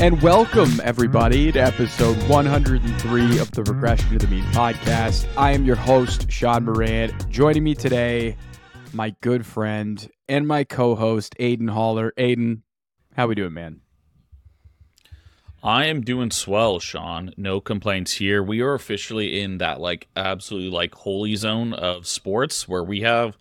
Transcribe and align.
And 0.00 0.22
welcome, 0.22 0.80
everybody, 0.82 1.52
to 1.52 1.58
episode 1.58 2.16
103 2.26 3.38
of 3.38 3.50
the 3.50 3.62
Regression 3.64 4.08
to 4.08 4.18
the 4.18 4.28
Mean 4.28 4.44
podcast. 4.44 5.28
I 5.36 5.50
am 5.50 5.66
your 5.66 5.76
host, 5.76 6.32
Shaun 6.32 6.64
Moran. 6.64 7.14
Joining 7.28 7.62
me 7.62 7.74
today, 7.74 8.38
my 8.94 9.14
good 9.20 9.44
friend 9.44 10.10
and 10.26 10.48
my 10.48 10.64
co 10.64 10.94
host, 10.94 11.34
Aidan 11.38 11.68
Haller. 11.68 12.14
Aidan, 12.16 12.62
how 13.14 13.26
we 13.26 13.34
doing, 13.34 13.52
man? 13.52 13.82
I 15.62 15.84
am 15.84 16.00
doing 16.00 16.30
swell, 16.30 16.80
Shaun. 16.80 17.34
No 17.36 17.60
complaints 17.60 18.14
here. 18.14 18.42
We 18.42 18.62
are 18.62 18.72
officially 18.72 19.42
in 19.42 19.58
that 19.58 19.80
like 19.80 20.08
absolutely 20.16 20.70
like 20.70 20.94
holy 20.94 21.36
zone 21.36 21.74
of 21.74 22.06
sports 22.06 22.66
where 22.66 22.82
we 22.82 23.02
have 23.02 23.36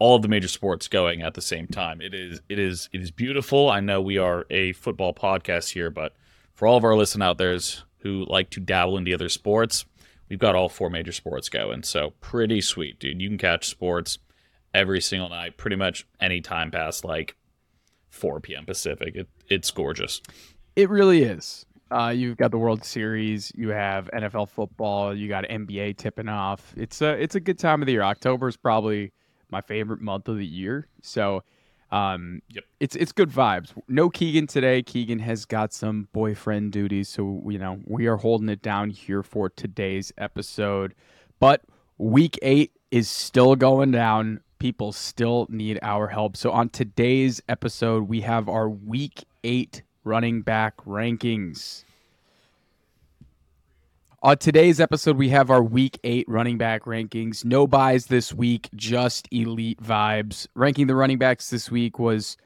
all 0.00 0.16
of 0.16 0.22
the 0.22 0.28
major 0.28 0.48
sports 0.48 0.88
going 0.88 1.22
at 1.22 1.34
the 1.34 1.42
same 1.42 1.68
time. 1.68 2.00
It 2.00 2.12
is 2.12 2.40
it 2.48 2.58
is 2.58 2.88
it 2.92 3.00
is 3.00 3.12
beautiful. 3.12 3.70
I 3.70 3.78
know 3.78 4.00
we 4.00 4.18
are 4.18 4.46
a 4.50 4.72
football 4.72 5.14
podcast 5.14 5.70
here, 5.72 5.90
but 5.90 6.16
for 6.54 6.66
all 6.66 6.76
of 6.76 6.84
our 6.84 6.96
listen 6.96 7.22
out 7.22 7.38
there's 7.38 7.84
who 7.98 8.24
like 8.26 8.50
to 8.50 8.60
dabble 8.60 8.96
in 8.96 9.04
the 9.04 9.14
other 9.14 9.28
sports, 9.28 9.84
we've 10.28 10.38
got 10.38 10.56
all 10.56 10.70
four 10.70 10.90
major 10.90 11.12
sports 11.12 11.50
going. 11.50 11.82
So 11.82 12.14
pretty 12.20 12.62
sweet, 12.62 12.98
dude. 12.98 13.20
You 13.20 13.28
can 13.28 13.38
catch 13.38 13.68
sports 13.68 14.18
every 14.72 15.02
single 15.02 15.28
night, 15.28 15.58
pretty 15.58 15.76
much 15.76 16.06
any 16.18 16.40
time 16.40 16.70
past 16.70 17.04
like 17.04 17.36
4 18.08 18.40
p.m. 18.40 18.64
Pacific. 18.64 19.14
It, 19.14 19.28
it's 19.48 19.70
gorgeous. 19.70 20.22
It 20.76 20.88
really 20.88 21.24
is. 21.24 21.66
Uh, 21.90 22.08
you've 22.16 22.38
got 22.38 22.52
the 22.52 22.58
World 22.58 22.84
Series, 22.84 23.52
you 23.54 23.70
have 23.70 24.08
NFL 24.14 24.48
football, 24.48 25.14
you 25.14 25.28
got 25.28 25.44
NBA 25.44 25.98
tipping 25.98 26.28
off. 26.28 26.72
It's 26.76 27.02
a 27.02 27.20
it's 27.20 27.34
a 27.34 27.40
good 27.40 27.58
time 27.58 27.82
of 27.82 27.86
the 27.86 27.92
year. 27.92 28.02
October 28.02 28.48
is 28.48 28.56
probably 28.56 29.12
my 29.50 29.60
favorite 29.60 30.00
month 30.00 30.28
of 30.28 30.36
the 30.36 30.46
year. 30.46 30.86
So 31.02 31.42
um, 31.92 32.42
yep. 32.50 32.64
it's 32.78 32.94
it's 32.96 33.12
good 33.12 33.30
vibes. 33.30 33.72
No 33.88 34.10
Keegan 34.10 34.46
today. 34.46 34.82
Keegan 34.82 35.18
has 35.18 35.44
got 35.44 35.72
some 35.72 36.08
boyfriend 36.12 36.72
duties, 36.72 37.08
so 37.08 37.42
you 37.48 37.58
know 37.58 37.80
we 37.84 38.06
are 38.06 38.16
holding 38.16 38.48
it 38.48 38.62
down 38.62 38.90
here 38.90 39.22
for 39.22 39.48
today's 39.50 40.12
episode. 40.16 40.94
But 41.40 41.62
week 41.98 42.38
eight 42.42 42.72
is 42.90 43.08
still 43.08 43.56
going 43.56 43.90
down. 43.90 44.40
People 44.58 44.92
still 44.92 45.46
need 45.48 45.78
our 45.82 46.06
help. 46.06 46.36
So 46.36 46.52
on 46.52 46.68
today's 46.68 47.40
episode, 47.48 48.08
we 48.08 48.20
have 48.20 48.48
our 48.48 48.68
week 48.68 49.24
eight 49.42 49.82
running 50.04 50.42
back 50.42 50.76
rankings. 50.84 51.84
On 54.22 54.36
today's 54.36 54.80
episode, 54.80 55.16
we 55.16 55.30
have 55.30 55.48
our 55.50 55.62
week 55.62 55.98
eight 56.04 56.28
running 56.28 56.58
back 56.58 56.82
rankings. 56.82 57.42
No 57.42 57.66
byes 57.66 58.04
this 58.04 58.34
week, 58.34 58.68
just 58.74 59.26
elite 59.30 59.82
vibes. 59.82 60.46
Ranking 60.54 60.88
the 60.88 60.94
running 60.94 61.16
backs 61.16 61.48
this 61.48 61.70
week 61.70 61.98
was 61.98 62.36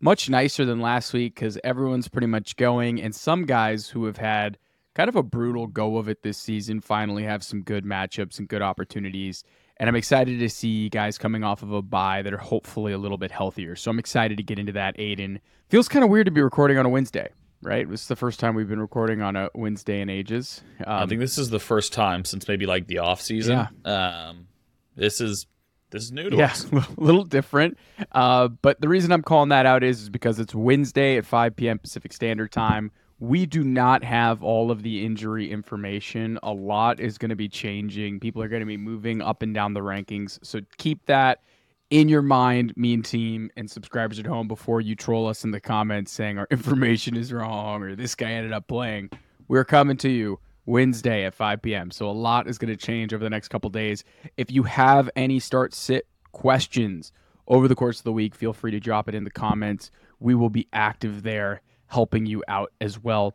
much 0.00 0.28
nicer 0.28 0.64
than 0.64 0.80
last 0.80 1.12
week 1.12 1.36
because 1.36 1.56
everyone's 1.62 2.08
pretty 2.08 2.26
much 2.26 2.56
going, 2.56 3.00
and 3.00 3.14
some 3.14 3.46
guys 3.46 3.88
who 3.88 4.06
have 4.06 4.16
had 4.16 4.58
kind 4.96 5.08
of 5.08 5.14
a 5.14 5.22
brutal 5.22 5.68
go 5.68 5.98
of 5.98 6.08
it 6.08 6.24
this 6.24 6.36
season 6.36 6.80
finally 6.80 7.22
have 7.22 7.44
some 7.44 7.62
good 7.62 7.84
matchups 7.84 8.40
and 8.40 8.48
good 8.48 8.60
opportunities. 8.60 9.44
And 9.76 9.88
I'm 9.88 9.94
excited 9.94 10.40
to 10.40 10.48
see 10.48 10.88
guys 10.88 11.16
coming 11.16 11.44
off 11.44 11.62
of 11.62 11.70
a 11.70 11.80
bye 11.80 12.22
that 12.22 12.34
are 12.34 12.38
hopefully 12.38 12.92
a 12.92 12.98
little 12.98 13.18
bit 13.18 13.30
healthier. 13.30 13.76
So 13.76 13.92
I'm 13.92 14.00
excited 14.00 14.36
to 14.38 14.42
get 14.42 14.58
into 14.58 14.72
that, 14.72 14.98
Aidan. 14.98 15.38
Feels 15.68 15.86
kind 15.86 16.02
of 16.04 16.10
weird 16.10 16.24
to 16.24 16.32
be 16.32 16.40
recording 16.40 16.76
on 16.76 16.86
a 16.86 16.88
Wednesday 16.88 17.28
right? 17.62 17.88
This 17.88 18.02
is 18.02 18.08
the 18.08 18.16
first 18.16 18.40
time 18.40 18.54
we've 18.54 18.68
been 18.68 18.80
recording 18.80 19.22
on 19.22 19.36
a 19.36 19.50
Wednesday 19.54 20.00
in 20.00 20.08
ages. 20.08 20.62
Um, 20.86 21.02
I 21.02 21.06
think 21.06 21.20
this 21.20 21.38
is 21.38 21.50
the 21.50 21.60
first 21.60 21.92
time 21.92 22.24
since 22.24 22.48
maybe 22.48 22.66
like 22.66 22.86
the 22.86 22.98
off 22.98 23.20
season. 23.20 23.68
Yeah. 23.84 24.28
Um, 24.28 24.48
this 24.96 25.20
is 25.20 25.46
this 25.90 26.04
is 26.04 26.12
new 26.12 26.30
to 26.30 26.36
yeah, 26.36 26.46
us. 26.46 26.64
a 26.72 26.86
little 26.96 27.24
different. 27.24 27.76
Uh, 28.12 28.48
but 28.48 28.80
the 28.80 28.88
reason 28.88 29.12
I'm 29.12 29.22
calling 29.22 29.48
that 29.48 29.66
out 29.66 29.82
is, 29.82 30.02
is 30.02 30.08
because 30.08 30.38
it's 30.38 30.54
Wednesday 30.54 31.16
at 31.16 31.26
5 31.26 31.56
p.m. 31.56 31.78
Pacific 31.78 32.12
Standard 32.12 32.52
Time. 32.52 32.92
We 33.18 33.44
do 33.44 33.62
not 33.62 34.02
have 34.02 34.42
all 34.42 34.70
of 34.70 34.82
the 34.82 35.04
injury 35.04 35.50
information. 35.50 36.38
A 36.42 36.52
lot 36.52 37.00
is 37.00 37.18
going 37.18 37.28
to 37.28 37.36
be 37.36 37.48
changing. 37.48 38.20
People 38.20 38.42
are 38.42 38.48
going 38.48 38.60
to 38.60 38.66
be 38.66 38.78
moving 38.78 39.20
up 39.20 39.42
and 39.42 39.52
down 39.52 39.74
the 39.74 39.80
rankings. 39.80 40.38
So 40.42 40.60
keep 40.78 41.04
that 41.06 41.42
in 41.90 42.08
your 42.08 42.22
mind, 42.22 42.76
mean 42.76 43.02
team 43.02 43.50
and 43.56 43.70
subscribers 43.70 44.18
at 44.18 44.26
home, 44.26 44.48
before 44.48 44.80
you 44.80 44.94
troll 44.94 45.26
us 45.26 45.44
in 45.44 45.50
the 45.50 45.60
comments 45.60 46.12
saying 46.12 46.38
our 46.38 46.46
information 46.50 47.16
is 47.16 47.32
wrong 47.32 47.82
or 47.82 47.94
this 47.96 48.14
guy 48.14 48.30
ended 48.30 48.52
up 48.52 48.66
playing. 48.68 49.10
We're 49.48 49.64
coming 49.64 49.96
to 49.98 50.08
you 50.08 50.38
Wednesday 50.66 51.24
at 51.24 51.34
5 51.34 51.62
p.m. 51.62 51.90
So 51.90 52.08
a 52.08 52.12
lot 52.12 52.46
is 52.46 52.58
going 52.58 52.72
to 52.72 52.76
change 52.76 53.12
over 53.12 53.24
the 53.24 53.30
next 53.30 53.48
couple 53.48 53.68
days. 53.70 54.04
If 54.36 54.52
you 54.52 54.62
have 54.62 55.10
any 55.16 55.40
start 55.40 55.74
sit 55.74 56.06
questions 56.32 57.12
over 57.48 57.66
the 57.66 57.74
course 57.74 57.98
of 57.98 58.04
the 58.04 58.12
week, 58.12 58.36
feel 58.36 58.52
free 58.52 58.70
to 58.70 58.80
drop 58.80 59.08
it 59.08 59.14
in 59.14 59.24
the 59.24 59.30
comments. 59.30 59.90
We 60.20 60.36
will 60.36 60.50
be 60.50 60.68
active 60.72 61.24
there 61.24 61.62
helping 61.88 62.24
you 62.24 62.44
out 62.46 62.72
as 62.80 63.02
well. 63.02 63.34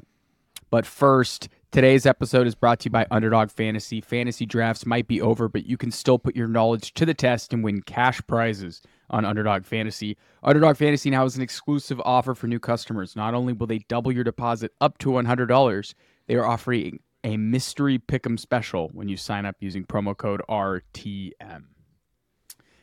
But 0.69 0.85
first, 0.85 1.49
Today's 1.75 2.05
episode 2.05 2.47
is 2.47 2.55
brought 2.55 2.79
to 2.79 2.85
you 2.85 2.91
by 2.91 3.05
Underdog 3.11 3.51
Fantasy. 3.51 3.99
Fantasy 3.99 4.45
drafts 4.45 4.85
might 4.85 5.09
be 5.09 5.19
over, 5.19 5.49
but 5.49 5.65
you 5.65 5.75
can 5.75 5.91
still 5.91 6.17
put 6.17 6.33
your 6.33 6.47
knowledge 6.47 6.93
to 6.93 7.05
the 7.05 7.13
test 7.13 7.51
and 7.51 7.65
win 7.65 7.81
cash 7.81 8.21
prizes 8.27 8.81
on 9.09 9.25
Underdog 9.25 9.65
Fantasy. 9.65 10.15
Underdog 10.41 10.77
Fantasy 10.77 11.09
now 11.09 11.23
has 11.23 11.35
an 11.35 11.41
exclusive 11.41 11.99
offer 12.05 12.33
for 12.33 12.47
new 12.47 12.59
customers. 12.59 13.17
Not 13.17 13.33
only 13.33 13.51
will 13.51 13.67
they 13.67 13.79
double 13.89 14.13
your 14.13 14.23
deposit 14.23 14.71
up 14.79 14.97
to 14.99 15.09
$100, 15.09 15.93
they 16.27 16.35
are 16.35 16.45
offering 16.45 17.01
a 17.25 17.35
mystery 17.35 17.99
pick'em 17.99 18.39
special 18.39 18.89
when 18.93 19.09
you 19.09 19.17
sign 19.17 19.45
up 19.45 19.57
using 19.59 19.83
promo 19.83 20.15
code 20.15 20.41
RTM. 20.47 21.63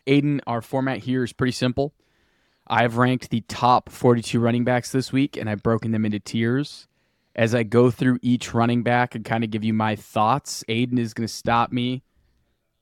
Aidan, 0.07 0.43
our 0.47 0.61
format 0.61 0.99
here 0.99 1.25
is 1.25 1.33
pretty 1.33 1.53
simple. 1.53 1.95
I've 2.67 2.99
ranked 2.99 3.31
the 3.31 3.41
top 3.49 3.89
42 3.89 4.39
running 4.39 4.65
backs 4.65 4.93
this 4.93 5.11
week 5.11 5.39
and 5.39 5.49
I've 5.49 5.63
broken 5.63 5.93
them 5.93 6.05
into 6.05 6.21
tiers 6.21 6.89
as 7.35 7.55
I 7.55 7.63
go 7.63 7.91
through 7.91 8.19
each 8.23 8.53
running 8.53 8.83
back 8.83 9.15
and 9.15 9.25
kind 9.25 9.45
of 9.45 9.51
give 9.51 9.65
you 9.65 9.73
my 9.73 9.97
thoughts. 9.97 10.65
Aidan 10.69 10.99
is 10.99 11.15
going 11.15 11.27
to 11.27 11.33
stop 11.33 11.73
me, 11.73 12.03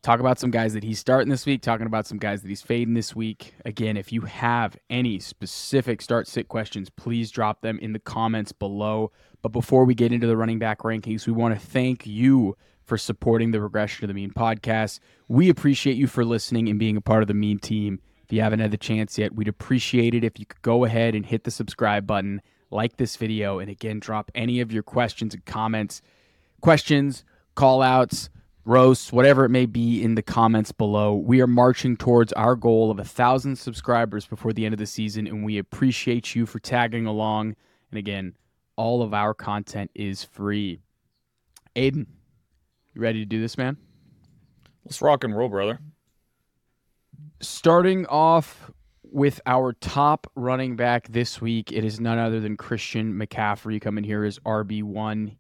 talk 0.03 0.21
about 0.21 0.39
some 0.39 0.51
guys 0.51 0.75
that 0.75 0.83
he's 0.83 0.99
starting 0.99 1.31
this 1.31 1.47
week, 1.47 1.63
talking 1.63 1.87
about 1.87 2.07
some 2.07 2.19
guys 2.19 2.43
that 2.43 2.49
he's 2.49 2.63
fading 2.63 2.95
this 2.95 3.15
week. 3.15 3.55
Again, 3.65 3.97
if 3.97 4.13
you 4.13 4.23
have 4.23 4.77
any 4.89 5.19
specific 5.21 6.03
start 6.03 6.27
sit 6.27 6.49
questions, 6.49 6.91
please 6.91 7.31
drop 7.31 7.61
them 7.61 7.79
in 7.79 7.93
the 7.93 7.99
comments 7.99 8.53
below. 8.53 9.13
But 9.43 9.53
before 9.53 9.85
we 9.85 9.95
get 9.95 10.13
into 10.13 10.27
the 10.27 10.37
running 10.37 10.59
back 10.59 10.81
rankings, 10.81 11.27
we 11.27 11.33
want 11.33 11.59
to 11.59 11.67
thank 11.67 12.07
you 12.07 12.57
for 12.85 12.99
supporting 12.99 13.53
the 13.53 13.61
Regression 13.61 14.01
to 14.01 14.07
the 14.09 14.15
Mean 14.15 14.33
podcast. 14.33 14.99
We 15.29 15.49
appreciate 15.49 15.97
you 15.97 16.09
for 16.09 16.25
listening 16.25 16.69
and 16.69 16.79
being 16.79 16.97
a 16.97 17.01
part 17.01 17.23
of 17.23 17.29
the 17.29 17.35
Mean 17.35 17.61
team. 17.61 18.01
If 18.25 18.33
you 18.33 18.43
haven't 18.43 18.61
had 18.61 18.73
the 18.73 18.77
chance 18.77 19.17
yet, 19.17 19.35
we'd 19.35 19.49
appreciate 19.49 20.15
it 20.15 20.25
if 20.25 20.39
you 20.41 20.47
could 20.47 20.63
go 20.63 20.85
ahead 20.85 21.15
and 21.15 21.25
hit 21.25 21.45
the 21.45 21.51
subscribe 21.51 22.07
button 22.07 22.43
like 22.71 22.97
this 22.97 23.17
video, 23.17 23.59
and 23.59 23.71
again, 23.71 24.01
drop 24.01 24.31
any 24.35 24.61
of 24.61 24.73
your 24.73 24.83
questions 24.83 25.35
and 25.35 25.45
comments, 25.45 26.03
questions, 26.61 27.25
call 27.55 27.83
outs, 27.83 28.31
roasts, 28.65 29.13
whatever 29.13 29.45
it 29.45 29.49
may 29.49 29.67
be 29.67 30.03
in 30.03 30.15
the 30.15 30.23
comments 30.23 30.71
below. 30.73 31.15
We 31.15 31.41
are 31.41 31.47
marching 31.47 31.97
towards 31.97 32.33
our 32.35 32.55
goal 32.55 32.91
of 32.91 32.99
a 32.99 33.05
thousand 33.05 33.57
subscribers 33.57 34.27
before 34.27 34.53
the 34.53 34.65
end 34.65 34.75
of 34.75 34.79
the 34.79 34.87
season, 34.87 35.27
and 35.27 35.45
we 35.45 35.59
appreciate 35.59 36.35
you 36.35 36.47
for 36.47 36.59
tagging 36.59 37.07
along. 37.07 37.57
And 37.91 37.99
again, 37.99 38.37
all 38.77 39.03
of 39.03 39.13
our 39.13 39.35
content 39.35 39.91
is 39.95 40.25
free. 40.25 40.81
Aidan, 41.75 42.07
you 42.95 43.01
ready 43.01 43.19
to 43.21 43.27
do 43.27 43.41
this, 43.41 43.59
man? 43.59 43.77
Let's 44.85 45.03
rock 45.03 45.25
and 45.25 45.37
roll, 45.37 45.49
brother. 45.49 45.79
Starting 47.41 48.07
off 48.07 48.71
with 49.13 49.41
our 49.47 49.73
top 49.75 50.31
running 50.35 50.77
back 50.77 51.09
this 51.09 51.41
week, 51.41 51.73
it 51.73 51.85
is 51.85 52.01
none 52.01 52.19
other 52.19 52.41
than 52.41 52.57
Christian 52.57 53.15
McCaffrey 53.15 53.81
coming 53.81 54.05
here 54.05 54.25
as 54.25 54.39
RB1. 54.41 55.37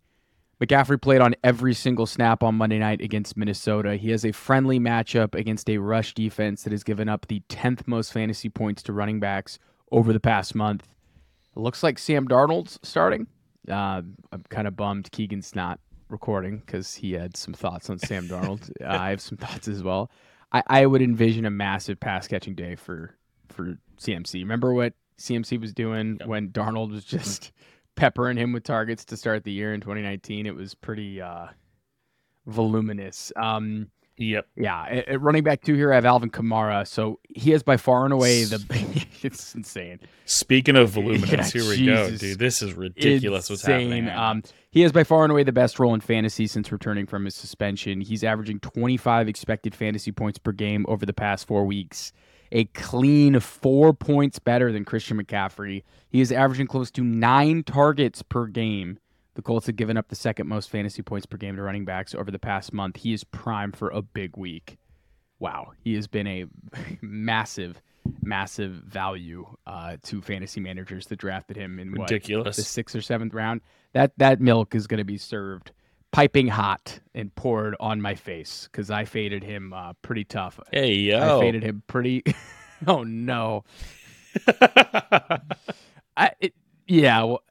McCaffrey 0.60 1.00
played 1.00 1.20
on 1.20 1.34
every 1.42 1.72
single 1.72 2.06
snap 2.06 2.42
on 2.42 2.54
Monday 2.54 2.78
night 2.78 3.00
against 3.00 3.36
Minnesota. 3.36 3.97
He 3.97 4.10
has 4.10 4.26
a 4.26 4.32
friendly 4.32 4.78
matchup 4.78 5.34
against 5.34 5.70
a 5.70 5.78
rush 5.78 6.12
defense 6.14 6.64
that 6.64 6.72
has 6.72 6.84
given 6.84 7.09
up 7.09 7.26
the 7.26 7.42
10th 7.48 7.86
most 7.86 8.12
fantasy 8.12 8.50
points 8.50 8.82
to 8.84 8.92
running 8.92 9.20
backs 9.20 9.59
over 9.91 10.12
the 10.12 10.21
past 10.21 10.54
month. 10.54 10.86
It 11.56 11.60
looks 11.60 11.83
like 11.83 11.98
Sam 11.98 12.28
Darnold's 12.28 12.78
starting. 12.83 13.27
Uh, 13.68 14.03
I'm 14.33 14.44
kind 14.50 14.68
of 14.68 14.77
bummed 14.77 15.10
Keegan's 15.12 15.54
not 15.54 15.80
recording 16.09 16.59
because 16.59 16.94
he 16.94 17.12
had 17.12 17.36
some 17.36 17.54
thoughts 17.54 17.89
on 17.89 17.98
Sam 17.98 18.28
Darnold. 18.28 18.71
uh, 18.83 18.98
I 18.98 19.10
have 19.10 19.21
some 19.21 19.39
thoughts 19.39 19.66
as 19.66 19.83
well. 19.83 20.10
I, 20.53 20.62
I 20.66 20.86
would 20.86 21.00
envision 21.00 21.47
a 21.47 21.50
massive 21.50 21.98
pass 22.00 22.28
catching 22.28 22.54
day 22.54 22.74
for 22.74 23.15
for 23.60 23.78
CMC. 24.01 24.34
Remember 24.34 24.72
what 24.72 24.95
CMC 25.18 25.60
was 25.60 25.72
doing 25.72 26.16
yep. 26.21 26.28
when 26.28 26.51
Darnold 26.51 26.91
was 26.91 27.04
just 27.04 27.53
peppering 27.95 28.36
him 28.36 28.53
with 28.53 28.65
targets 28.65 29.04
to 29.07 29.16
start 29.16 29.45
the 29.45 29.53
year 29.53 29.74
in 29.74 29.80
2019? 29.80 30.47
It 30.47 30.54
was 30.54 30.74
pretty 30.74 31.21
uh, 31.21 31.47
voluminous. 32.47 33.33
Um, 33.36 33.91
Yep. 34.21 34.48
Yeah. 34.54 35.03
At, 35.09 35.21
running 35.21 35.42
back 35.42 35.62
two 35.62 35.74
here, 35.74 35.92
I 35.92 35.95
have 35.95 36.04
Alvin 36.04 36.30
Kamara. 36.30 36.86
So 36.86 37.21
he 37.30 37.54
is 37.54 37.62
by 37.62 37.78
far 37.78 38.04
and 38.04 38.12
away 38.12 38.45
the. 38.45 38.62
it's 39.22 39.54
insane. 39.54 39.98
Speaking 40.27 40.77
of 40.77 40.91
voluminous, 40.91 41.30
yeah, 41.54 41.60
here 41.63 41.71
we 41.71 41.77
Jesus. 41.78 42.10
go, 42.10 42.16
dude. 42.18 42.39
This 42.39 42.60
is 42.60 42.74
ridiculous. 42.74 43.48
Insane. 43.48 43.54
What's 43.54 43.66
happening? 43.66 44.09
Um, 44.10 44.42
he 44.71 44.83
is 44.83 44.92
by 44.92 45.04
far 45.04 45.22
and 45.24 45.33
away 45.33 45.42
the 45.42 45.53
best 45.53 45.78
role 45.78 45.95
in 45.95 46.01
fantasy 46.01 46.47
since 46.47 46.71
returning 46.71 47.06
from 47.06 47.24
his 47.24 47.34
suspension. 47.34 48.03
He's 48.03 48.22
averaging 48.22 48.60
25 48.60 49.27
expected 49.27 49.74
fantasy 49.74 50.13
points 50.13 50.39
per 50.39 50.53
game 50.53 50.84
over 50.86 51.06
the 51.06 51.15
past 51.15 51.47
four 51.47 51.65
weeks 51.65 52.13
a 52.52 52.64
clean 52.66 53.38
four 53.41 53.92
points 53.92 54.38
better 54.38 54.72
than 54.72 54.84
Christian 54.84 55.22
McCaffrey. 55.22 55.84
He 56.08 56.20
is 56.20 56.32
averaging 56.32 56.66
close 56.66 56.91
to 56.92 57.04
nine 57.04 57.62
targets 57.62 58.22
per 58.22 58.47
game. 58.47 58.98
The 59.34 59.42
Colts 59.42 59.66
have 59.66 59.76
given 59.76 59.97
up 59.97 60.08
the 60.08 60.16
second 60.16 60.48
most 60.48 60.70
fantasy 60.70 61.02
points 61.02 61.26
per 61.26 61.36
game 61.36 61.56
to 61.56 61.62
running 61.62 61.84
backs 61.84 62.14
over 62.14 62.30
the 62.30 62.38
past 62.38 62.72
month. 62.72 62.97
He 62.97 63.12
is 63.12 63.24
primed 63.24 63.76
for 63.76 63.88
a 63.91 64.02
big 64.02 64.36
week. 64.36 64.78
Wow, 65.38 65.72
he 65.82 65.94
has 65.94 66.06
been 66.06 66.26
a 66.26 66.47
massive, 67.00 67.80
massive 68.22 68.72
value 68.72 69.46
uh, 69.66 69.96
to 70.03 70.20
fantasy 70.20 70.60
managers 70.60 71.06
that 71.06 71.16
drafted 71.16 71.56
him 71.56 71.78
in 71.78 71.92
what, 71.92 72.10
Ridiculous. 72.10 72.56
the 72.56 72.62
sixth 72.62 72.94
or 72.96 73.00
seventh 73.00 73.32
round. 73.32 73.60
That 73.92 74.12
that 74.18 74.41
milk 74.41 74.74
is 74.74 74.86
going 74.86 74.98
to 74.98 75.04
be 75.04 75.18
served 75.18 75.72
piping 76.12 76.48
hot 76.48 77.01
and 77.15 77.34
poured 77.34 77.77
on 77.80 78.01
my 78.01 78.15
face 78.15 78.68
because 78.71 78.91
I 78.91 79.04
faded 79.04 79.42
him 79.45 79.72
uh, 79.72 79.92
pretty 80.03 80.24
tough. 80.24 80.59
Hey 80.72 80.95
yo. 80.95 81.39
I 81.39 81.41
faded 81.41 81.62
him 81.62 81.83
pretty. 81.86 82.22
oh 82.86 83.03
no. 83.03 83.65
I 86.16 86.30
it, 86.41 86.54
yeah 86.86 87.22
well, 87.22 87.42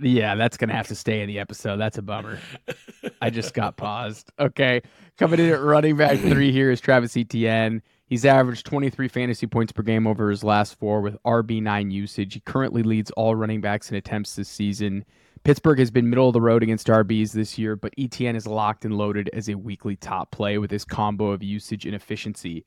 yeah 0.00 0.34
that's 0.34 0.56
gonna 0.56 0.74
have 0.74 0.88
to 0.88 0.94
stay 0.94 1.20
in 1.20 1.28
the 1.28 1.38
episode. 1.38 1.76
That's 1.76 1.98
a 1.98 2.02
bummer. 2.02 2.38
I 3.22 3.30
just 3.30 3.54
got 3.54 3.76
paused. 3.76 4.30
Okay, 4.38 4.82
coming 5.16 5.40
in 5.40 5.50
at 5.50 5.60
running 5.60 5.96
back 5.96 6.18
three 6.18 6.52
here 6.52 6.70
is 6.70 6.80
Travis 6.80 7.16
Etienne. 7.16 7.82
He's 8.06 8.24
averaged 8.24 8.64
23 8.64 9.06
fantasy 9.08 9.46
points 9.46 9.70
per 9.70 9.82
game 9.82 10.06
over 10.06 10.30
his 10.30 10.42
last 10.42 10.78
four 10.78 11.02
with 11.02 11.22
RB9 11.24 11.92
usage. 11.92 12.32
He 12.32 12.40
currently 12.40 12.82
leads 12.82 13.10
all 13.12 13.34
running 13.34 13.60
backs 13.60 13.90
in 13.90 13.96
attempts 13.96 14.34
this 14.34 14.48
season. 14.48 15.04
Pittsburgh 15.48 15.78
has 15.78 15.90
been 15.90 16.10
middle 16.10 16.28
of 16.28 16.34
the 16.34 16.42
road 16.42 16.62
against 16.62 16.88
RBs 16.88 17.32
this 17.32 17.56
year, 17.56 17.74
but 17.74 17.94
Etienne 17.96 18.36
is 18.36 18.46
locked 18.46 18.84
and 18.84 18.98
loaded 18.98 19.30
as 19.32 19.48
a 19.48 19.54
weekly 19.54 19.96
top 19.96 20.30
play 20.30 20.58
with 20.58 20.70
his 20.70 20.84
combo 20.84 21.30
of 21.30 21.42
usage 21.42 21.86
and 21.86 21.94
efficiency. 21.94 22.66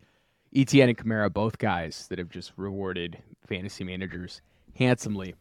Etienne 0.55 0.89
and 0.89 0.97
Kamara, 0.97 1.31
both 1.31 1.59
guys 1.59 2.07
that 2.07 2.17
have 2.17 2.29
just 2.29 2.53
rewarded 2.57 3.19
fantasy 3.45 3.83
managers 3.83 4.41
handsomely. 4.73 5.35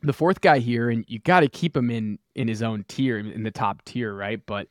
The 0.00 0.14
fourth 0.14 0.40
guy 0.40 0.60
here, 0.60 0.88
and 0.88 1.04
you 1.08 1.18
got 1.18 1.40
to 1.40 1.48
keep 1.50 1.76
him 1.76 1.90
in 1.90 2.18
in 2.34 2.48
his 2.48 2.62
own 2.62 2.86
tier, 2.88 3.18
in 3.18 3.42
the 3.42 3.50
top 3.50 3.84
tier, 3.84 4.14
right? 4.14 4.40
But 4.46 4.68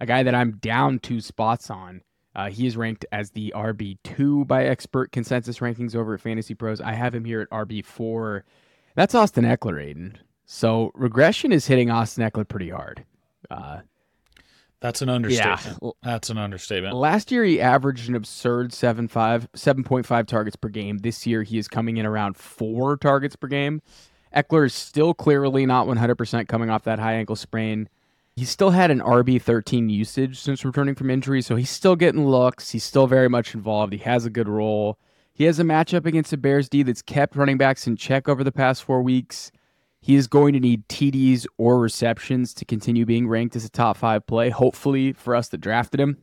a 0.00 0.06
guy 0.06 0.22
that 0.22 0.34
I'm 0.34 0.52
down 0.52 1.00
two 1.00 1.20
spots 1.20 1.68
on. 1.68 2.00
Uh, 2.34 2.48
he 2.48 2.66
is 2.66 2.78
ranked 2.78 3.04
as 3.12 3.32
the 3.32 3.52
RB2 3.54 4.46
by 4.46 4.64
expert 4.64 5.12
consensus 5.12 5.58
rankings 5.58 5.94
over 5.94 6.14
at 6.14 6.22
Fantasy 6.22 6.54
Pros. 6.54 6.80
I 6.80 6.94
have 6.94 7.14
him 7.14 7.26
here 7.26 7.42
at 7.42 7.50
RB4. 7.50 8.40
That's 8.94 9.14
Austin 9.14 9.44
Ekeler, 9.44 9.84
Aidan. 9.84 10.18
So 10.54 10.92
regression 10.94 11.50
is 11.50 11.66
hitting 11.66 11.90
Austin 11.90 12.28
Ekeler 12.28 12.46
pretty 12.46 12.68
hard. 12.68 13.06
Uh, 13.50 13.80
That's 14.80 15.00
an 15.00 15.08
understatement. 15.08 15.78
Yeah. 15.82 15.90
That's 16.02 16.28
an 16.28 16.36
understatement. 16.36 16.94
Last 16.94 17.32
year 17.32 17.42
he 17.42 17.58
averaged 17.58 18.10
an 18.10 18.14
absurd 18.14 18.72
7.5 18.72 19.48
7.5 19.56 20.26
targets 20.26 20.56
per 20.56 20.68
game. 20.68 20.98
This 20.98 21.26
year 21.26 21.42
he 21.42 21.56
is 21.56 21.68
coming 21.68 21.96
in 21.96 22.04
around 22.04 22.36
4 22.36 22.98
targets 22.98 23.34
per 23.34 23.48
game. 23.48 23.80
Ekeler 24.36 24.66
is 24.66 24.74
still 24.74 25.14
clearly 25.14 25.64
not 25.64 25.86
100% 25.86 26.48
coming 26.48 26.68
off 26.68 26.84
that 26.84 26.98
high 26.98 27.14
ankle 27.14 27.34
sprain. 27.34 27.88
He 28.36 28.44
still 28.44 28.70
had 28.70 28.90
an 28.90 29.00
RB13 29.00 29.90
usage 29.90 30.38
since 30.38 30.66
returning 30.66 30.94
from 30.94 31.08
injury, 31.08 31.40
so 31.40 31.56
he's 31.56 31.70
still 31.70 31.96
getting 31.96 32.26
looks. 32.26 32.70
He's 32.70 32.84
still 32.84 33.06
very 33.06 33.30
much 33.30 33.54
involved. 33.54 33.94
He 33.94 34.00
has 34.00 34.26
a 34.26 34.30
good 34.30 34.50
role. 34.50 34.98
He 35.32 35.44
has 35.44 35.58
a 35.58 35.64
matchup 35.64 36.04
against 36.04 36.30
the 36.30 36.36
Bears 36.36 36.68
D 36.68 36.82
that's 36.82 37.00
kept 37.00 37.36
running 37.36 37.56
backs 37.56 37.86
in 37.86 37.96
check 37.96 38.28
over 38.28 38.44
the 38.44 38.52
past 38.52 38.84
4 38.84 39.00
weeks. 39.00 39.50
He 40.02 40.16
is 40.16 40.26
going 40.26 40.52
to 40.52 40.60
need 40.60 40.88
TDs 40.88 41.46
or 41.58 41.78
receptions 41.78 42.52
to 42.54 42.64
continue 42.64 43.06
being 43.06 43.28
ranked 43.28 43.54
as 43.54 43.64
a 43.64 43.70
top 43.70 43.96
5 43.96 44.26
play. 44.26 44.50
Hopefully 44.50 45.12
for 45.12 45.34
us 45.36 45.48
that 45.48 45.58
drafted 45.58 46.00
him, 46.00 46.18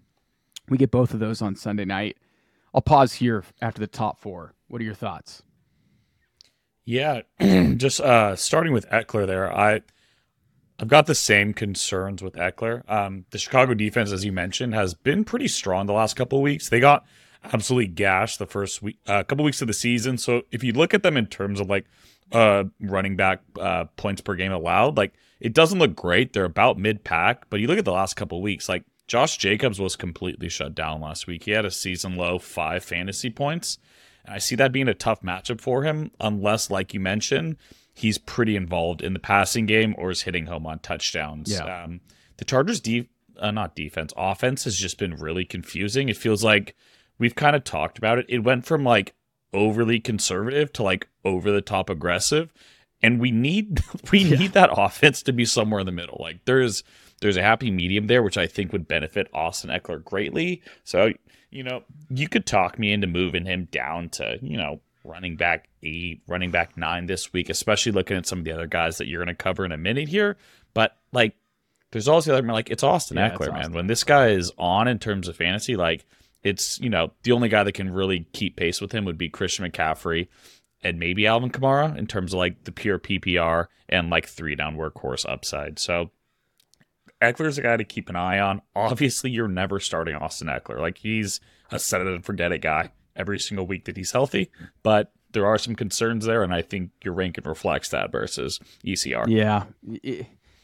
we 0.68 0.78
get 0.78 0.92
both 0.92 1.14
of 1.14 1.22
those 1.22 1.42
on 1.42 1.56
Sunday 1.56 1.86
night. 1.86 2.18
I'll 2.74 2.82
pause 2.82 3.14
here 3.14 3.46
after 3.62 3.80
the 3.80 3.88
top 3.88 4.20
4. 4.20 4.54
What 4.68 4.82
are 4.82 4.86
your 4.86 4.94
thoughts? 4.94 5.44
Yeah, 6.84 7.22
just 7.40 8.02
uh, 8.02 8.36
starting 8.36 8.74
with 8.74 8.88
Ekeler 8.90 9.26
there, 9.26 9.52
I 9.52 9.82
I've 10.82 10.88
got 10.88 11.08
the 11.08 11.16
same 11.16 11.54
concerns 11.54 12.22
with 12.22 12.36
Ekeler. 12.36 12.90
Um, 12.90 13.26
the 13.32 13.38
Chicago 13.38 13.74
defense, 13.74 14.12
as 14.12 14.24
you 14.24 14.32
mentioned, 14.32 14.74
has 14.74 14.94
been 14.94 15.26
pretty 15.26 15.48
strong 15.48 15.86
the 15.86 15.94
last 15.94 16.16
couple 16.16 16.40
of 16.40 16.44
weeks. 16.44 16.70
They 16.70 16.80
got 16.80 17.06
absolutely 17.54 17.88
gashed 17.88 18.40
the 18.40 18.46
first 18.46 18.82
week, 18.82 18.98
a 19.08 19.14
uh, 19.14 19.24
couple 19.24 19.46
weeks 19.46 19.62
of 19.62 19.68
the 19.68 19.74
season. 19.74 20.18
So 20.18 20.44
if 20.52 20.64
you 20.64 20.74
look 20.74 20.94
at 20.94 21.04
them 21.04 21.18
in 21.18 21.28
terms 21.28 21.60
of 21.60 21.70
like 21.70 21.86
uh, 22.32 22.66
running 22.80 23.16
back 23.16 23.42
uh, 23.60 23.86
points 23.96 24.22
per 24.22 24.36
game 24.36 24.52
allowed, 24.52 24.98
like 24.98 25.14
it 25.40 25.54
doesn't 25.54 25.80
look 25.80 25.96
great. 25.96 26.34
They're 26.34 26.46
about 26.46 26.78
mid 26.78 27.04
pack, 27.04 27.50
but 27.50 27.60
you 27.60 27.68
look 27.68 27.80
at 27.80 27.86
the 27.86 27.92
last 27.92 28.16
couple 28.16 28.42
weeks, 28.42 28.68
like 28.70 28.84
Josh 29.08 29.38
Jacobs 29.38 29.80
was 29.80 29.96
completely 29.96 30.50
shut 30.50 30.76
down 30.76 31.02
last 31.02 31.26
week. 31.28 31.44
He 31.44 31.52
had 31.52 31.66
a 31.66 31.72
season 31.72 32.16
low 32.16 32.38
five 32.38 32.84
fantasy 32.84 33.30
points. 33.30 33.80
And 34.26 34.36
I 34.36 34.38
see 34.38 34.56
that 34.56 34.72
being 34.72 34.88
a 34.88 34.94
tough 34.94 35.22
matchup 35.22 35.62
for 35.62 35.84
him, 35.84 36.12
unless, 36.20 36.70
like 36.70 36.94
you 36.94 37.00
mentioned, 37.00 37.58
he's 37.94 38.18
pretty 38.18 38.56
involved 38.56 39.02
in 39.02 39.14
the 39.14 39.20
passing 39.20 39.66
game 39.66 39.96
or 39.98 40.12
is 40.12 40.22
hitting 40.22 40.46
home 40.46 40.68
on 40.68 40.80
touchdowns. 40.80 41.52
Yeah. 41.52 41.84
Um, 41.84 42.02
the 42.38 42.46
Chargers' 42.46 42.80
de- 42.80 43.10
uh, 43.38 43.52
not 43.52 43.76
defense, 43.76 44.14
offense 44.16 44.66
has 44.66 44.78
just 44.78 44.98
been 45.00 45.16
really 45.16 45.46
confusing. 45.46 46.10
It 46.10 46.18
feels 46.18 46.44
like 46.44 46.76
we've 47.18 47.36
kind 47.36 47.56
of 47.56 47.64
talked 47.64 47.98
about 47.98 48.20
it. 48.20 48.26
It 48.30 48.40
went 48.40 48.66
from 48.66 48.84
like 48.84 49.16
overly 49.54 50.00
conservative 50.00 50.72
to 50.74 50.84
like 50.84 51.08
over 51.26 51.52
the 51.52 51.62
top 51.62 51.90
aggressive, 51.90 52.52
and 53.02 53.20
we 53.20 53.32
need 53.32 53.82
we 54.12 54.20
Yeah. 54.20 54.38
need 54.40 54.54
that 54.54 54.70
offense 54.78 55.22
to 55.24 55.34
be 55.34 55.46
somewhere 55.46 55.80
in 55.82 55.86
the 55.86 55.92
middle. 55.92 56.18
Like 56.20 56.46
there's 56.46 56.84
there's 57.22 57.38
a 57.38 57.44
happy 57.44 57.70
medium 57.72 58.08
there, 58.08 58.24
which 58.24 58.38
I 58.38 58.48
think 58.48 58.72
would 58.72 58.88
benefit 58.88 59.28
Austin 59.34 59.70
Ekeler 59.70 60.04
greatly. 60.04 60.62
So 60.84 61.12
you 61.52 61.64
know 61.64 61.84
you 62.10 62.28
could 62.30 62.46
talk 62.46 62.78
me 62.80 62.92
into 62.92 63.08
moving 63.08 63.46
him 63.46 63.66
down 63.72 64.10
to 64.10 64.38
you 64.42 64.58
know 64.58 64.80
running 65.06 65.36
back 65.38 65.70
eight, 65.82 66.22
running 66.28 66.52
back 66.52 66.78
nine 66.78 67.06
this 67.08 67.32
week, 67.34 67.50
especially 67.50 67.92
looking 67.92 68.18
at 68.18 68.28
some 68.28 68.40
of 68.40 68.46
the 68.46 68.52
other 68.52 68.68
guys 68.68 68.98
that 68.98 69.08
you're 69.08 69.24
going 69.24 69.36
to 69.36 69.44
cover 69.44 69.66
in 69.66 69.72
a 69.72 69.78
minute 69.78 70.10
here. 70.10 70.38
But 70.74 70.98
like, 71.14 71.36
there's 71.92 72.08
also 72.08 72.32
the 72.32 72.38
other 72.38 72.48
like 72.48 72.70
it's 72.70 72.84
Austin 72.84 73.18
Yeah, 73.18 73.28
it's 73.34 73.38
Ekeler, 73.38 73.54
man. 73.54 73.72
When 73.72 73.88
this 73.88 74.04
guy 74.04 74.28
is 74.30 74.52
on 74.58 74.88
in 74.88 75.00
terms 75.00 75.28
of 75.28 75.36
fantasy, 75.38 75.76
like 75.76 76.06
it's 76.44 76.80
you 76.80 76.90
know 76.90 77.12
the 77.24 77.32
only 77.32 77.50
guy 77.50 77.64
that 77.64 77.74
can 77.74 77.92
really 77.92 78.28
keep 78.34 78.56
pace 78.56 78.82
with 78.82 78.92
him 78.92 79.06
would 79.06 79.18
be 79.18 79.30
Christian 79.30 79.70
McCaffrey 79.70 80.28
and 80.82 81.00
maybe 81.00 81.28
Alvin 81.28 81.52
Kamara 81.52 81.98
in 81.98 82.08
terms 82.08 82.34
of 82.34 82.38
like 82.38 82.64
the 82.64 82.72
pure 82.72 83.00
PPR 83.00 83.68
and 83.90 84.10
like 84.10 84.28
three 84.28 84.56
down 84.56 84.78
workhorse 84.78 85.28
upside. 85.28 85.80
So 85.80 86.12
Ekeler's 87.22 87.58
a 87.58 87.62
guy 87.62 87.78
to 87.78 87.84
keep 87.84 88.10
an 88.10 88.16
eye 88.16 88.40
on. 88.40 88.62
Obviously, 88.76 89.30
you're 89.30 89.48
never 89.48 89.80
starting 89.80 90.16
Austin 90.16 90.48
Ekeler. 90.48 90.80
Like 90.80 91.00
he's 91.00 91.42
a 91.72 91.80
set 91.80 92.02
it 92.02 92.08
and 92.08 92.24
forget 92.24 92.52
it 92.52 92.60
guy 92.60 92.92
every 93.16 93.40
single 93.40 93.68
week 93.68 93.86
that 93.86 93.98
he's 93.98 94.12
healthy. 94.12 94.52
But 94.84 95.12
there 95.32 95.46
are 95.46 95.58
some 95.58 95.76
concerns 95.76 96.26
there, 96.26 96.44
and 96.44 96.54
I 96.54 96.62
think 96.62 96.92
your 97.04 97.14
ranking 97.14 97.44
reflects 97.44 97.90
that 97.90 98.12
versus 98.12 98.60
ECR. 98.86 99.26
Yeah, 99.28 99.66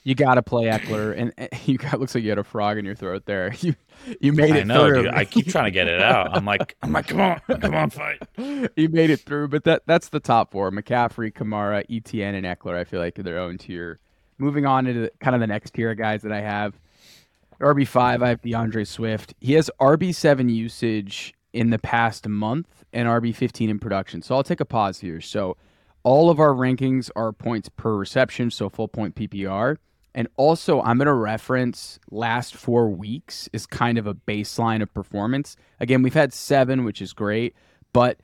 you 0.06 0.14
got 0.14 0.36
to 0.36 0.44
play 0.44 0.66
Ekeler, 0.66 1.18
and 1.18 1.34
you 1.66 1.78
got 1.78 2.00
looks 2.00 2.16
like 2.16 2.24
you 2.24 2.30
had 2.30 2.38
a 2.38 2.44
frog 2.44 2.78
in 2.78 2.86
your 2.86 2.96
throat 2.96 3.26
there. 3.26 3.54
You 3.66 3.74
you 4.20 4.34
made 4.34 4.52
I 4.52 4.58
it 4.60 4.68
know, 4.68 4.86
through. 4.86 5.04
dude. 5.04 5.14
I 5.14 5.26
keep 5.26 5.48
trying 5.48 5.66
to 5.66 5.72
get 5.72 5.88
it 5.88 6.02
out. 6.02 6.36
I'm 6.36 6.46
like, 6.46 6.76
I'm 6.84 6.92
like, 6.92 7.08
come 7.08 7.22
on, 7.22 7.40
come 7.60 7.74
on, 7.74 7.90
fight. 7.90 8.22
you 8.76 8.90
made 8.90 9.10
it 9.10 9.22
through, 9.22 9.48
but 9.48 9.64
that 9.64 9.84
that's 9.88 10.10
the 10.10 10.20
top 10.20 10.52
four: 10.52 10.70
McCaffrey, 10.70 11.34
Kamara, 11.34 11.84
Etienne, 11.90 12.36
and 12.36 12.46
Ekeler. 12.46 12.76
I 12.76 12.84
feel 12.84 13.00
like 13.00 13.16
their 13.16 13.40
own 13.40 13.58
tier. 13.58 14.00
Moving 14.38 14.66
on 14.66 14.84
to 14.86 14.94
the, 14.94 15.12
kind 15.22 15.34
of 15.34 15.40
the 15.40 15.48
next 15.48 15.74
tier 15.74 15.92
of 15.92 15.98
guys 15.98 16.22
that 16.22 16.32
I 16.32 16.42
have. 16.42 16.78
RB 17.60 17.88
five, 17.88 18.22
I 18.22 18.30
have 18.30 18.42
D'Andre 18.42 18.84
Swift. 18.84 19.34
He 19.40 19.54
has 19.54 19.72
RB 19.80 20.14
seven 20.14 20.50
usage 20.50 21.34
in 21.54 21.72
the 21.72 21.80
past 21.80 22.28
month 22.28 22.84
and 22.94 23.08
RB 23.08 23.34
fifteen 23.34 23.70
in 23.72 23.80
production. 23.80 24.22
So 24.22 24.36
I'll 24.36 24.44
take 24.44 24.60
a 24.60 24.66
pause 24.66 25.00
here. 25.00 25.22
So 25.22 25.58
all 26.04 26.30
of 26.30 26.40
our 26.40 26.52
rankings 26.52 27.10
are 27.16 27.32
points 27.32 27.70
per 27.70 27.96
reception, 27.96 28.52
so 28.52 28.70
full 28.70 28.90
point 28.90 29.16
PPR. 29.16 29.78
And 30.16 30.30
also, 30.38 30.82
I'm 30.82 30.98
going 30.98 31.08
to 31.08 31.14
reference 31.14 32.00
last 32.10 32.56
four 32.56 32.90
weeks 32.90 33.50
is 33.52 33.68
kind 33.68 33.98
of 33.98 34.08
a 34.08 34.14
baseline 34.14 34.82
of 34.82 34.92
performance. 34.94 35.58
Again, 35.82 36.02
we've 36.04 36.14
had 36.14 36.32
seven, 36.32 36.86
which 36.86 37.02
is 37.02 37.12
great, 37.12 37.54
but 37.92 38.22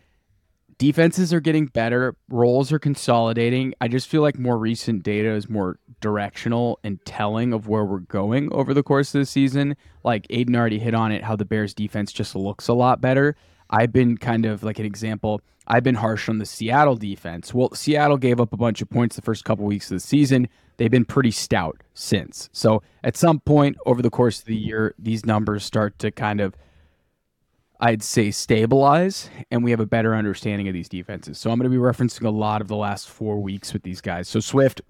defenses 0.78 1.34
are 1.34 1.42
getting 1.42 1.66
better. 1.66 2.16
Roles 2.30 2.72
are 2.72 2.80
consolidating. 2.80 3.74
I 3.82 3.90
just 3.90 4.08
feel 4.08 4.22
like 4.22 4.40
more 4.40 4.58
recent 4.58 5.04
data 5.04 5.32
is 5.34 5.50
more 5.50 5.80
directional 6.00 6.80
and 6.82 7.04
telling 7.04 7.52
of 7.52 7.68
where 7.68 7.84
we're 7.84 8.00
going 8.00 8.52
over 8.54 8.74
the 8.74 8.84
course 8.84 9.14
of 9.14 9.20
the 9.20 9.26
season. 9.26 9.76
Like 10.06 10.26
Aidan 10.30 10.56
already 10.56 10.80
hit 10.80 10.96
on 10.96 11.12
it, 11.12 11.26
how 11.26 11.36
the 11.36 11.46
Bears 11.46 11.74
defense 11.74 12.14
just 12.14 12.38
looks 12.38 12.70
a 12.70 12.74
lot 12.74 13.02
better. 13.02 13.36
I've 13.70 13.92
been 13.92 14.18
kind 14.18 14.46
of 14.46 14.64
like 14.64 14.80
an 14.80 14.86
example. 14.86 15.42
I've 15.68 15.84
been 15.84 15.96
harsh 15.96 16.30
on 16.30 16.38
the 16.38 16.46
Seattle 16.46 16.96
defense. 16.96 17.54
Well, 17.54 17.74
Seattle 17.74 18.18
gave 18.18 18.40
up 18.40 18.54
a 18.54 18.58
bunch 18.58 18.82
of 18.82 18.90
points 18.90 19.18
the 19.18 19.22
first 19.22 19.46
couple 19.46 19.66
weeks 19.66 19.92
of 19.92 19.98
the 19.98 20.00
season. 20.00 20.48
They've 20.82 20.90
been 20.90 21.06
pretty 21.06 21.30
stout 21.30 21.84
since. 21.94 22.50
So 22.54 22.82
at 23.04 23.16
some 23.16 23.40
point 23.40 23.78
over 23.86 24.02
the 24.02 24.10
course 24.10 24.40
of 24.40 24.46
the 24.46 24.56
year, 24.56 24.96
these 24.98 25.28
numbers 25.28 25.64
start 25.64 26.00
to 26.00 26.10
kind 26.10 26.42
of, 26.42 26.56
I'd 27.80 28.02
say, 28.02 28.32
stabilize, 28.32 29.30
and 29.52 29.64
we 29.64 29.70
have 29.70 29.80
a 29.80 29.86
better 29.86 30.16
understanding 30.16 30.68
of 30.68 30.74
these 30.74 30.90
defenses. 30.90 31.38
So 31.38 31.52
I'm 31.52 31.60
going 31.60 31.70
to 31.72 31.78
be 31.78 31.80
referencing 31.80 32.26
a 32.26 32.32
lot 32.32 32.62
of 32.62 32.68
the 32.68 32.76
last 32.76 33.08
four 33.08 33.40
weeks 33.40 33.74
with 33.74 33.84
these 33.84 34.02
guys. 34.02 34.28
So 34.28 34.40
Swift, 34.40 34.82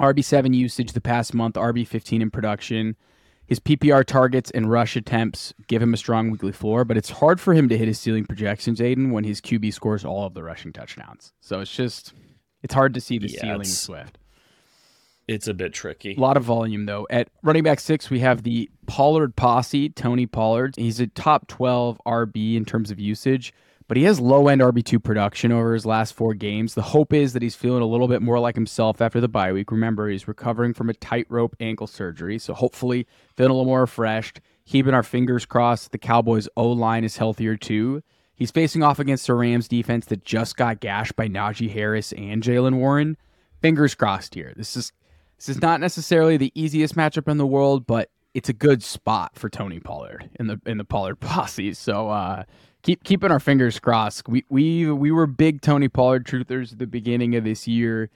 RB7 0.00 0.54
usage 0.54 0.92
the 0.92 1.00
past 1.02 1.34
month, 1.34 1.56
RB15 1.56 2.22
in 2.22 2.30
production. 2.30 2.96
His 3.46 3.60
PPR 3.60 4.06
targets 4.06 4.50
and 4.52 4.70
rush 4.70 4.96
attempts 4.96 5.52
give 5.66 5.82
him 5.82 5.92
a 5.92 5.98
strong 5.98 6.30
weekly 6.30 6.52
floor, 6.52 6.86
but 6.86 6.96
it's 6.96 7.10
hard 7.10 7.38
for 7.38 7.52
him 7.52 7.68
to 7.68 7.76
hit 7.76 7.86
his 7.86 8.00
ceiling 8.00 8.24
projections, 8.24 8.80
Aidan, 8.80 9.10
when 9.10 9.24
his 9.24 9.42
QB 9.42 9.74
scores 9.74 10.06
all 10.06 10.24
of 10.24 10.32
the 10.32 10.42
rushing 10.42 10.72
touchdowns. 10.72 11.34
So 11.42 11.60
it's 11.60 11.76
just 11.76 12.14
it's 12.62 12.72
hard 12.72 12.94
to 12.94 13.00
see 13.02 13.18
the 13.18 13.28
Yeah, 13.28 13.42
ceiling 13.42 13.64
Swift. 13.64 14.16
It's 15.28 15.46
a 15.46 15.52
bit 15.52 15.74
tricky. 15.74 16.14
A 16.16 16.20
lot 16.20 16.38
of 16.38 16.42
volume 16.44 16.86
though. 16.86 17.06
At 17.10 17.28
running 17.42 17.62
back 17.62 17.80
six, 17.80 18.08
we 18.08 18.20
have 18.20 18.42
the 18.42 18.70
Pollard 18.86 19.36
posse, 19.36 19.90
Tony 19.90 20.24
Pollard. 20.24 20.74
He's 20.76 21.00
a 21.00 21.06
top 21.06 21.46
12 21.48 22.00
RB 22.06 22.56
in 22.56 22.64
terms 22.64 22.90
of 22.90 22.98
usage, 22.98 23.52
but 23.88 23.98
he 23.98 24.04
has 24.04 24.18
low 24.18 24.48
end 24.48 24.62
RB2 24.62 25.04
production 25.04 25.52
over 25.52 25.74
his 25.74 25.84
last 25.84 26.14
four 26.14 26.32
games. 26.32 26.72
The 26.72 26.80
hope 26.80 27.12
is 27.12 27.34
that 27.34 27.42
he's 27.42 27.54
feeling 27.54 27.82
a 27.82 27.86
little 27.86 28.08
bit 28.08 28.22
more 28.22 28.40
like 28.40 28.54
himself 28.54 29.02
after 29.02 29.20
the 29.20 29.28
bye 29.28 29.52
week. 29.52 29.70
Remember, 29.70 30.08
he's 30.08 30.26
recovering 30.26 30.72
from 30.72 30.88
a 30.88 30.94
tightrope 30.94 31.54
ankle 31.60 31.86
surgery, 31.86 32.38
so 32.38 32.54
hopefully 32.54 33.06
feeling 33.36 33.50
a 33.50 33.54
little 33.54 33.66
more 33.66 33.82
refreshed. 33.82 34.40
Keeping 34.64 34.94
our 34.94 35.02
fingers 35.02 35.44
crossed 35.44 35.92
the 35.92 35.98
Cowboys' 35.98 36.48
O 36.56 36.70
line 36.70 37.04
is 37.04 37.18
healthier 37.18 37.56
too. 37.56 38.02
He's 38.34 38.50
facing 38.50 38.82
off 38.82 38.98
against 38.98 39.26
the 39.26 39.34
Rams 39.34 39.68
defense 39.68 40.06
that 40.06 40.24
just 40.24 40.56
got 40.56 40.80
gashed 40.80 41.16
by 41.16 41.28
Najee 41.28 41.70
Harris 41.70 42.12
and 42.12 42.42
Jaylen 42.42 42.76
Warren. 42.76 43.18
Fingers 43.60 43.94
crossed 43.94 44.34
here. 44.34 44.54
This 44.56 44.76
is 44.76 44.92
this 45.38 45.48
is 45.48 45.62
not 45.62 45.80
necessarily 45.80 46.36
the 46.36 46.52
easiest 46.54 46.96
matchup 46.96 47.28
in 47.28 47.38
the 47.38 47.46
world, 47.46 47.86
but 47.86 48.10
it's 48.34 48.48
a 48.48 48.52
good 48.52 48.82
spot 48.82 49.36
for 49.36 49.48
Tony 49.48 49.80
Pollard 49.80 50.28
in 50.38 50.48
the 50.48 50.60
in 50.66 50.78
the 50.78 50.84
Pollard 50.84 51.16
posse. 51.20 51.72
So 51.74 52.10
uh, 52.10 52.44
keep 52.82 53.04
keeping 53.04 53.30
our 53.30 53.40
fingers 53.40 53.78
crossed. 53.78 54.28
We 54.28 54.44
we 54.48 54.90
we 54.90 55.10
were 55.10 55.26
big 55.26 55.62
Tony 55.62 55.88
Pollard 55.88 56.26
truthers 56.26 56.72
at 56.72 56.78
the 56.78 56.86
beginning 56.86 57.36
of 57.36 57.44
this 57.44 57.66
year. 57.68 58.10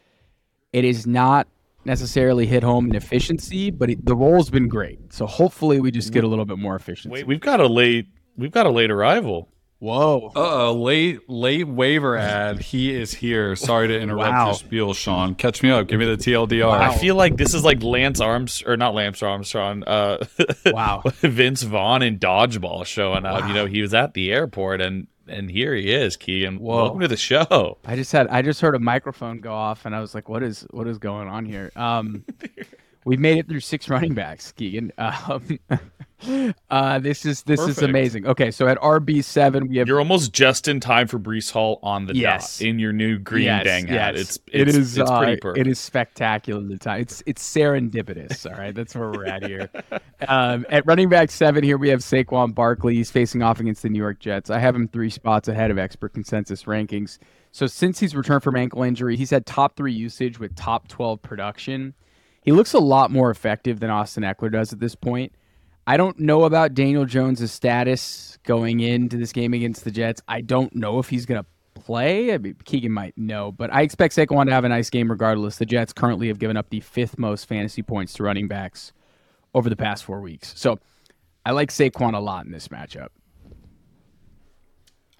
It 0.73 0.85
is 0.85 1.07
not 1.07 1.47
necessarily 1.85 2.47
hit 2.47 2.63
home 2.63 2.89
in 2.89 2.95
efficiency, 2.95 3.71
but 3.71 3.91
it, 3.91 4.05
the 4.05 4.15
role's 4.15 4.51
been 4.51 4.69
great. 4.69 5.13
So 5.13 5.27
hopefully 5.27 5.81
we 5.81 5.91
just 5.91 6.13
get 6.13 6.25
a 6.25 6.29
little 6.29 6.45
bit 6.45 6.59
more 6.59 6.77
efficiency. 6.77 7.11
Wait, 7.13 7.27
we've 7.27 7.41
got 7.41 7.61
a 7.61 7.67
late 7.67 8.09
we've 8.37 8.53
got 8.53 8.67
a 8.67 8.71
late 8.71 8.91
arrival. 8.91 9.49
Whoa. 9.83 10.31
Uh 10.37 10.69
oh, 10.69 10.75
late 10.75 11.29
late 11.29 11.67
waiver 11.67 12.17
add. 12.17 12.61
He 12.61 12.95
is 12.95 13.13
here. 13.15 13.57
Sorry 13.57 13.89
to 13.89 13.99
interrupt 13.99 14.31
Wow. 14.31 14.45
your 14.47 14.55
spiel, 14.55 14.95
Shaun. 14.95 15.35
Catch 15.35 15.61
me 15.65 15.71
up. 15.71 15.89
Give 15.89 15.99
me 15.99 16.07
the 16.07 16.17
TLDR. 16.17 16.71
I 16.71 16.95
feel 16.97 17.17
like 17.17 17.37
this 17.37 17.53
is 17.53 17.65
like 17.65 17.83
Lance 17.83 18.21
Arms 18.21 18.63
or 18.65 18.77
not 18.77 18.95
Lance 18.95 19.21
Armstrong. 19.25 19.83
Uh, 19.83 20.25
Wow. 20.67 21.03
Vince 21.23 21.63
Vaughn 21.65 22.01
in 22.03 22.21
dodgeball 22.21 22.87
showing 22.87 23.27
up. 23.27 23.49
You 23.49 23.55
know, 23.55 23.67
he 23.67 23.83
was 23.83 23.93
at 23.93 24.15
the 24.15 24.31
airport 24.33 24.81
and 24.81 25.09
and 25.27 25.51
here 25.51 25.75
he 25.75 25.91
is, 25.93 26.17
Keegan. 26.17 26.61
Whoa. 26.61 26.77
Welcome 26.77 27.01
to 27.01 27.09
the 27.09 27.17
show. 27.17 27.79
I 27.85 27.97
just 27.97 28.13
had 28.13 28.29
I 28.29 28.43
just 28.43 28.61
heard 28.61 28.77
a 28.77 28.79
microphone 28.79 29.41
go 29.41 29.53
off 29.53 29.85
and 29.85 29.97
I 29.97 30.01
was 30.01 30.15
like, 30.15 30.29
what 30.29 30.45
is 30.45 30.65
what 30.71 30.87
is 30.87 30.99
going 30.99 31.27
on 31.27 31.45
here? 31.45 31.73
Um 31.75 32.25
we've 33.05 33.21
made 33.21 33.39
it 33.39 33.49
through 33.49 33.61
six 33.61 33.89
running 33.89 34.15
backs, 34.15 34.53
Keegan. 34.53 34.93
Um, 34.99 35.59
uh 36.71 37.01
this 37.01 37.27
is 37.27 37.43
this 37.43 37.61
is 37.61 37.79
amazing. 37.83 38.27
Okay, 38.27 38.51
so 38.53 38.69
at 38.69 38.79
RB 38.79 39.25
seven 39.25 39.67
we 39.69 39.79
have 39.79 39.89
You're 39.89 39.99
almost 39.99 40.33
just 40.33 40.69
in 40.69 40.79
time 40.79 41.09
for 41.09 41.19
Breece 41.19 41.51
Hall 41.51 41.81
on 41.83 42.07
the 42.07 42.15
Yes. 42.15 42.59
dot 42.59 42.67
in 42.69 42.79
your 42.79 42.93
new 42.93 43.19
green 43.19 43.45
yes, 43.47 43.65
dang 43.65 43.87
hat. 43.89 44.15
yes. 44.15 44.23
It's, 44.23 44.39
it 44.53 44.69
is 44.69 44.97
it's 44.99 45.11
uh, 45.11 45.19
pretty 45.19 45.41
perfect. 45.41 45.67
It 45.67 45.71
is 45.71 45.81
spectacular 45.81 46.63
the 46.63 46.79
time. 46.79 47.01
It's 47.01 47.23
it's 47.27 47.43
serendipitous, 47.43 48.49
all 48.49 48.57
right? 48.57 48.75
That's 48.75 48.95
where 48.95 49.11
we're 49.11 49.27
at 49.27 49.45
here. 49.45 49.69
Um, 50.29 50.65
at 50.69 50.87
running 50.87 51.09
back 51.09 51.31
seven 51.33 51.65
here 51.65 51.77
we 51.77 51.89
have 51.89 52.01
Saquon 52.01 52.55
Barkley. 52.55 52.95
He's 52.95 53.11
facing 53.11 53.43
off 53.43 53.59
against 53.59 53.83
the 53.83 53.89
New 53.89 53.99
York 53.99 54.21
Jets. 54.21 54.49
I 54.49 54.61
have 54.61 54.77
him 54.77 54.87
three 54.87 55.11
spots 55.11 55.49
ahead 55.49 55.73
of 55.73 55.79
expert 55.79 56.13
consensus 56.15 56.65
rankings. 56.65 57.19
So 57.51 57.67
since 57.67 57.99
he's 57.99 58.15
returned 58.15 58.45
from 58.45 58.55
ankle 58.57 58.83
injury, 58.85 59.17
he's 59.17 59.31
had 59.31 59.45
top 59.45 59.77
three 59.77 59.93
usage 59.93 60.39
with 60.39 60.55
top 60.55 60.87
12 60.89 61.21
production. 61.21 61.95
He 62.43 62.53
looks 62.53 62.73
a 62.73 62.79
lot 62.79 63.11
more 63.11 63.31
effective 63.31 63.81
than 63.81 63.91
Austin 63.91 64.25
Ekeler 64.25 64.53
does 64.53 64.73
at 64.73 64.81
this 64.81 64.95
point. 64.95 65.33
I 65.87 65.97
don't 65.97 66.19
know 66.19 66.45
about 66.45 66.75
Daniel 66.75 67.05
Jones' 67.05 67.51
status 67.51 68.39
going 68.45 68.81
into 68.81 69.17
this 69.17 69.33
game 69.33 69.53
against 69.55 69.85
the 69.85 69.91
Jets. 69.91 70.21
I 70.29 70.41
don't 70.41 70.75
know 70.75 70.99
if 70.99 71.09
he's 71.09 71.27
going 71.27 71.43
to 71.43 71.47
play. 71.81 72.33
I 72.33 72.39
mean, 72.39 72.57
Keegan 72.65 72.93
might 72.93 73.17
know, 73.17 73.51
but 73.51 73.73
I 73.73 73.83
expect 73.83 74.15
Saquon 74.15 74.47
to 74.47 74.53
have 74.53 74.65
a 74.65 74.69
nice 74.69 74.91
game 74.91 75.11
regardless. 75.11 75.57
The 75.57 75.67
Jets 75.67 75.93
currently 75.93 76.29
have 76.29 76.39
given 76.39 76.57
up 76.57 76.71
the 76.71 76.81
fifth 76.81 77.19
most 77.19 77.47
fantasy 77.49 77.83
points 77.83 78.13
to 78.15 78.23
running 78.23 78.49
backs 78.49 78.93
over 79.55 79.69
the 79.69 79.77
past 79.77 80.05
four 80.05 80.21
weeks. 80.21 80.53
So 80.57 80.79
I 81.45 81.51
like 81.53 81.71
Saquon 81.71 82.15
a 82.15 82.21
lot 82.21 82.45
in 82.45 82.53
this 82.53 82.69
matchup. 82.69 83.09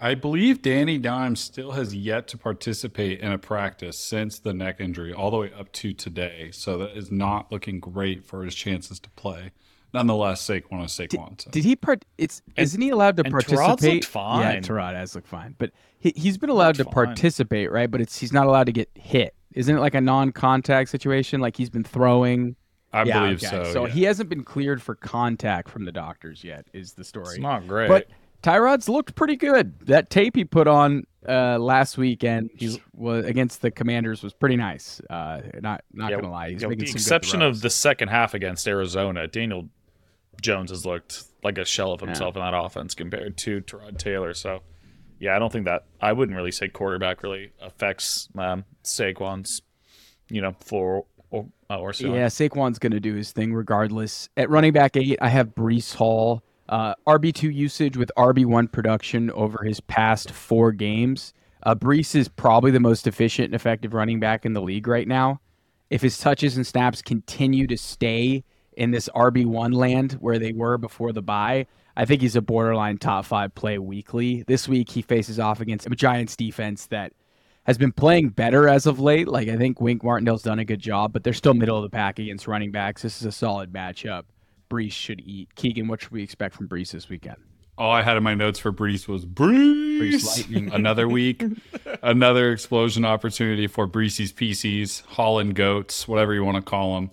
I 0.03 0.17
believe 0.17 0.63
Danny 0.63 0.99
Dimes 0.99 1.39
still 1.39 1.71
has 1.71 1.95
yet 1.95 2.27
to 2.29 2.37
participate 2.37 3.21
in 3.21 3.31
a 3.31 3.39
practice 3.39 3.97
since 3.97 4.37
the 4.41 4.53
neck 4.53 4.81
injury, 4.81 5.13
all 5.13 5.31
the 5.31 5.37
way 5.37 5.53
up 5.57 5.71
to 5.75 5.93
today. 5.93 6.51
So 6.53 6.77
that 6.79 6.97
is 6.97 7.13
not 7.13 7.53
looking 7.53 7.79
great 7.79 8.27
for 8.27 8.43
his 8.43 8.57
chances 8.57 8.99
to 8.99 9.11
play. 9.11 9.53
Nonetheless, 9.95 10.45
Saquon 10.45 10.87
is 10.87 10.91
Saquon. 10.91 11.41
so. 11.41 11.51
Did 11.53 11.63
he 11.63 11.77
part? 11.77 12.05
It's 12.19 12.43
isn't 12.57 12.83
he 12.83 12.89
allowed 12.89 13.17
to 13.19 13.25
and 13.25 13.33
Tyrod's 13.33 13.47
participate? 13.47 13.95
looked 13.95 14.05
fine. 14.07 14.41
Yeah, 14.41 14.59
Tyrod 14.59 14.95
has 14.95 15.15
looked 15.15 15.29
fine, 15.29 15.55
but 15.57 15.71
he, 16.01 16.13
he's 16.17 16.37
been 16.37 16.51
allowed 16.51 16.75
to 16.77 16.85
fine. 16.85 16.93
participate, 16.93 17.71
right? 17.71 17.89
But 17.89 18.01
it's 18.01 18.19
he's 18.19 18.33
not 18.33 18.49
allowed 18.49 18.65
to 18.65 18.73
get 18.73 18.91
hit. 18.95 19.37
Isn't 19.53 19.77
it 19.77 19.81
like 19.81 19.95
a 19.95 20.01
non-contact 20.01 20.91
situation? 20.91 21.41
Like 21.41 21.57
he's 21.57 21.71
been 21.71 21.85
throwing. 21.85 22.57
I 22.93 23.05
yeah, 23.05 23.21
believe 23.21 23.45
okay. 23.45 23.65
so. 23.65 23.73
So 23.73 23.87
yeah. 23.87 23.93
he 23.93 24.03
hasn't 24.03 24.29
been 24.29 24.43
cleared 24.43 24.83
for 24.83 24.97
contact 24.97 25.69
from 25.69 25.85
the 25.85 25.93
doctors 25.93 26.43
yet. 26.43 26.67
Is 26.73 26.95
the 26.95 27.05
story? 27.05 27.37
it's 27.37 27.39
not 27.39 27.69
great. 27.69 27.89
But 27.89 28.09
Tyrod's 28.43 28.89
looked 28.89 29.15
pretty 29.15 29.37
good. 29.37 29.79
That 29.87 30.11
tape 30.11 30.37
he 30.37 30.45
put 30.45 30.67
on 30.67 31.05
uh, 31.29 31.59
last 31.59 31.97
weekend 31.97 32.51
he 32.57 32.81
was 32.93 33.25
against 33.25 33.63
the 33.63 33.71
Commanders 33.71 34.23
was 34.23 34.33
pretty 34.33 34.57
nice. 34.57 35.01
Uh, 35.09 35.41
not 35.61 35.85
not 35.93 36.11
Yeah, 36.11 36.17
gonna 36.17 36.33
lie, 36.33 36.51
he's 36.51 36.63
Yeah, 36.63 36.69
with 36.69 36.79
making 36.79 36.95
the 36.95 36.99
exception 36.99 37.43
of 37.43 37.61
the 37.61 37.71
second 37.71 38.09
half 38.09 38.35
against 38.35 38.67
Arizona, 38.67 39.29
Daniel 39.29 39.69
Jones 40.41 40.71
has 40.71 40.85
looked 40.85 41.23
like 41.45 41.59
a 41.59 41.65
shell 41.65 41.93
of 41.93 42.01
himself 42.01 42.37
in 42.37 42.43
that 42.43 42.55
offense 42.55 42.95
compared 42.95 43.37
to 43.39 43.61
Tyrod 43.61 43.99
Taylor. 43.99 44.35
So, 44.35 44.63
yeah, 45.21 45.37
I 45.37 45.39
don't 45.39 45.53
think 45.53 45.67
that 45.67 45.85
I 46.01 46.13
wouldn't 46.13 46.37
really 46.37 46.51
say 46.53 46.69
quarterback 46.69 47.23
really 47.23 47.53
affects 47.61 48.29
um, 48.37 48.65
Saquon's, 48.83 49.63
you 50.29 50.41
know, 50.41 50.53
floor 50.61 51.05
or 51.31 51.47
uh, 51.71 51.79
or 51.79 51.93
ceiling. 51.93 52.17
Yeah, 52.17 52.27
Saquon's 52.27 52.79
going 52.79 52.93
to 52.93 53.01
do 53.01 53.15
his 53.15 53.33
thing 53.33 53.53
regardless. 53.55 54.29
At 54.37 54.51
running 54.51 54.73
back 54.73 54.97
eight, 54.97 55.19
I 55.21 55.29
have 55.29 55.55
Breece 55.55 55.95
Hall. 55.95 56.43
Uh, 56.73 56.95
RB2 57.07 57.55
usage 57.55 57.99
with 57.99 58.11
RB1 58.17 58.73
production 58.73 59.31
over 59.33 59.63
his 59.63 59.79
past 59.79 60.31
four 60.31 60.73
games. 60.73 61.35
Uh, 61.65 61.75
Breece 61.75 62.15
is 62.15 62.29
probably 62.29 62.71
the 62.71 62.81
most 62.81 63.07
efficient 63.07 63.45
and 63.45 63.55
effective 63.55 63.93
running 63.93 64.21
back 64.21 64.47
in 64.47 64.55
the 64.55 64.63
league 64.63 64.89
right 64.89 65.07
now. 65.07 65.39
If 65.91 66.01
his 66.01 66.17
touches 66.17 66.57
and 66.57 66.67
snaps 66.67 67.03
continue 67.03 67.67
to 67.67 67.77
stay 67.77 68.43
in 68.75 68.91
this 68.91 69.11
RB1 69.15 69.75
land 69.75 70.13
where 70.13 70.39
they 70.39 70.55
were 70.55 70.79
before 70.79 71.13
the 71.13 71.21
bye, 71.21 71.67
I 71.95 72.07
think 72.07 72.23
he's 72.23 72.37
a 72.37 72.41
borderline 72.41 72.97
top 72.97 73.27
five 73.27 73.55
play 73.55 73.77
weekly. 73.77 74.43
This 74.47 74.67
week, 74.67 74.89
he 74.89 75.03
faces 75.03 75.39
off 75.39 75.61
against 75.61 75.87
a 75.87 75.91
Giants 75.91 76.37
defense 76.37 76.87
that 76.87 77.13
has 77.65 77.77
been 77.77 77.93
playing 77.93 78.31
better 78.31 78.67
as 78.67 78.87
of 78.87 78.99
late. 78.99 79.29
Like 79.29 79.49
I 79.49 79.59
think 79.59 79.83
Wink 79.83 80.03
Martindale's 80.03 80.43
done 80.43 80.59
a 80.59 80.65
good 80.65 80.81
job, 80.81 81.13
but 81.13 81.23
they're 81.23 81.35
still 81.35 81.53
middle 81.53 81.77
of 81.77 81.83
the 81.83 81.95
pack 81.95 82.19
against 82.19 82.49
running 82.49 82.73
backs. 82.73 83.03
This 83.03 83.21
is 83.21 83.27
a 83.27 83.33
solid 83.33 83.75
matchup. 83.75 84.23
Breece 84.73 84.93
should 84.93 85.21
eat. 85.21 85.55
Keegan, 85.55 85.87
what 85.89 86.01
should 86.01 86.13
we 86.13 86.23
expect 86.23 86.55
from 86.55 86.69
Breece 86.69 86.93
this 86.93 87.09
weekend? 87.09 87.37
All 87.79 87.91
I 87.93 88.03
had 88.03 88.17
in 88.17 88.23
my 88.23 88.35
notes 88.35 88.59
for 88.59 88.73
Breece 88.73 89.07
was 89.09 89.25
Breece. 89.27 90.25
Lightning. 90.37 90.71
another 90.75 91.09
week, 91.09 91.43
another 92.03 92.53
explosion 92.53 93.05
opportunity 93.05 93.67
for 93.67 93.87
Breesy's 93.89 94.33
PCs, 94.33 95.05
Holland 95.07 95.55
goats, 95.55 96.07
whatever 96.09 96.33
you 96.35 96.45
want 96.45 96.57
to 96.57 96.63
call 96.63 96.95
them. 96.95 97.11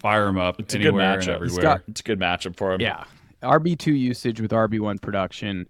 Fire 0.00 0.26
them 0.26 0.36
up 0.38 0.58
It's 0.58 0.74
a 0.74 0.78
good 0.78 0.88
anywhere 0.88 1.12
and 1.14 1.22
matchup. 1.22 1.34
everywhere. 1.34 1.62
got- 1.62 1.82
It's 1.88 2.00
a 2.00 2.04
good 2.04 2.18
matchup 2.18 2.56
for 2.56 2.72
him. 2.74 2.80
Yeah. 2.80 3.04
RB2 3.42 3.86
usage 3.98 4.40
with 4.40 4.50
RB1 4.50 5.00
production. 5.00 5.68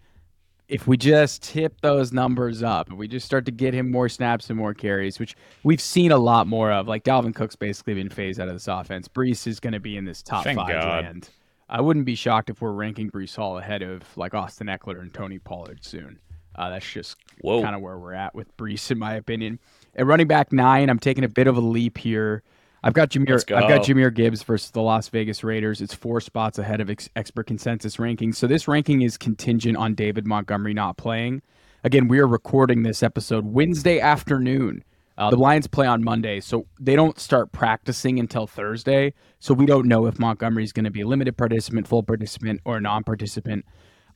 If 0.73 0.87
we 0.87 0.97
just 0.97 1.43
tip 1.43 1.81
those 1.83 2.12
numbers 2.12 2.62
up, 2.62 2.91
if 2.91 2.97
we 2.97 3.07
just 3.07 3.26
start 3.26 3.45
to 3.45 3.52
get 3.52 3.75
him 3.75 3.91
more 3.91 4.09
snaps 4.09 4.49
and 4.49 4.59
more 4.59 4.73
carries, 4.73 5.21
which 5.21 5.37
we've 5.64 5.83
seen 5.83 6.12
a 6.12 6.17
lot 6.17 6.47
more 6.47 6.73
of, 6.73 6.88
like 6.88 7.05
Dalvin 7.05 7.35
Cook's 7.35 7.57
basically 7.57 7.93
been 7.93 8.09
phased 8.09 8.41
out 8.41 8.49
of 8.49 8.55
this 8.55 8.69
offense. 8.69 9.07
Breece 9.07 9.47
is 9.47 9.61
going 9.61 9.75
to 9.75 9.81
be 9.81 9.99
in 9.99 10.07
this 10.07 10.23
top 10.23 10.45
Thank 10.45 10.59
five 10.59 10.73
God. 10.73 11.05
land. 11.05 11.29
I 11.69 11.83
wouldn't 11.83 12.07
be 12.07 12.14
shocked 12.14 12.49
if 12.49 12.62
we're 12.62 12.73
ranking 12.73 13.11
Breece 13.11 13.37
Hall 13.37 13.59
ahead 13.59 13.83
of 13.83 14.02
like 14.17 14.33
Austin 14.33 14.69
Ekeler 14.69 15.00
and 15.00 15.12
Tony 15.12 15.38
Pollard 15.38 15.85
soon. 15.85 16.19
Uh, 16.55 16.71
that's 16.71 16.91
just 16.91 17.17
kind 17.43 17.75
of 17.75 17.83
where 17.83 17.99
we're 17.99 18.14
at 18.14 18.35
with 18.35 18.55
Breece, 18.57 18.91
in 18.91 18.99
my 18.99 19.14
opinion. 19.14 19.59
At 19.95 20.07
running 20.07 20.26
back 20.26 20.52
nine, 20.52 20.88
I'm 20.88 20.99
taking 20.99 21.25
a 21.25 21.29
bit 21.29 21.47
of 21.47 21.57
a 21.57 21.61
leap 21.61 21.99
here. 21.99 22.43
I've 22.83 22.95
got 22.95 23.11
Jahmyr. 23.11 23.31
Let's 23.31 23.45
I've 23.45 23.69
got. 23.69 23.83
Jahmyr 23.83 24.12
Gibbs 24.12 24.43
versus 24.43 24.71
the 24.71 24.83
Las 24.83 25.09
Vegas 25.09 25.45
Raiders. 25.45 25.81
It's 25.81 25.95
four 25.95 26.21
spots 26.21 26.59
ahead 26.59 26.81
of 26.81 26.91
ex- 26.91 27.09
expert 27.15 27.47
consensus 27.47 27.97
rankings. 27.97 28.35
So 28.35 28.47
this 28.47 28.67
ranking 28.67 29.03
is 29.03 29.17
contingent 29.17 29.77
on 29.77 29.95
David 29.95 30.27
Montgomery 30.27 30.75
not 30.75 30.97
playing. 30.97 31.43
Again, 31.85 32.09
we 32.09 32.19
are 32.19 32.27
recording 32.27 32.83
this 32.83 33.03
episode 33.03 33.45
Wednesday 33.47 34.01
afternoon. 34.01 34.85
Uh, 35.19 35.31
the 35.31 35.37
Lions 35.37 35.67
play 35.67 35.87
on 35.87 36.03
Monday, 36.03 36.41
so 36.41 36.67
they 36.81 36.97
don't 36.97 37.19
start 37.21 37.53
practicing 37.53 38.19
until 38.19 38.47
Thursday. 38.47 39.12
So 39.39 39.53
we 39.53 39.67
don't 39.67 39.87
know 39.87 40.07
if 40.07 40.19
Montgomery 40.19 40.65
is 40.65 40.73
going 40.73 40.85
to 40.85 40.91
be 40.91 41.03
a 41.03 41.07
limited 41.07 41.37
participant, 41.37 41.87
full 41.87 42.03
participant, 42.03 42.61
or 42.65 42.81
non-participant. 42.81 43.65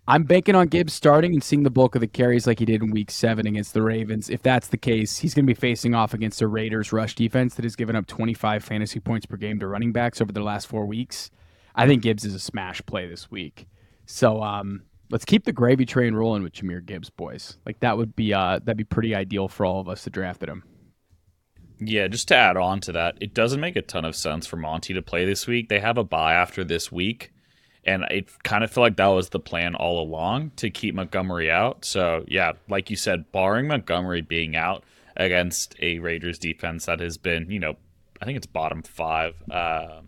I'm 0.08 0.22
banking 0.22 0.54
on 0.54 0.68
Gibbs 0.68 0.92
starting 0.92 1.32
and 1.32 1.42
seeing 1.42 1.64
the 1.64 1.70
bulk 1.70 1.96
of 1.96 2.00
the 2.00 2.06
carries 2.06 2.46
like 2.46 2.60
he 2.60 2.64
did 2.64 2.80
in 2.80 2.92
week 2.92 3.10
seven 3.10 3.44
against 3.46 3.74
the 3.74 3.82
Ravens. 3.82 4.30
If 4.30 4.40
that's 4.40 4.68
the 4.68 4.76
case, 4.76 5.18
he's 5.18 5.34
going 5.34 5.44
to 5.44 5.52
be 5.52 5.58
facing 5.58 5.96
off 5.96 6.14
against 6.14 6.40
a 6.40 6.46
Raiders 6.46 6.92
rush 6.92 7.16
defense 7.16 7.56
that 7.56 7.64
has 7.64 7.74
given 7.74 7.96
up 7.96 8.06
25 8.06 8.62
fantasy 8.62 9.00
points 9.00 9.26
per 9.26 9.36
game 9.36 9.58
to 9.58 9.66
running 9.66 9.92
backs 9.92 10.20
over 10.20 10.30
the 10.30 10.42
last 10.42 10.68
four 10.68 10.86
weeks. 10.86 11.30
I 11.74 11.88
think 11.88 12.02
Gibbs 12.02 12.24
is 12.24 12.34
a 12.34 12.38
smash 12.38 12.80
play 12.86 13.08
this 13.08 13.32
week. 13.32 13.66
So 14.06 14.42
um, 14.44 14.82
let's 15.10 15.24
keep 15.24 15.44
the 15.44 15.52
gravy 15.52 15.84
train 15.84 16.14
rolling 16.14 16.44
with 16.44 16.52
Jahmyr 16.52 16.84
Gibbs, 16.84 17.10
boys. 17.10 17.56
Like 17.66 17.80
that 17.80 17.96
would 17.96 18.14
be 18.14 18.32
uh, 18.32 18.60
that'd 18.62 18.76
be 18.76 18.84
pretty 18.84 19.12
ideal 19.12 19.48
for 19.48 19.66
all 19.66 19.80
of 19.80 19.88
us 19.88 20.04
to 20.04 20.10
drafted 20.10 20.48
him. 20.48 20.62
Yeah, 21.78 22.06
just 22.08 22.28
to 22.28 22.36
add 22.36 22.56
on 22.56 22.80
to 22.82 22.92
that, 22.92 23.18
it 23.20 23.34
doesn't 23.34 23.60
make 23.60 23.76
a 23.76 23.82
ton 23.82 24.04
of 24.04 24.16
sense 24.16 24.46
for 24.46 24.56
Monty 24.56 24.94
to 24.94 25.02
play 25.02 25.26
this 25.26 25.46
week. 25.46 25.68
They 25.68 25.80
have 25.80 25.98
a 25.98 26.04
bye 26.04 26.32
after 26.32 26.64
this 26.64 26.90
week, 26.90 27.32
and 27.86 28.04
it 28.10 28.28
kind 28.42 28.64
of 28.64 28.70
felt 28.70 28.82
like 28.82 28.96
that 28.96 29.06
was 29.06 29.28
the 29.28 29.38
plan 29.38 29.74
all 29.76 30.02
along 30.02 30.50
to 30.56 30.70
keep 30.70 30.94
Montgomery 30.94 31.50
out. 31.50 31.84
So 31.84 32.24
yeah, 32.26 32.52
like 32.68 32.90
you 32.90 32.96
said, 32.96 33.30
barring 33.32 33.68
Montgomery 33.68 34.22
being 34.22 34.56
out 34.56 34.82
against 35.16 35.76
a 35.80 36.00
Raiders 36.00 36.38
defense 36.38 36.86
that 36.86 37.00
has 37.00 37.16
been, 37.16 37.50
you 37.50 37.60
know, 37.60 37.76
I 38.20 38.24
think 38.24 38.36
it's 38.36 38.46
bottom 38.46 38.82
five. 38.82 39.34
Uh, 39.50 40.00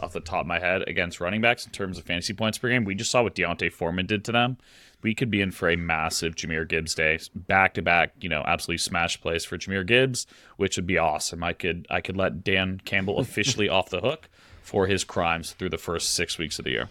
off 0.00 0.12
the 0.12 0.20
top 0.20 0.42
of 0.42 0.46
my 0.46 0.60
head 0.60 0.84
against 0.86 1.20
running 1.20 1.40
backs 1.40 1.66
in 1.66 1.72
terms 1.72 1.98
of 1.98 2.04
fantasy 2.04 2.32
points 2.32 2.56
per 2.56 2.68
game. 2.68 2.84
We 2.84 2.94
just 2.94 3.10
saw 3.10 3.22
what 3.22 3.34
D'Onta 3.34 3.72
Foreman 3.72 4.06
did 4.06 4.24
to 4.26 4.32
them. 4.32 4.58
We 5.02 5.14
could 5.14 5.30
be 5.30 5.40
in 5.40 5.50
for 5.50 5.68
a 5.68 5.76
massive 5.76 6.36
Jahmyr 6.36 6.68
Gibbs 6.68 6.94
day, 6.94 7.18
back 7.34 7.74
to 7.74 7.82
back, 7.82 8.12
you 8.20 8.28
know, 8.28 8.44
absolutely 8.46 8.78
smash 8.78 9.20
plays 9.20 9.44
for 9.44 9.58
Jahmyr 9.58 9.84
Gibbs, 9.84 10.26
which 10.56 10.76
would 10.76 10.86
be 10.86 10.98
awesome. 10.98 11.42
I 11.42 11.52
could 11.52 11.86
I 11.90 12.00
could 12.00 12.16
let 12.16 12.44
Dan 12.44 12.80
Campbell 12.84 13.18
officially 13.18 13.68
off 13.68 13.90
the 13.90 14.00
hook 14.00 14.28
for 14.62 14.86
his 14.86 15.02
crimes 15.02 15.52
through 15.52 15.70
the 15.70 15.78
first 15.78 16.14
six 16.14 16.38
weeks 16.38 16.58
of 16.58 16.64
the 16.64 16.70
year. 16.70 16.88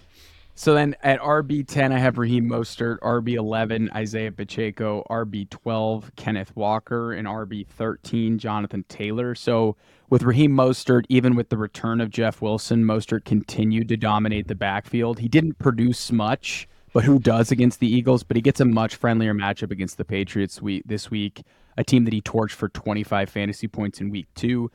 So 0.54 0.74
then 0.74 0.96
at 1.02 1.20
RB10, 1.22 1.92
I 1.92 1.98
have 1.98 2.18
Raheem 2.18 2.48
Mostert, 2.48 3.00
RB11, 3.00 4.00
Isiah 4.00 4.32
Pacheco, 4.32 5.06
RB12, 5.10 6.16
Kenneth 6.16 6.56
Walker, 6.56 7.14
and 7.14 7.28
RB13, 7.28 8.38
Jonathan 8.38 8.86
Taylor. 8.88 9.34
So 9.34 9.76
with 10.10 10.24
Raheem 10.24 10.52
Mostert, 10.52 11.06
even 11.10 11.36
with 11.36 11.50
the 11.50 11.58
return 11.58 12.02
of 12.02 12.10
Jeff 12.10 12.42
Wilson, 12.42 12.84
Mostert 12.84 13.24
continued 13.24 13.88
to 13.88 13.98
dominate 13.98 14.50
the 14.50 14.56
backfield. 14.56 15.20
He 15.20 15.30
didn't 15.30 15.58
produce 15.58 16.12
much, 16.12 16.68
but 16.94 17.06
who 17.06 17.18
does 17.18 17.50
against 17.50 17.80
the 17.80 17.88
Eagles? 17.88 18.24
But 18.24 18.36
he 18.36 18.42
gets 18.42 18.60
a 18.60 18.66
much 18.66 18.96
friendlier 18.96 19.34
matchup 19.34 19.72
against 19.72 19.98
the 19.98 20.06
Patriots 20.06 20.60
this 20.86 21.10
week, 21.10 21.44
a 21.78 21.84
team 21.84 22.04
that 22.04 22.14
he 22.14 22.22
torched 22.22 22.52
for 22.52 22.68
25 22.68 23.30
fantasy 23.30 23.68
points 23.68 24.02
in 24.02 24.10
week 24.10 24.28
two. 24.36 24.70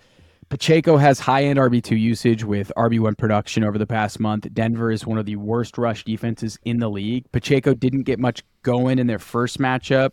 Pacheco 0.49 0.97
has 0.97 1.19
high 1.19 1.45
end 1.45 1.59
RB2 1.59 1.99
usage 1.99 2.45
with 2.45 2.71
RB1 2.77 3.19
production 3.19 3.65
over 3.65 3.79
the 3.79 3.87
past 3.87 4.21
month. 4.21 4.47
Denver 4.55 4.93
is 4.93 5.05
one 5.05 5.19
of 5.19 5.27
the 5.27 5.35
worst 5.35 5.77
rush 5.77 6.05
defenses 6.05 6.57
in 6.65 6.79
the 6.79 6.89
league. 6.89 7.25
Pacheco 7.33 7.75
didn't 7.75 8.05
get 8.05 8.21
much 8.21 8.45
going 8.63 9.01
in 9.01 9.09
their 9.09 9.19
first 9.19 9.59
matchup 9.59 10.11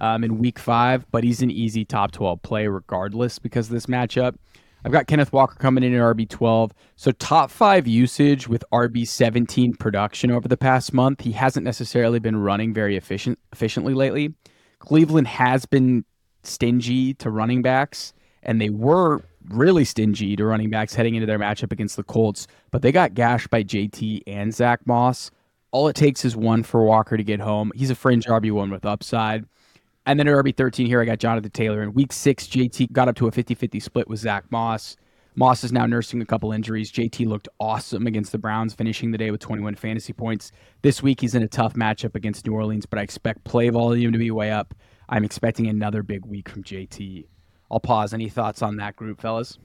um, 0.00 0.22
in 0.22 0.36
week 0.36 0.58
five, 0.58 1.10
but 1.10 1.24
he's 1.24 1.40
an 1.40 1.50
easy 1.50 1.86
top 1.86 2.12
12 2.12 2.42
play 2.42 2.66
regardless 2.66 3.38
because 3.38 3.68
of 3.68 3.72
this 3.72 3.86
matchup. 3.86 4.36
I've 4.84 4.92
got 4.92 5.06
Kenneth 5.06 5.32
Walker 5.32 5.54
coming 5.56 5.82
in 5.82 5.94
at 5.94 6.00
RB12. 6.00 6.72
So, 6.96 7.10
top 7.12 7.50
five 7.50 7.86
usage 7.86 8.48
with 8.48 8.64
RB17 8.72 9.78
production 9.78 10.30
over 10.30 10.46
the 10.46 10.56
past 10.56 10.92
month. 10.92 11.22
He 11.22 11.32
hasn't 11.32 11.64
necessarily 11.64 12.18
been 12.18 12.36
running 12.36 12.74
very 12.74 12.96
efficient, 12.96 13.38
efficiently 13.52 13.94
lately. 13.94 14.34
Cleveland 14.78 15.26
has 15.26 15.66
been 15.66 16.04
stingy 16.42 17.12
to 17.14 17.30
running 17.30 17.60
backs, 17.60 18.14
and 18.42 18.58
they 18.58 18.70
were 18.70 19.22
really 19.48 19.84
stingy 19.84 20.36
to 20.36 20.44
running 20.44 20.70
backs 20.70 20.94
heading 20.94 21.14
into 21.14 21.26
their 21.26 21.38
matchup 21.38 21.72
against 21.72 21.96
the 21.96 22.02
Colts, 22.02 22.46
but 22.70 22.82
they 22.82 22.92
got 22.92 23.14
gashed 23.14 23.50
by 23.50 23.62
JT 23.62 24.22
and 24.26 24.54
Zack 24.54 24.86
Moss. 24.86 25.30
All 25.72 25.88
it 25.88 25.96
takes 25.96 26.24
is 26.24 26.36
one 26.36 26.62
for 26.62 26.84
Walker 26.84 27.16
to 27.16 27.24
get 27.24 27.40
home. 27.40 27.72
He's 27.74 27.90
a 27.90 27.94
fringe 27.94 28.26
RB1 28.26 28.70
with 28.70 28.84
upside. 28.84 29.44
And 30.06 30.18
then 30.18 30.26
at 30.26 30.34
RB13 30.34 30.86
here, 30.86 31.00
I 31.00 31.04
got 31.04 31.18
Jonathan 31.18 31.50
Taylor. 31.50 31.82
In 31.82 31.92
week 31.92 32.12
six, 32.12 32.46
JT 32.46 32.92
got 32.92 33.08
up 33.08 33.16
to 33.16 33.28
a 33.28 33.30
50 33.30 33.54
50 33.54 33.80
split 33.80 34.08
with 34.08 34.18
Zack 34.18 34.50
Moss. 34.50 34.96
Moss 35.36 35.62
is 35.62 35.72
now 35.72 35.86
nursing 35.86 36.20
a 36.20 36.26
couple 36.26 36.52
injuries. 36.52 36.90
JT 36.90 37.26
looked 37.26 37.48
awesome 37.60 38.06
against 38.06 38.32
the 38.32 38.38
Browns, 38.38 38.74
finishing 38.74 39.12
the 39.12 39.18
day 39.18 39.30
with 39.30 39.40
21 39.40 39.76
fantasy 39.76 40.12
points. 40.12 40.50
This 40.82 41.02
week, 41.02 41.20
he's 41.20 41.34
in 41.34 41.42
a 41.42 41.48
tough 41.48 41.74
matchup 41.74 42.16
against 42.16 42.46
New 42.46 42.54
Orleans, 42.54 42.86
but 42.86 42.98
I 42.98 43.02
expect 43.02 43.44
play 43.44 43.68
volume 43.68 44.12
to 44.12 44.18
be 44.18 44.30
way 44.30 44.50
up. 44.50 44.74
I'm 45.08 45.24
expecting 45.24 45.68
another 45.68 46.02
big 46.02 46.26
week 46.26 46.48
from 46.48 46.64
JT. 46.64 47.26
I'll 47.70 47.80
pause. 47.80 48.12
Any 48.12 48.28
thoughts 48.28 48.62
on 48.62 48.76
that 48.76 48.96
group, 48.96 49.20
fellas? 49.20 49.58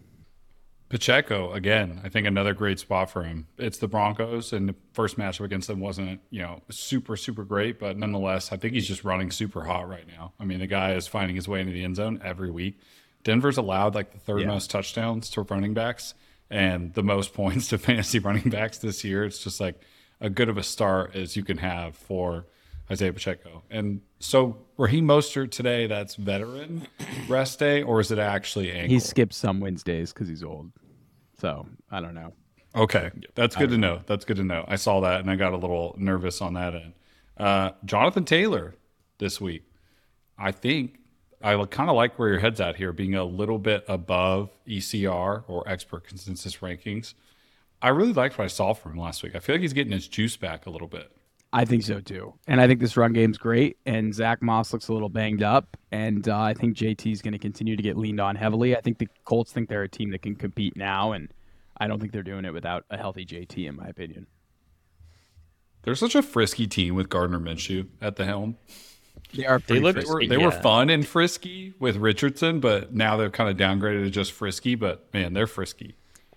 Pacheco 0.90 1.52
again. 1.52 2.00
I 2.04 2.10
think 2.10 2.28
another 2.28 2.54
great 2.54 2.80
spot 2.80 3.10
for 3.10 3.24
him. 3.24 3.48
It's 3.58 3.80
the 3.80 3.88
Broncos, 3.88 4.54
and 4.54 4.70
the 4.70 4.76
first 4.94 5.18
matchup 5.18 5.46
against 5.46 5.68
them 5.68 5.80
wasn't 5.80 6.22
you 6.30 6.42
know 6.42 6.62
super 6.70 7.18
super 7.18 7.44
great, 7.44 7.80
but 7.80 7.98
nonetheless, 7.98 8.52
I 8.52 8.58
think 8.58 8.74
he's 8.74 8.88
just 8.88 9.04
running 9.04 9.32
super 9.32 9.64
hot 9.64 9.90
right 9.90 10.08
now. 10.08 10.34
I 10.40 10.46
mean, 10.46 10.60
the 10.60 10.68
guy 10.68 10.94
is 10.94 11.08
finding 11.08 11.36
his 11.36 11.48
way 11.48 11.62
into 11.62 11.74
the 11.74 11.84
end 11.84 11.96
zone 11.96 12.22
every 12.24 12.52
week. 12.52 12.80
Denver's 13.24 13.58
allowed 13.58 13.96
like 13.96 14.12
the 14.12 14.20
third 14.20 14.42
yeah. 14.42 14.48
most 14.48 14.70
touchdowns 14.70 15.30
to 15.32 15.42
running 15.42 15.74
backs 15.74 16.14
and 16.52 16.94
the 16.94 17.04
most 17.04 17.34
points 17.34 17.70
to 17.70 17.80
fantasy 17.80 18.20
running 18.20 18.50
backs 18.50 18.78
this 18.78 19.04
year. 19.04 19.26
It's 19.26 19.44
just 19.44 19.60
like 19.60 19.82
a 20.22 20.30
good 20.30 20.50
of 20.50 20.58
a 20.58 20.64
start 20.64 21.16
as 21.16 21.36
you 21.36 21.44
can 21.44 21.58
have 21.58 21.96
for 21.96 22.46
Isiah 22.90 23.14
Pacheco. 23.14 23.64
And 23.70 24.02
so 24.20 24.58
Raheem 24.78 25.08
Mostert 25.08 25.52
today, 25.52 25.88
that's 25.88 26.16
veteran 26.16 26.88
rest 27.28 27.60
day, 27.60 27.82
or 27.82 28.00
is 28.00 28.12
it 28.12 28.20
actually 28.20 28.72
ankle? 28.72 28.90
He 28.90 29.00
skips 29.00 29.38
some 29.38 29.60
Wednesdays 29.60 30.14
because 30.14 30.28
he's 30.28 30.44
old. 30.44 30.72
So 31.40 31.68
I 31.92 32.00
don't 32.00 32.14
know. 32.14 32.34
Okay, 32.76 33.10
that's 33.36 33.56
good 33.56 33.70
to 33.70 33.78
know. 33.78 33.96
know. 33.96 34.02
That's 34.06 34.26
good 34.26 34.38
to 34.38 34.44
know. 34.44 34.66
I 34.68 34.76
saw 34.76 35.00
that 35.02 35.22
and 35.22 35.32
I 35.32 35.36
got 35.36 35.54
a 35.54 35.58
little 35.58 35.96
nervous 35.98 36.42
on 36.42 36.56
that 36.56 36.76
end. 36.76 36.94
Uh, 37.38 37.72
Jonathan 37.86 38.26
Taylor 38.26 38.76
this 39.18 39.40
week. 39.40 39.64
I 40.38 40.52
think 40.52 41.00
I 41.42 41.64
kind 41.66 41.90
of 41.90 41.96
like 41.96 42.18
where 42.20 42.30
your 42.30 42.40
head's 42.40 42.60
at 42.60 42.76
here, 42.76 42.92
being 42.92 43.16
a 43.16 43.24
little 43.24 43.60
bit 43.60 43.86
above 43.88 44.50
ECR 44.68 45.44
or 45.48 45.68
expert 45.70 46.06
consensus 46.06 46.58
rankings. 46.58 47.14
I 47.82 47.90
really 47.90 48.14
liked 48.14 48.38
what 48.38 48.46
I 48.46 48.48
saw 48.48 48.74
from 48.74 48.94
him 48.94 49.00
last 49.00 49.22
week. 49.22 49.36
I 49.36 49.40
feel 49.40 49.56
like 49.56 49.62
he's 49.62 49.74
getting 49.74 49.94
his 49.94 50.08
juice 50.08 50.38
back 50.38 50.66
a 50.66 50.70
little 50.70 50.88
bit. 50.88 51.15
I 51.56 51.64
think 51.64 51.84
so 51.84 52.02
too, 52.02 52.34
and 52.48 52.60
I 52.60 52.68
think 52.68 52.82
this 52.82 52.98
run 52.98 53.14
game's 53.14 53.38
great. 53.38 53.78
And 53.86 54.14
Zack 54.14 54.42
Moss 54.42 54.74
looks 54.74 54.90
a 54.90 54.94
little 54.94 55.08
banged 55.08 55.42
up, 55.42 55.78
and 55.90 56.28
uh, 56.28 56.38
I 56.38 56.54
think 56.54 56.76
JT 56.76 57.10
is 57.10 57.22
going 57.22 57.32
to 57.32 57.40
continue 57.40 57.78
to 57.78 57.82
get 57.82 57.96
leaned 57.96 58.20
on 58.20 58.36
heavily. 58.36 58.76
I 58.76 58.82
think 58.82 58.98
the 58.98 59.08
Colts 59.24 59.54
think 59.54 59.70
they're 59.70 59.84
a 59.84 59.88
team 59.88 60.12
that 60.12 60.22
can 60.22 60.36
compete 60.36 60.76
now, 60.76 61.14
and 61.14 61.34
I 61.78 61.88
don't 61.88 62.02
think 62.02 62.12
they're 62.12 62.24
doing 62.24 62.44
it 62.44 62.52
without 62.52 62.84
a 62.90 62.98
healthy 62.98 63.26
JT, 63.26 63.70
in 63.70 63.78
my 63.78 63.88
opinion. 63.88 64.28
They're 65.84 65.96
such 65.96 66.14
a 66.14 66.22
frisky 66.22 66.68
team 66.68 66.94
with 66.94 67.08
Gardner 67.08 67.40
Minshew 67.40 67.88
at 68.02 68.18
the 68.18 68.26
helm. 68.26 68.58
They 69.34 69.46
are. 69.46 69.60
They 69.60 69.80
looked. 69.80 70.00
They, 70.00 70.14
were, 70.14 70.28
they 70.28 70.38
yeah. 70.38 70.46
were 70.46 70.52
fun 70.52 70.90
and 70.90 71.08
frisky 71.08 71.74
with 71.80 71.96
Richardson, 71.96 72.60
but 72.60 72.94
now 72.94 73.16
they're 73.16 73.30
kind 73.30 73.50
of 73.50 73.56
downgraded 73.56 74.04
to 74.04 74.10
just 74.10 74.34
frisky. 74.34 74.76
But 74.76 75.08
man, 75.14 75.32
they're 75.32 75.48
frisky. 75.48 75.96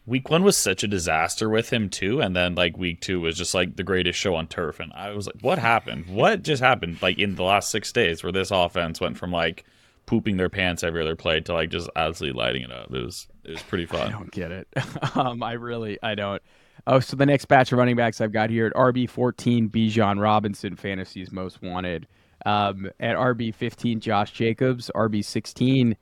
Week 0.08 0.30
one 0.30 0.42
was 0.42 0.56
such 0.56 0.82
a 0.82 0.88
disaster 0.88 1.50
with 1.50 1.70
him 1.70 1.90
too, 1.90 2.20
and 2.20 2.34
then 2.34 2.54
like 2.54 2.78
week 2.78 3.02
two 3.02 3.20
was 3.20 3.36
just 3.36 3.52
like 3.52 3.76
the 3.76 3.82
greatest 3.82 4.18
show 4.18 4.34
on 4.34 4.46
turf, 4.46 4.80
and 4.80 4.90
I 4.94 5.10
was 5.10 5.26
like, 5.26 5.36
"What 5.42 5.58
happened? 5.58 6.06
What 6.06 6.42
just 6.42 6.62
happened?" 6.62 7.02
Like 7.02 7.18
in 7.18 7.34
the 7.34 7.42
last 7.42 7.70
six 7.70 7.92
days, 7.92 8.22
where 8.22 8.32
this 8.32 8.50
offense 8.50 9.02
went 9.02 9.18
from 9.18 9.32
like 9.32 9.64
pooping 10.06 10.38
their 10.38 10.48
pants 10.48 10.82
every 10.82 11.02
other 11.02 11.14
play 11.14 11.40
to 11.40 11.52
like 11.52 11.68
just 11.68 11.90
absolutely 11.94 12.40
lighting 12.40 12.62
it 12.62 12.72
up. 12.72 12.86
It 12.90 13.04
was 13.04 13.28
it 13.44 13.50
was 13.50 13.62
pretty 13.62 13.84
fun. 13.94 14.08
I 14.08 14.10
don't 14.10 14.30
get 14.30 14.50
it. 14.50 14.66
um, 15.14 15.42
I 15.42 15.52
really 15.52 15.98
I 16.02 16.14
don't. 16.14 16.42
Oh, 16.86 17.00
so 17.00 17.14
the 17.16 17.26
next 17.26 17.44
batch 17.44 17.70
of 17.70 17.78
running 17.78 17.96
backs 17.96 18.22
I've 18.22 18.32
got 18.32 18.48
here 18.48 18.66
at 18.66 18.72
RB 18.72 19.10
fourteen, 19.10 19.68
Bijan 19.68 20.20
Robinson, 20.20 20.74
fantasy's 20.74 21.30
most 21.30 21.60
wanted. 21.62 22.08
Um, 22.46 22.90
at 22.98 23.16
RB 23.16 23.54
fifteen, 23.54 24.00
Josh 24.00 24.32
Jacobs. 24.32 24.90
RB 24.94 25.22
sixteen. 25.22 25.96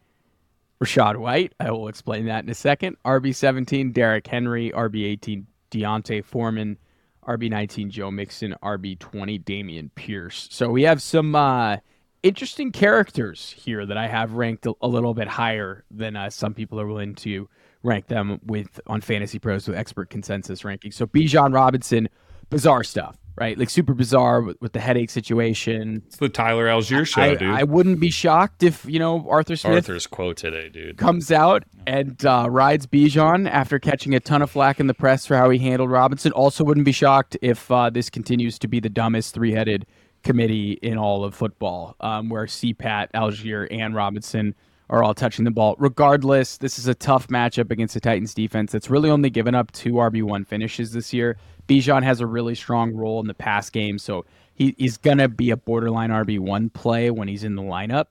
Rachaad 0.83 1.17
White. 1.17 1.55
I 1.59 1.71
will 1.71 1.89
explain 1.89 2.27
that 2.27 2.45
in 2.45 2.51
a 2.51 2.55
second. 2.55 2.97
RB17, 3.05 3.93
Derrick 3.93 4.27
Henry. 4.27 4.71
RB18, 4.73 5.45
D'Onta 5.71 6.25
Foreman. 6.25 6.79
RB19, 7.27 7.89
Joe 7.91 8.11
Mixon. 8.11 8.55
RB20, 8.63 9.43
Dameon 9.43 9.91
Pierce. 9.95 10.49
So 10.51 10.71
we 10.71 10.83
have 10.83 11.01
some 11.01 11.35
uh, 11.35 11.79
interesting 12.23 12.73
characters 12.73 13.55
here 13.57 13.87
that 13.87 13.97
I 13.97 14.07
have 14.07 14.33
ranked 14.33 14.67
a, 14.67 14.75
a 14.83 14.89
little 14.89 15.15
bit 15.15 15.29
higher 15.29 15.85
than 15.91 16.17
uh, 16.17 16.31
some 16.31 16.55
people 16.55 16.81
are 16.81 16.87
willing 16.87 17.15
to 17.17 17.49
rank 17.83 18.09
them 18.09 18.41
with 18.45 18.81
on 18.87 19.01
Fantasy 19.01 19.39
Pros 19.39 19.67
with 19.69 19.77
expert 19.77 20.11
consensus 20.11 20.63
rankings. 20.63 20.95
So 20.95 21.07
Bijan 21.07 21.55
Robinson, 21.55 22.09
bizarre 22.51 22.85
stuff 22.85 23.17
right? 23.37 23.59
Like 23.59 23.71
super 23.71 23.95
bizarre 23.95 24.41
with, 24.41 24.61
with, 24.61 24.73
the 24.73 24.81
headache 24.81 25.11
situation. 25.11 26.03
It's 26.07 26.17
the 26.17 26.29
Tyler 26.29 26.67
Allgeier 26.67 27.07
show, 27.07 27.23
I, 27.23 27.35
dude. 27.35 27.51
I 27.51 27.65
wouldn't 27.65 28.01
be 28.01 28.11
shocked 28.11 28.63
if 28.63 28.85
you 28.85 28.99
know 28.99 29.27
Arthur 29.29 29.57
Smith. 29.57 29.75
Arthur's 29.75 30.07
quote 30.07 30.37
today, 30.37 30.69
dude, 30.69 30.97
comes 30.97 31.31
out 31.31 31.65
and 31.87 32.25
uh, 32.25 32.49
rides 32.51 32.87
Bijan 32.87 33.49
after 33.49 33.79
catching 33.79 34.15
a 34.15 34.21
ton 34.21 34.43
of 34.43 34.51
flack 34.51 34.81
in 34.81 34.87
the 34.87 34.95
press 34.95 35.27
for 35.27 35.37
how 35.37 35.51
he 35.51 35.59
handled 35.59 35.91
Robinson. 35.91 36.33
Also, 36.33 36.65
wouldn't 36.65 36.87
be 36.87 36.93
shocked 36.93 37.37
if 37.43 37.71
uh, 37.71 37.91
this 37.91 38.11
continues 38.11 38.59
to 38.59 38.69
be 38.69 38.81
the 38.81 38.91
dumbest 38.91 39.35
three-headed 39.35 39.87
committee 40.23 40.73
in 40.83 40.99
all 40.99 41.25
of 41.25 41.35
football, 41.35 41.95
um, 42.01 42.29
where 42.29 42.47
CPAT, 42.47 43.13
Allgeier, 43.15 43.69
and 43.71 43.95
Robinson 43.95 44.55
are 44.89 45.03
all 45.03 45.15
touching 45.15 45.45
the 45.45 45.51
ball. 45.51 45.75
Regardless, 45.79 46.59
this 46.59 46.79
is 46.79 46.87
a 46.87 46.95
tough 46.95 47.29
matchup 47.29 47.71
against 47.71 47.95
the 47.95 48.01
Titans 48.01 48.35
defense 48.35 48.73
that's 48.73 48.91
really 48.91 49.11
only 49.11 49.31
given 49.31 49.55
up 49.55 49.73
two 49.73 49.95
RB1 49.95 50.47
finishes 50.47 50.93
this 50.93 51.13
year. 51.13 51.37
Bijan 51.69 52.03
has 52.03 52.21
a 52.21 52.27
really 52.27 52.55
strong 52.55 52.95
role 52.95 53.21
in 53.21 53.27
the 53.27 53.35
pass 53.35 53.71
game, 53.71 53.99
so 53.99 54.25
he, 54.55 54.75
he's 54.79 54.97
going 54.97 55.19
to 55.19 55.29
be 55.29 55.51
a 55.51 55.57
borderline 55.57 56.11
RB1 56.11 56.73
play 56.73 57.11
when 57.11 57.29
he's 57.29 57.45
in 57.45 57.57
the 57.57 57.63
lineup. 57.63 58.07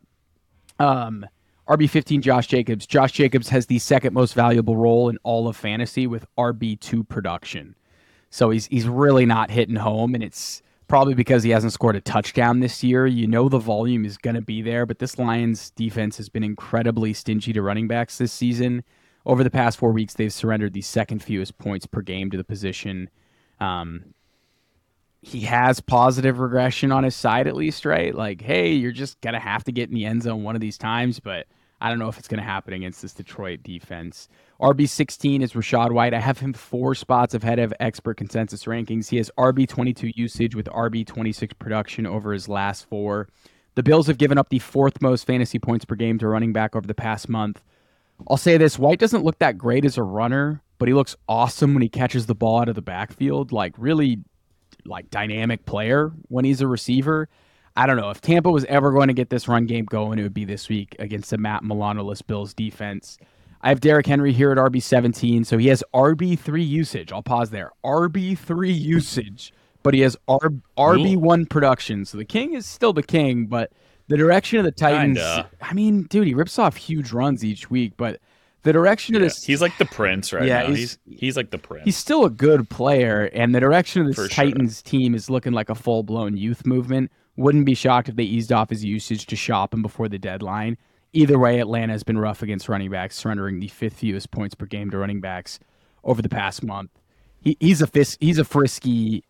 Um, 0.79 1.25
RB15, 1.67 2.21
Josh 2.21 2.47
Jacobs. 2.47 2.85
Josh 2.85 3.13
Jacobs 3.13 3.49
has 3.49 3.65
the 3.65 3.79
second 3.79 4.13
most 4.13 4.33
valuable 4.33 4.75
role 4.75 5.09
in 5.09 5.17
all 5.23 5.47
of 5.47 5.55
fantasy 5.55 6.05
with 6.05 6.25
RB2 6.37 7.07
production. 7.07 7.75
So 8.29 8.49
he's 8.49 8.67
he's 8.67 8.87
really 8.87 9.25
not 9.25 9.49
hitting 9.49 9.77
home, 9.77 10.13
and 10.13 10.23
it's 10.23 10.61
probably 10.87 11.13
because 11.13 11.43
he 11.43 11.49
hasn't 11.49 11.73
scored 11.73 11.95
a 11.95 12.01
touchdown 12.01 12.59
this 12.59 12.83
year. 12.83 13.07
You 13.07 13.27
know 13.27 13.49
the 13.49 13.59
volume 13.59 14.05
is 14.05 14.17
going 14.17 14.35
to 14.35 14.41
be 14.41 14.61
there, 14.61 14.85
but 14.85 14.99
this 14.99 15.17
Lions 15.17 15.71
defense 15.71 16.17
has 16.17 16.29
been 16.29 16.43
incredibly 16.43 17.13
stingy 17.13 17.53
to 17.53 17.61
running 17.61 17.87
backs 17.87 18.17
this 18.17 18.31
season. 18.31 18.83
Over 19.25 19.43
the 19.43 19.49
past 19.49 19.77
four 19.77 19.91
weeks, 19.91 20.13
they've 20.13 20.31
surrendered 20.31 20.73
the 20.73 20.81
second 20.81 21.23
fewest 21.23 21.57
points 21.57 21.85
per 21.85 22.01
game 22.01 22.29
to 22.31 22.37
the 22.37 22.43
position. 22.43 23.09
Um, 23.59 24.13
he 25.21 25.41
has 25.41 25.79
positive 25.79 26.37
regression 26.37 26.91
on 26.91 27.03
his 27.03 27.15
side 27.15 27.47
at 27.47 27.55
least, 27.55 27.83
right? 27.83 28.13
Like, 28.13 28.41
hey, 28.41 28.73
you're 28.73 28.91
just 28.91 29.19
gonna 29.21 29.39
have 29.39 29.63
to 29.63 29.71
get 29.71 29.89
in 29.89 29.95
the 29.95 30.05
end 30.05 30.21
zone 30.21 30.43
one 30.43 30.53
of 30.53 30.61
these 30.61 30.77
times, 30.77 31.19
but 31.19 31.47
I 31.81 31.89
don't 31.89 31.99
know 31.99 32.07
if 32.07 32.17
it's 32.17 32.27
gonna 32.27 32.41
happen 32.41 32.73
against 32.73 33.01
this 33.01 33.13
Detroit 33.13 33.63
defense. 33.63 34.27
RB 34.61 34.87
16 34.87 35.41
is 35.41 35.53
Rachaad 35.53 35.91
White. 35.91 36.13
I 36.13 36.19
have 36.19 36.39
him 36.39 36.53
four 36.53 36.95
spots 36.95 37.33
ahead 37.33 37.59
of 37.59 37.73
expert 37.79 38.17
consensus 38.17 38.63
rankings. 38.63 39.09
He 39.09 39.17
has 39.17 39.29
RB 39.37 39.67
22 39.67 40.11
usage 40.15 40.55
with 40.55 40.67
RB 40.67 41.05
26 41.05 41.53
production 41.55 42.05
over 42.05 42.31
his 42.31 42.47
last 42.47 42.87
four. 42.87 43.27
The 43.75 43.83
Bills 43.83 44.07
have 44.07 44.17
given 44.17 44.37
up 44.37 44.49
the 44.49 44.59
fourth 44.59 45.01
most 45.01 45.27
fantasy 45.27 45.59
points 45.59 45.83
per 45.83 45.95
game 45.95 46.17
to 46.19 46.27
running 46.27 46.53
back 46.53 46.75
over 46.75 46.87
the 46.87 46.95
past 46.95 47.27
month. 47.27 47.61
I'll 48.29 48.37
say 48.37 48.57
this 48.57 48.79
White 48.79 48.99
doesn't 48.99 49.25
look 49.25 49.39
that 49.39 49.57
great 49.57 49.83
as 49.83 49.97
a 49.97 50.03
runner, 50.03 50.61
but 50.77 50.87
he 50.87 50.93
looks 50.93 51.17
awesome 51.27 51.73
when 51.73 51.83
he 51.83 51.89
catches 51.89 52.25
the 52.25 52.35
ball 52.35 52.61
out 52.61 52.69
of 52.69 52.75
the 52.75 52.81
backfield. 52.81 53.51
Like, 53.51 53.73
really 53.77 54.19
like 54.85 55.09
dynamic 55.09 55.65
player 55.65 56.11
when 56.29 56.45
he's 56.45 56.61
a 56.61 56.67
receiver. 56.67 57.27
I 57.75 57.85
don't 57.87 57.97
know 57.97 58.09
if 58.09 58.21
Tampa 58.21 58.49
was 58.51 58.63
ever 58.65 58.91
going 58.91 59.07
to 59.07 59.13
get 59.13 59.29
this 59.29 59.47
run 59.47 59.65
game 59.65 59.85
going, 59.85 60.17
it 60.19 60.23
would 60.23 60.33
be 60.33 60.45
this 60.45 60.69
week 60.69 60.95
against 60.99 61.29
the 61.29 61.37
Matt 61.37 61.63
Milano-less 61.63 62.21
Bills 62.21 62.53
defense. 62.53 63.17
I 63.61 63.69
have 63.69 63.81
Derrick 63.81 64.05
Henry 64.05 64.31
here 64.31 64.51
at 64.51 64.57
RB 64.57 64.81
17, 64.81 65.43
so 65.43 65.57
he 65.57 65.67
has 65.67 65.83
RB 65.93 66.37
three 66.39 66.63
usage. 66.63 67.11
I'll 67.11 67.23
pause 67.23 67.49
there. 67.49 67.71
RB 67.83 68.37
three 68.37 68.71
usage, 68.71 69.53
but 69.83 69.93
he 69.93 70.01
has 70.01 70.15
R- 70.27 70.39
RB 70.77 71.17
one 71.17 71.45
production. 71.47 72.05
So 72.05 72.17
the 72.17 72.25
king 72.25 72.53
is 72.53 72.65
still 72.65 72.93
the 72.93 73.03
king, 73.03 73.47
but 73.47 73.71
the 74.07 74.17
direction 74.17 74.59
of 74.59 74.65
the 74.65 74.71
Titans. 74.71 75.17
Kinda. 75.17 75.49
I 75.61 75.73
mean, 75.73 76.03
dude, 76.03 76.27
he 76.27 76.33
rips 76.35 76.59
off 76.59 76.75
huge 76.77 77.11
runs 77.11 77.43
each 77.43 77.69
week, 77.71 77.93
but 77.97 78.21
the 78.61 78.71
direction 78.71 79.15
of 79.15 79.21
Yeah, 79.21 79.27
this 79.29 79.43
he's 79.43 79.61
like 79.61 79.77
the 79.79 79.85
prince 79.85 80.31
right 80.31 80.45
Yeah, 80.45 80.61
now. 80.61 80.67
he's- 80.67 80.97
He's, 81.07 81.19
he's 81.19 81.37
like 81.37 81.49
the 81.51 81.57
prince. 81.57 81.85
He's 81.85 81.97
still 81.97 82.23
a 82.23 82.29
good 82.29 82.69
player, 82.69 83.25
and 83.33 83.53
the 83.53 83.59
direction 83.59 84.01
of 84.01 84.07
this 84.07 84.15
For 84.15 84.29
sure. 84.29 84.45
Titans 84.45 84.81
team 84.83 85.13
is 85.15 85.29
looking 85.29 85.53
like 85.53 85.69
a 85.69 85.75
full 85.75 86.03
blown 86.03 86.37
youth 86.37 86.65
movement. 86.67 87.11
Wouldn't 87.37 87.65
be 87.65 87.75
shocked 87.75 88.09
if 88.09 88.15
they 88.15 88.23
eased 88.23 88.51
off 88.51 88.69
his 88.69 88.83
usage 88.83 89.25
to 89.27 89.35
shop 89.35 89.73
him 89.73 89.81
before 89.81 90.07
the 90.07 90.17
deadline. 90.17 90.77
Either 91.13 91.39
way, 91.39 91.59
Atlanta 91.59 91.93
has 91.93 92.03
been 92.03 92.17
rough 92.17 92.41
against 92.41 92.67
running 92.69 92.91
backs, 92.91 93.15
surrendering 93.15 93.59
the 93.59 93.67
fifth 93.67 93.99
fewest 93.99 94.31
points 94.31 94.55
per 94.55 94.65
game 94.65 94.89
to 94.91 94.97
running 94.97 95.21
backs 95.21 95.59
over 96.03 96.21
the 96.21 96.29
past 96.29 96.63
month. 96.63 96.91
He, 97.41 97.57
he's 97.59 97.81
a 97.81 97.87
fis- 97.87 98.17
he's 98.19 98.37
a 98.39 98.43
frisky, 98.43 99.23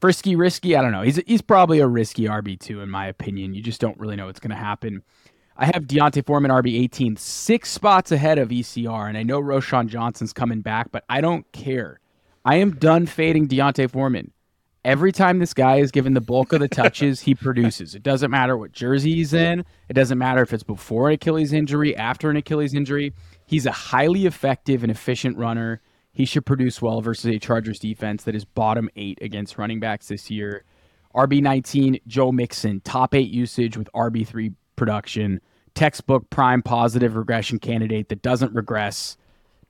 frisky, 0.00 0.36
risky. 0.36 0.76
I 0.76 0.82
don't 0.82 0.92
know. 0.92 1.02
He's 1.02 1.16
he's 1.26 1.42
probably 1.42 1.80
a 1.80 1.86
risky 1.86 2.24
RB 2.24 2.58
two 2.58 2.80
in 2.80 2.90
my 2.90 3.06
opinion. 3.06 3.54
You 3.54 3.62
just 3.62 3.80
don't 3.80 3.98
really 3.98 4.16
know 4.16 4.26
what's 4.26 4.40
going 4.40 4.50
to 4.50 4.56
happen. 4.56 5.02
I 5.56 5.66
have 5.66 5.86
D'Onta 5.86 6.24
Foreman 6.24 6.50
RB 6.50 6.80
18, 6.80 7.16
six 7.16 7.70
spots 7.70 8.10
ahead 8.10 8.38
of 8.38 8.48
ECR, 8.48 9.08
and 9.08 9.18
I 9.18 9.22
know 9.22 9.40
Roschon 9.40 9.86
Johnson's 9.86 10.32
coming 10.32 10.62
back, 10.62 10.90
but 10.90 11.04
I 11.08 11.20
don't 11.20 11.50
care. 11.52 12.00
I 12.44 12.56
am 12.56 12.76
done 12.76 13.06
fading 13.06 13.46
D'Onta 13.46 13.88
Foreman. 13.88 14.32
Every 14.84 15.12
time 15.12 15.38
this 15.38 15.54
guy 15.54 15.76
is 15.76 15.92
given 15.92 16.14
the 16.14 16.20
bulk 16.20 16.52
of 16.52 16.58
the 16.58 16.66
touches, 16.66 17.20
he 17.20 17.36
produces. 17.36 17.94
It 17.94 18.02
doesn't 18.02 18.32
matter 18.32 18.56
what 18.56 18.72
jersey 18.72 19.14
he's 19.14 19.32
in. 19.32 19.64
It 19.88 19.92
doesn't 19.92 20.18
matter 20.18 20.42
if 20.42 20.52
it's 20.52 20.64
before 20.64 21.08
an 21.08 21.14
Achilles 21.14 21.52
injury, 21.52 21.96
after 21.96 22.30
an 22.30 22.36
Achilles 22.36 22.74
injury. 22.74 23.12
He's 23.46 23.64
a 23.64 23.72
highly 23.72 24.26
effective 24.26 24.82
and 24.82 24.90
efficient 24.90 25.38
runner. 25.38 25.80
He 26.12 26.24
should 26.24 26.44
produce 26.44 26.82
well 26.82 27.00
versus 27.00 27.26
a 27.26 27.38
Chargers 27.38 27.78
defense 27.78 28.24
that 28.24 28.34
is 28.34 28.44
bottom 28.44 28.90
eight 28.96 29.18
against 29.22 29.56
running 29.56 29.78
backs 29.78 30.08
this 30.08 30.30
year. 30.30 30.64
RB19, 31.14 32.02
Joe 32.08 32.32
Mixon, 32.32 32.80
top 32.80 33.14
eight 33.14 33.30
usage 33.30 33.76
with 33.76 33.88
RB3 33.94 34.54
production. 34.74 35.40
Textbook 35.74 36.28
prime 36.28 36.60
positive 36.60 37.14
regression 37.14 37.58
candidate 37.58 38.08
that 38.08 38.20
doesn't 38.20 38.52
regress 38.52 39.16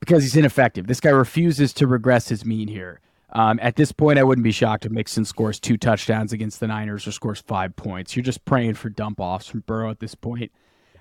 because 0.00 0.22
he's 0.22 0.36
ineffective. 0.36 0.86
This 0.86 1.00
guy 1.00 1.10
refuses 1.10 1.72
to 1.74 1.86
regress 1.86 2.28
his 2.28 2.44
mean 2.44 2.66
here. 2.66 3.00
Um, 3.32 3.58
at 3.62 3.76
this 3.76 3.92
point, 3.92 4.18
I 4.18 4.22
wouldn't 4.22 4.44
be 4.44 4.52
shocked 4.52 4.84
if 4.84 4.92
Mixon 4.92 5.24
scores 5.24 5.58
two 5.58 5.78
touchdowns 5.78 6.32
against 6.32 6.60
the 6.60 6.66
Niners 6.66 7.06
or 7.06 7.12
scores 7.12 7.40
five 7.40 7.74
points. 7.76 8.14
You're 8.14 8.22
just 8.22 8.44
praying 8.44 8.74
for 8.74 8.90
dump 8.90 9.20
offs 9.20 9.48
from 9.48 9.60
Burrow 9.60 9.90
at 9.90 10.00
this 10.00 10.14
point. 10.14 10.52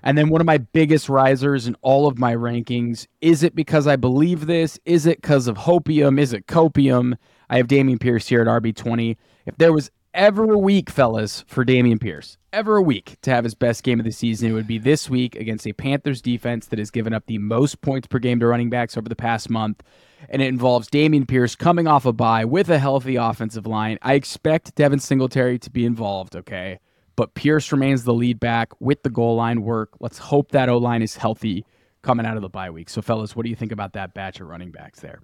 And 0.02 0.18
then 0.18 0.30
one 0.30 0.40
of 0.40 0.46
my 0.46 0.58
biggest 0.58 1.08
risers 1.08 1.66
in 1.66 1.76
all 1.80 2.08
of 2.08 2.18
my 2.18 2.34
rankings 2.34 3.06
is 3.20 3.42
it 3.42 3.54
because 3.54 3.86
I 3.86 3.96
believe 3.96 4.46
this? 4.46 4.78
Is 4.84 5.06
it 5.06 5.20
because 5.20 5.46
of 5.46 5.58
hopium? 5.58 6.18
Is 6.18 6.32
it 6.32 6.46
copium? 6.46 7.16
I 7.48 7.58
have 7.58 7.68
Dameon 7.68 8.00
Pierce 8.00 8.26
here 8.26 8.40
at 8.40 8.48
RB20. 8.48 9.16
If 9.46 9.56
there 9.58 9.72
was 9.72 9.90
ever 10.14 10.50
a 10.50 10.58
week, 10.58 10.90
fellas, 10.90 11.44
for 11.46 11.64
Dameon 11.64 12.00
Pierce, 12.00 12.36
ever 12.52 12.76
a 12.76 12.82
week 12.82 13.16
to 13.22 13.30
have 13.30 13.44
his 13.44 13.54
best 13.54 13.82
game 13.82 13.98
of 13.98 14.04
the 14.04 14.12
season, 14.12 14.50
it 14.50 14.52
would 14.52 14.66
be 14.66 14.78
this 14.78 15.08
week 15.08 15.34
against 15.36 15.66
a 15.66 15.72
Panthers 15.72 16.20
defense 16.20 16.66
that 16.66 16.78
has 16.78 16.90
given 16.90 17.12
up 17.12 17.26
the 17.26 17.38
most 17.38 17.80
points 17.80 18.06
per 18.06 18.18
game 18.18 18.40
to 18.40 18.46
running 18.46 18.70
backs 18.70 18.96
over 18.96 19.08
the 19.08 19.16
past 19.16 19.50
month. 19.50 19.82
And 20.28 20.40
it 20.42 20.46
involves 20.46 20.88
Dameon 20.88 21.26
Pierce 21.26 21.56
coming 21.56 21.86
off 21.86 22.06
a 22.06 22.12
bye 22.12 22.44
with 22.44 22.68
a 22.70 22.78
healthy 22.78 23.16
offensive 23.16 23.66
line. 23.66 23.98
I 24.02 24.14
expect 24.14 24.74
Devin 24.76 25.00
Singletary 25.00 25.58
to 25.60 25.70
be 25.70 25.84
involved, 25.84 26.36
okay? 26.36 26.78
But 27.16 27.34
Pierce 27.34 27.72
remains 27.72 28.04
the 28.04 28.14
lead 28.14 28.38
back 28.40 28.72
with 28.80 29.02
the 29.02 29.10
goal 29.10 29.36
line 29.36 29.62
work. 29.62 29.90
Let's 30.00 30.18
hope 30.18 30.52
that 30.52 30.68
O 30.68 30.78
line 30.78 31.02
is 31.02 31.16
healthy 31.16 31.64
coming 32.02 32.24
out 32.26 32.36
of 32.36 32.42
the 32.42 32.48
bye 32.48 32.70
week. 32.70 32.88
So, 32.88 33.02
fellas, 33.02 33.34
what 33.36 33.44
do 33.44 33.50
you 33.50 33.56
think 33.56 33.72
about 33.72 33.92
that 33.94 34.14
batch 34.14 34.40
of 34.40 34.46
running 34.48 34.70
backs 34.70 35.00
there? 35.00 35.20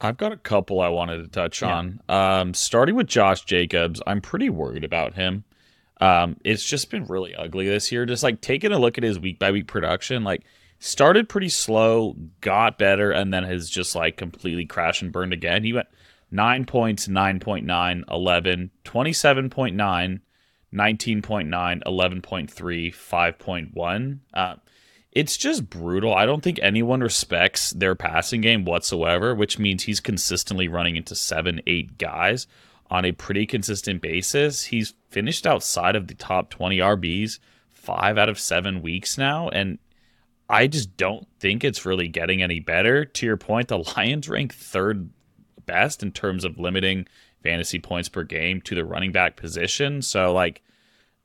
I've 0.00 0.18
got 0.18 0.32
a 0.32 0.36
couple 0.36 0.80
I 0.80 0.88
wanted 0.88 1.22
to 1.22 1.28
touch 1.28 1.62
Yeah. 1.62 1.74
on. 1.76 2.00
Um, 2.08 2.54
starting 2.54 2.94
with 2.94 3.06
Josh 3.06 3.44
Jacobs, 3.44 4.02
I'm 4.06 4.20
pretty 4.20 4.50
worried 4.50 4.84
about 4.84 5.14
him. 5.14 5.44
Um, 6.00 6.36
it's 6.44 6.64
just 6.64 6.90
been 6.90 7.06
really 7.06 7.34
ugly 7.34 7.68
this 7.68 7.90
year. 7.90 8.06
Just 8.06 8.22
like 8.22 8.40
taking 8.40 8.72
a 8.72 8.78
look 8.78 8.98
at 8.98 9.04
his 9.04 9.18
week 9.18 9.38
by 9.38 9.50
week 9.50 9.66
production, 9.66 10.24
like 10.24 10.42
started 10.78 11.28
pretty 11.28 11.48
slow, 11.48 12.16
got 12.40 12.78
better, 12.78 13.10
and 13.10 13.32
then 13.32 13.44
has 13.44 13.70
just 13.70 13.94
like 13.94 14.16
completely 14.16 14.66
crashed 14.66 15.02
and 15.02 15.12
burned 15.12 15.32
again. 15.32 15.64
He 15.64 15.72
went 15.72 15.88
9 16.30 16.66
points, 16.66 17.08
9.9, 17.08 18.04
11, 18.10 18.70
27.9, 18.84 20.20
19.9, 20.74 21.82
11.3, 21.82 22.94
5.1. 22.94 24.18
Uh, 24.34 24.54
it's 25.12 25.36
just 25.38 25.70
brutal. 25.70 26.14
I 26.14 26.26
don't 26.26 26.42
think 26.42 26.58
anyone 26.60 27.00
respects 27.00 27.70
their 27.70 27.94
passing 27.94 28.42
game 28.42 28.66
whatsoever, 28.66 29.34
which 29.34 29.58
means 29.58 29.84
he's 29.84 30.00
consistently 30.00 30.68
running 30.68 30.96
into 30.96 31.14
seven, 31.14 31.62
eight 31.66 31.96
guys 31.96 32.46
on 32.90 33.04
a 33.04 33.12
pretty 33.12 33.46
consistent 33.46 34.00
basis. 34.00 34.64
He's 34.64 34.94
finished 35.10 35.46
outside 35.46 35.96
of 35.96 36.08
the 36.08 36.14
top 36.14 36.50
20 36.50 36.78
RBs 36.78 37.38
five 37.72 38.18
out 38.18 38.28
of 38.28 38.38
seven 38.38 38.82
weeks 38.82 39.16
now. 39.16 39.48
And 39.48 39.78
I 40.48 40.66
just 40.66 40.96
don't 40.96 41.26
think 41.40 41.64
it's 41.64 41.86
really 41.86 42.08
getting 42.08 42.42
any 42.42 42.60
better. 42.60 43.04
To 43.04 43.26
your 43.26 43.36
point, 43.36 43.68
the 43.68 43.78
Lions 43.96 44.28
rank 44.28 44.54
third 44.54 45.10
best 45.66 46.02
in 46.02 46.12
terms 46.12 46.44
of 46.44 46.58
limiting 46.58 47.06
fantasy 47.42 47.78
points 47.78 48.08
per 48.08 48.24
game 48.24 48.60
to 48.62 48.74
the 48.74 48.84
running 48.84 49.12
back 49.12 49.36
position. 49.36 50.02
So, 50.02 50.32
like, 50.32 50.62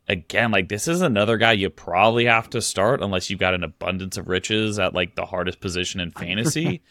again, 0.07 0.51
like 0.51 0.69
this 0.69 0.87
is 0.87 1.01
another 1.01 1.37
guy 1.37 1.53
you 1.53 1.69
probably 1.69 2.25
have 2.25 2.49
to 2.51 2.61
start 2.61 3.01
unless 3.01 3.29
you've 3.29 3.39
got 3.39 3.53
an 3.53 3.63
abundance 3.63 4.17
of 4.17 4.27
riches 4.27 4.79
at 4.79 4.93
like 4.93 5.15
the 5.15 5.25
hardest 5.25 5.59
position 5.61 5.99
in 5.99 6.11
fantasy. 6.19 6.81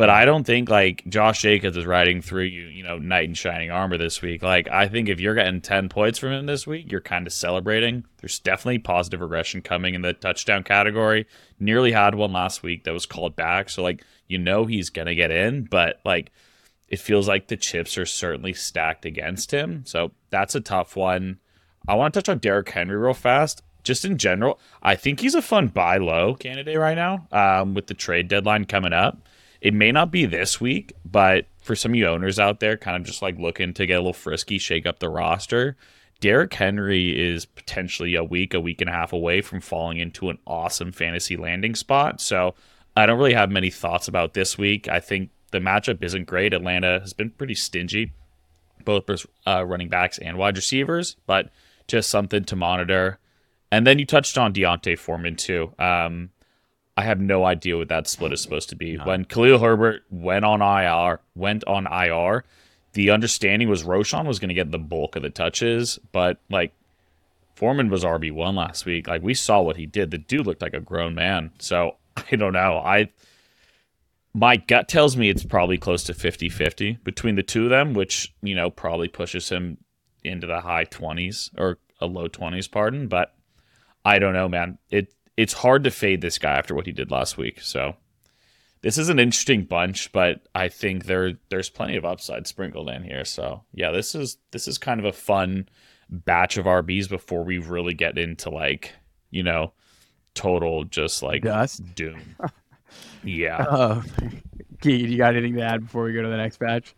But 0.00 0.08
I 0.08 0.24
don't 0.24 0.44
think 0.44 0.70
like 0.70 1.04
Josh 1.06 1.42
Jacobs 1.42 1.76
is 1.76 1.84
riding 1.84 2.22
through 2.22 2.44
you, 2.44 2.62
you 2.68 2.82
know, 2.82 2.96
knight 2.96 3.28
in 3.28 3.34
shining 3.34 3.70
armor 3.70 3.98
this 3.98 4.22
week. 4.22 4.42
Like 4.42 4.66
I 4.70 4.88
think 4.88 5.10
if 5.10 5.20
you're 5.20 5.34
getting 5.34 5.60
10 5.60 5.90
points 5.90 6.18
from 6.18 6.32
him 6.32 6.46
this 6.46 6.66
week, 6.66 6.90
you're 6.90 7.02
kind 7.02 7.26
of 7.26 7.34
celebrating. 7.34 8.04
There's 8.16 8.38
definitely 8.38 8.78
positive 8.78 9.20
regression 9.20 9.60
coming 9.60 9.94
in 9.94 10.00
the 10.00 10.14
touchdown 10.14 10.62
category. 10.62 11.26
Nearly 11.58 11.92
had 11.92 12.14
one 12.14 12.32
last 12.32 12.62
week 12.62 12.84
that 12.84 12.94
was 12.94 13.04
called 13.04 13.36
back. 13.36 13.68
So 13.68 13.82
like 13.82 14.02
you 14.26 14.38
know 14.38 14.64
he's 14.64 14.88
to 14.88 15.14
get 15.14 15.30
in, 15.30 15.64
but 15.64 16.00
like 16.02 16.32
it 16.88 16.98
feels 16.98 17.28
like 17.28 17.48
the 17.48 17.58
chips 17.58 17.98
are 17.98 18.06
certainly 18.06 18.54
stacked 18.54 19.04
against 19.04 19.50
him. 19.50 19.84
So 19.84 20.12
that's 20.30 20.54
a 20.54 20.62
tough 20.62 20.96
one. 20.96 21.40
I 21.86 21.94
want 21.94 22.14
to 22.14 22.22
touch 22.22 22.30
on 22.30 22.38
Derrick 22.38 22.70
Henry 22.70 22.96
real 22.96 23.12
fast. 23.12 23.62
Just 23.84 24.06
in 24.06 24.16
general, 24.16 24.58
I 24.82 24.94
think 24.94 25.20
he's 25.20 25.34
a 25.34 25.42
fun 25.42 25.68
buy 25.68 25.98
low 25.98 26.36
candidate 26.36 26.78
right 26.78 26.96
now 26.96 27.28
um, 27.32 27.74
with 27.74 27.86
the 27.86 27.94
trade 27.94 28.28
deadline 28.28 28.64
coming 28.64 28.94
up. 28.94 29.26
It 29.60 29.74
may 29.74 29.92
not 29.92 30.10
be 30.10 30.26
this 30.26 30.60
week, 30.60 30.94
but 31.04 31.46
for 31.62 31.76
some 31.76 31.92
of 31.92 31.96
you 31.96 32.06
owners 32.06 32.38
out 32.38 32.60
there, 32.60 32.76
kind 32.76 32.96
of 32.96 33.04
just 33.04 33.22
like 33.22 33.38
looking 33.38 33.74
to 33.74 33.86
get 33.86 33.94
a 33.94 34.00
little 34.00 34.12
frisky, 34.12 34.58
shake 34.58 34.86
up 34.86 34.98
the 34.98 35.08
roster, 35.08 35.76
Derrick 36.20 36.52
Henry 36.52 37.18
is 37.18 37.46
potentially 37.46 38.14
a 38.14 38.22
week, 38.24 38.52
a 38.52 38.60
week 38.60 38.80
and 38.80 38.90
a 38.90 38.92
half 38.92 39.12
away 39.12 39.40
from 39.40 39.60
falling 39.60 39.98
into 39.98 40.28
an 40.28 40.38
awesome 40.46 40.92
fantasy 40.92 41.36
landing 41.36 41.74
spot. 41.74 42.20
So 42.20 42.54
I 42.96 43.06
don't 43.06 43.18
really 43.18 43.34
have 43.34 43.50
many 43.50 43.70
thoughts 43.70 44.06
about 44.06 44.34
this 44.34 44.58
week. 44.58 44.86
I 44.86 45.00
think 45.00 45.30
the 45.50 45.58
matchup 45.58 46.02
isn't 46.02 46.26
great. 46.26 46.52
Atlanta 46.52 47.00
has 47.00 47.14
been 47.14 47.30
pretty 47.30 47.54
stingy, 47.54 48.12
both 48.84 49.04
uh, 49.46 49.64
running 49.64 49.88
backs 49.88 50.18
and 50.18 50.36
wide 50.36 50.56
receivers, 50.56 51.16
but 51.26 51.48
just 51.88 52.10
something 52.10 52.44
to 52.44 52.56
monitor. 52.56 53.18
And 53.72 53.86
then 53.86 53.98
you 53.98 54.04
touched 54.04 54.36
on 54.36 54.52
D'Onta 54.52 54.98
Foreman 54.98 55.36
too. 55.36 55.72
Um, 55.78 56.30
I 56.96 57.02
have 57.04 57.20
no 57.20 57.44
idea 57.44 57.78
what 57.78 57.88
that 57.88 58.08
split 58.08 58.32
is 58.32 58.40
supposed 58.40 58.68
to 58.70 58.76
be. 58.76 58.96
When 58.96 59.24
Khalil 59.24 59.58
Herbert 59.58 60.02
went 60.10 60.44
on 60.44 60.60
IR, 60.60 61.20
went 61.34 61.64
on 61.64 61.86
IR, 61.86 62.44
the 62.92 63.10
understanding 63.10 63.68
was 63.68 63.84
Roschon 63.84 64.26
was 64.26 64.38
going 64.38 64.48
to 64.48 64.54
get 64.54 64.70
the 64.70 64.78
bulk 64.78 65.16
of 65.16 65.22
the 65.22 65.30
touches, 65.30 65.98
but 66.12 66.38
like 66.50 66.72
Foreman 67.54 67.90
was 67.90 68.04
RB 68.04 68.32
one 68.32 68.56
last 68.56 68.84
week. 68.86 69.06
Like 69.06 69.22
we 69.22 69.34
saw 69.34 69.60
what 69.60 69.76
he 69.76 69.86
did. 69.86 70.10
The 70.10 70.18
dude 70.18 70.46
looked 70.46 70.62
like 70.62 70.74
a 70.74 70.80
grown 70.80 71.14
man. 71.14 71.52
So 71.58 71.96
I 72.16 72.36
don't 72.36 72.52
know. 72.52 72.78
I 72.78 73.10
my 74.32 74.56
gut 74.56 74.88
tells 74.88 75.16
me 75.16 75.28
it's 75.28 75.44
probably 75.44 75.76
close 75.76 76.04
to 76.04 76.12
50-50 76.12 77.02
between 77.02 77.34
the 77.34 77.42
two 77.42 77.64
of 77.64 77.70
them, 77.70 77.94
which, 77.94 78.32
you 78.42 78.54
know, 78.54 78.70
probably 78.70 79.08
pushes 79.08 79.48
him 79.48 79.78
into 80.22 80.46
the 80.46 80.60
high 80.60 80.84
20s 80.84 81.50
or 81.58 81.78
a 82.00 82.06
low 82.06 82.28
20s, 82.28 82.70
pardon, 82.70 83.08
but 83.08 83.34
I 84.04 84.18
don't 84.18 84.32
know, 84.32 84.48
man. 84.48 84.78
It 84.88 85.12
it's 85.40 85.54
hard 85.54 85.84
to 85.84 85.90
fade 85.90 86.20
this 86.20 86.38
guy 86.38 86.52
after 86.58 86.74
what 86.74 86.84
he 86.86 86.92
did 86.92 87.10
last 87.10 87.38
week. 87.38 87.60
So 87.62 87.96
this 88.82 88.98
is 88.98 89.08
an 89.08 89.18
interesting 89.18 89.64
bunch, 89.64 90.12
but 90.12 90.42
I 90.54 90.68
think 90.68 91.06
there 91.06 91.32
there's 91.48 91.70
plenty 91.70 91.96
of 91.96 92.04
upside 92.04 92.46
sprinkled 92.46 92.90
in 92.90 93.02
here. 93.02 93.24
So 93.24 93.62
yeah, 93.72 93.90
this 93.90 94.14
is 94.14 94.36
this 94.50 94.68
is 94.68 94.76
kind 94.76 95.00
of 95.00 95.06
a 95.06 95.12
fun 95.12 95.68
batch 96.10 96.58
of 96.58 96.66
RBs 96.66 97.08
before 97.08 97.42
we 97.44 97.56
really 97.58 97.94
get 97.94 98.18
into 98.18 98.50
like 98.50 98.92
you 99.30 99.42
know 99.42 99.72
total 100.34 100.84
just 100.84 101.22
like 101.22 101.42
Dust. 101.42 101.82
doom. 101.94 102.20
yeah, 103.24 103.56
Uh, 103.62 104.02
Keith, 104.82 105.08
you 105.08 105.16
got 105.18 105.34
anything 105.36 105.54
to 105.56 105.62
add 105.62 105.82
before 105.82 106.04
we 106.04 106.12
go 106.12 106.22
to 106.22 106.28
the 106.28 106.36
next 106.36 106.58
batch? 106.58 106.94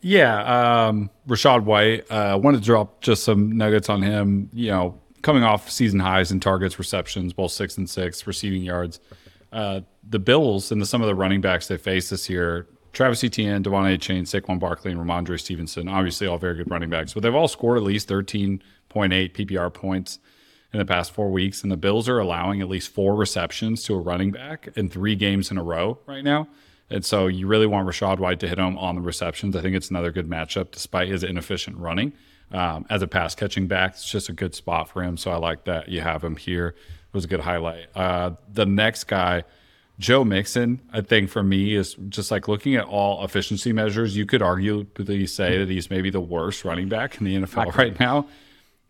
Yeah, 0.00 0.86
um, 0.86 1.10
Rachaad 1.26 1.64
White. 1.64 2.10
Uh, 2.10 2.38
wanted 2.40 2.58
to 2.58 2.64
drop 2.64 3.00
just 3.00 3.24
some 3.24 3.56
nuggets 3.56 3.88
on 3.88 4.02
him. 4.02 4.50
You 4.52 4.70
know, 4.70 5.00
coming 5.24 5.42
off 5.42 5.70
season 5.70 5.98
highs 5.98 6.30
in 6.30 6.38
targets, 6.38 6.78
receptions, 6.78 7.32
both 7.32 7.50
six 7.50 7.76
and 7.78 7.88
six, 7.88 8.26
receiving 8.26 8.62
yards. 8.62 9.00
Uh, 9.52 9.80
the 10.08 10.18
Bills 10.18 10.70
and 10.70 10.80
the, 10.80 10.86
some 10.86 11.00
of 11.00 11.08
the 11.08 11.14
running 11.14 11.40
backs 11.40 11.66
they 11.66 11.78
faced 11.78 12.10
this 12.10 12.28
year, 12.28 12.68
Travis 12.92 13.24
Etienne, 13.24 13.62
De'Von 13.64 13.96
Achane, 13.96 14.22
Saquon 14.22 14.60
Barkley, 14.60 14.92
and 14.92 15.00
Rhamondre 15.00 15.40
Stevenson, 15.40 15.88
obviously 15.88 16.26
all 16.26 16.38
very 16.38 16.56
good 16.56 16.70
running 16.70 16.90
backs, 16.90 17.14
but 17.14 17.22
they've 17.22 17.34
all 17.34 17.48
scored 17.48 17.78
at 17.78 17.82
least 17.82 18.08
13.8 18.08 18.60
PPR 19.32 19.72
points 19.72 20.18
in 20.72 20.78
the 20.78 20.84
past 20.84 21.12
four 21.12 21.30
weeks. 21.30 21.62
And 21.62 21.72
the 21.72 21.76
Bills 21.76 22.08
are 22.08 22.18
allowing 22.18 22.60
at 22.60 22.68
least 22.68 22.90
four 22.90 23.14
receptions 23.14 23.82
to 23.84 23.94
a 23.94 23.98
running 23.98 24.30
back 24.30 24.68
in 24.76 24.88
three 24.90 25.16
games 25.16 25.50
in 25.50 25.56
a 25.56 25.62
row 25.62 25.98
right 26.06 26.22
now. 26.22 26.48
And 26.90 27.04
so 27.04 27.28
you 27.28 27.46
really 27.46 27.66
want 27.66 27.88
Rachaad 27.88 28.18
White 28.18 28.40
to 28.40 28.48
hit 28.48 28.58
him 28.58 28.76
on 28.76 28.94
the 28.94 29.00
receptions. 29.00 29.56
I 29.56 29.62
think 29.62 29.74
it's 29.74 29.88
another 29.88 30.12
good 30.12 30.28
matchup 30.28 30.70
despite 30.70 31.08
his 31.08 31.24
inefficient 31.24 31.78
running. 31.78 32.12
Um, 32.52 32.86
as 32.88 33.02
a 33.02 33.06
pass 33.06 33.34
catching 33.34 33.66
back, 33.66 33.92
it's 33.92 34.08
just 34.08 34.28
a 34.28 34.32
good 34.32 34.54
spot 34.54 34.88
for 34.88 35.02
him. 35.02 35.16
So 35.16 35.30
I 35.30 35.36
like 35.36 35.64
that 35.64 35.88
you 35.88 36.00
have 36.00 36.22
him 36.22 36.36
here. 36.36 36.68
It 36.68 37.14
was 37.14 37.24
a 37.24 37.28
good 37.28 37.40
highlight. 37.40 37.86
Uh, 37.94 38.32
the 38.52 38.66
next 38.66 39.04
guy, 39.04 39.44
Joe 39.98 40.24
Mixon, 40.24 40.80
I 40.92 41.00
think 41.00 41.30
for 41.30 41.42
me 41.42 41.74
is 41.74 41.94
just 42.08 42.30
like 42.30 42.48
looking 42.48 42.74
at 42.74 42.84
all 42.84 43.24
efficiency 43.24 43.72
measures. 43.72 44.16
You 44.16 44.26
could 44.26 44.40
arguably 44.40 45.28
say 45.28 45.58
that 45.58 45.68
he's 45.68 45.90
maybe 45.90 46.10
the 46.10 46.20
worst 46.20 46.64
running 46.64 46.88
back 46.88 47.18
in 47.18 47.24
the 47.24 47.36
NFL 47.36 47.74
right 47.76 47.98
now. 47.98 48.26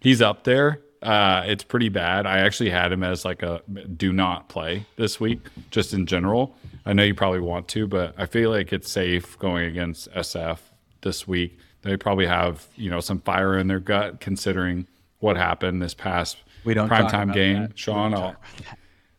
He's 0.00 0.20
up 0.20 0.44
there. 0.44 0.80
Uh, 1.02 1.44
it's 1.46 1.62
pretty 1.62 1.90
bad. 1.90 2.26
I 2.26 2.38
actually 2.38 2.70
had 2.70 2.90
him 2.90 3.02
as 3.02 3.26
like 3.26 3.42
a 3.42 3.60
do 3.96 4.12
not 4.12 4.48
play 4.48 4.86
this 4.96 5.20
week, 5.20 5.40
just 5.70 5.92
in 5.92 6.06
general. 6.06 6.56
I 6.86 6.94
know 6.94 7.02
you 7.02 7.14
probably 7.14 7.40
want 7.40 7.68
to, 7.68 7.86
but 7.86 8.14
I 8.16 8.24
feel 8.24 8.50
like 8.50 8.72
it's 8.72 8.90
safe 8.90 9.38
going 9.38 9.66
against 9.66 10.10
SF 10.12 10.58
this 11.02 11.28
week. 11.28 11.58
They 11.84 11.96
probably 11.96 12.26
have 12.26 12.66
you 12.76 12.90
know 12.90 13.00
some 13.00 13.20
fire 13.20 13.56
in 13.58 13.66
their 13.68 13.80
gut 13.80 14.20
considering 14.20 14.86
what 15.20 15.36
happened 15.36 15.80
this 15.80 15.94
past 15.94 16.36
We 16.64 16.74
don't 16.74 16.88
talk 16.88 17.02
primetime 17.10 17.22
about 17.24 17.34
game. 17.34 17.62
that. 17.62 17.78
Shaun, 17.78 18.14
I'll, 18.14 18.36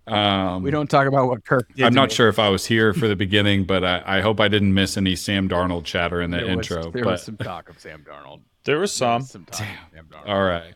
um, 0.08 0.62
We 0.63 0.71
don't 0.71 0.89
talk 0.89 1.08
about 1.08 1.28
what 1.30 1.45
Kirk 1.45 1.73
did. 1.75 1.86
I'm 1.86 1.93
not 1.93 2.10
me. 2.10 2.15
sure 2.15 2.28
if 2.30 2.38
I 2.38 2.49
was 2.49 2.65
here 2.65 2.93
for 2.93 3.08
the 3.08 3.15
beginning, 3.25 3.63
but 3.65 3.84
I, 3.84 4.04
I 4.06 4.21
hope 4.21 4.39
I 4.39 4.47
didn't 4.47 4.73
miss 4.73 4.97
any 4.97 5.15
Sam 5.15 5.49
Darnold 5.49 5.84
chatter 5.86 6.21
in 6.21 6.32
the 6.32 6.38
There 6.38 6.58
was- 6.58 6.69
intro. 6.71 6.91
there 6.91 7.04
but 7.04 7.12
was 7.13 7.23
some 7.23 7.38
talk 7.38 7.69
of 7.69 7.80
Sam 7.80 8.06
Darnold. 8.08 8.41
there 8.65 8.78
was 8.80 8.91
There 8.91 9.08
some. 9.08 9.21
was 9.21 9.30
some 9.32 9.45
talk 9.45 9.62
of 9.62 9.67
Sam 9.93 10.08
Darnold. 10.12 10.30
All 10.30 10.43
right. 10.43 10.75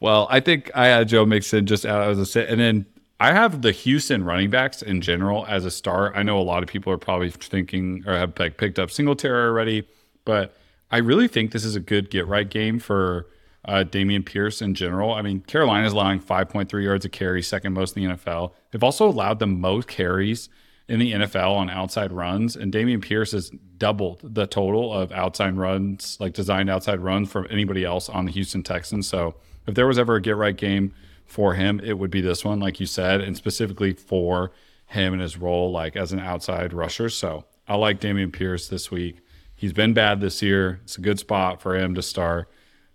Well, 0.00 0.26
I 0.30 0.40
think 0.40 0.70
I 0.74 0.86
had 0.86 1.08
Joe 1.08 1.24
Mixon 1.26 1.66
just 1.66 1.84
out 1.86 2.08
as 2.08 2.18
a 2.18 2.26
sit, 2.26 2.48
and 2.48 2.60
then 2.60 2.86
I 3.20 3.32
have 3.32 3.62
the 3.62 3.70
Houston 3.72 4.24
running 4.24 4.50
backs 4.50 4.82
in 4.82 5.00
general 5.00 5.44
as 5.46 5.64
a 5.64 5.70
start. 5.70 6.14
I 6.16 6.22
know 6.24 6.40
a 6.40 6.42
lot 6.42 6.62
of 6.64 6.68
people 6.68 6.92
are 6.92 6.98
probably 6.98 7.30
thinking 7.30 8.02
or 8.06 8.14
have 8.16 8.36
like 8.38 8.56
picked 8.56 8.78
up 8.80 8.90
Singletary 8.90 9.46
already, 9.48 9.86
but 10.24 10.56
I 10.92 10.98
really 10.98 11.26
think 11.26 11.50
this 11.50 11.64
is 11.64 11.74
a 11.74 11.80
good 11.80 12.10
get 12.10 12.26
right 12.28 12.48
game 12.48 12.78
for 12.78 13.26
uh, 13.64 13.84
Dameon 13.88 14.26
Pierce 14.26 14.60
in 14.60 14.74
general. 14.74 15.14
I 15.14 15.22
mean, 15.22 15.40
Carolina 15.40 15.86
is 15.86 15.92
allowing 15.92 16.20
5.3 16.20 16.84
yards 16.84 17.04
a 17.04 17.08
carry, 17.08 17.42
second 17.42 17.72
most 17.72 17.96
in 17.96 18.06
the 18.06 18.14
NFL. 18.14 18.52
They've 18.70 18.84
also 18.84 19.08
allowed 19.08 19.38
the 19.38 19.46
most 19.46 19.88
carries 19.88 20.48
in 20.88 20.98
the 20.98 21.12
NFL 21.12 21.54
on 21.54 21.70
outside 21.70 22.12
runs, 22.12 22.56
and 22.56 22.72
Dameon 22.72 23.00
Pierce 23.00 23.32
has 23.32 23.50
doubled 23.78 24.20
the 24.22 24.46
total 24.46 24.92
of 24.92 25.12
outside 25.12 25.56
runs, 25.56 26.18
like 26.20 26.34
designed 26.34 26.68
outside 26.68 27.00
runs 27.00 27.30
from 27.30 27.46
anybody 27.48 27.84
else 27.84 28.08
on 28.08 28.26
the 28.26 28.32
Houston 28.32 28.62
Texans. 28.62 29.06
So 29.08 29.36
if 29.66 29.74
there 29.74 29.86
was 29.86 29.98
ever 29.98 30.16
a 30.16 30.20
get 30.20 30.36
right 30.36 30.56
game 30.56 30.92
for 31.24 31.54
him, 31.54 31.80
it 31.82 31.94
would 31.94 32.10
be 32.10 32.20
this 32.20 32.44
one, 32.44 32.60
like 32.60 32.80
you 32.80 32.86
said, 32.86 33.22
and 33.22 33.36
specifically 33.36 33.94
for 33.94 34.52
him 34.86 35.14
and 35.14 35.22
his 35.22 35.38
role 35.38 35.70
like 35.70 35.96
as 35.96 36.12
an 36.12 36.18
outside 36.20 36.74
rusher. 36.74 37.08
So 37.08 37.44
I 37.66 37.76
like 37.76 38.00
Dameon 38.00 38.32
Pierce 38.32 38.68
this 38.68 38.90
week. 38.90 39.18
He's 39.62 39.72
been 39.72 39.94
bad 39.94 40.20
this 40.20 40.42
year. 40.42 40.80
It's 40.82 40.98
a 40.98 41.00
good 41.00 41.20
spot 41.20 41.62
for 41.62 41.76
him 41.76 41.94
to 41.94 42.02
start. 42.02 42.50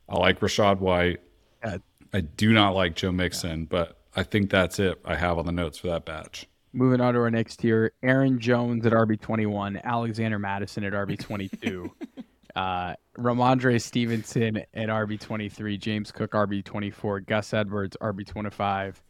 I 0.09 0.17
like 0.17 0.41
Rachaad 0.41 0.79
White. 0.79 1.21
Yeah. 1.63 1.77
I 2.11 2.19
do 2.19 2.51
not 2.51 2.75
like 2.75 2.93
Joe 2.93 3.13
Mixon, 3.13 3.63
but 3.63 3.97
I 4.17 4.23
think 4.23 4.49
that's 4.49 4.77
it 4.77 4.99
I 5.05 5.15
have 5.15 5.37
on 5.37 5.45
the 5.45 5.53
notes 5.53 5.77
for 5.77 5.87
that 5.87 6.03
batch. 6.03 6.45
Moving 6.73 6.99
on 6.99 7.13
to 7.13 7.21
our 7.21 7.31
next 7.31 7.61
tier, 7.61 7.93
Aaron 8.03 8.37
Jones 8.37 8.85
at 8.85 8.91
RB 8.91 9.17
twenty 9.17 9.45
one, 9.45 9.79
Alexander 9.81 10.37
Mattison 10.39 10.83
at 10.83 10.91
RB 10.91 11.17
twenty 11.17 11.47
two, 11.47 11.89
uh, 12.57 12.95
Rhamondre 13.17 13.81
Stevenson 13.81 14.57
at 14.57 14.89
RB 14.89 15.17
twenty 15.21 15.47
three, 15.47 15.77
James 15.77 16.11
Cook 16.11 16.33
RB 16.33 16.65
twenty 16.65 16.91
four, 16.91 17.21
Gus 17.21 17.53
Edwards 17.53 17.95
RB 18.01 18.27
twenty 18.27 18.49
five, 18.49 19.01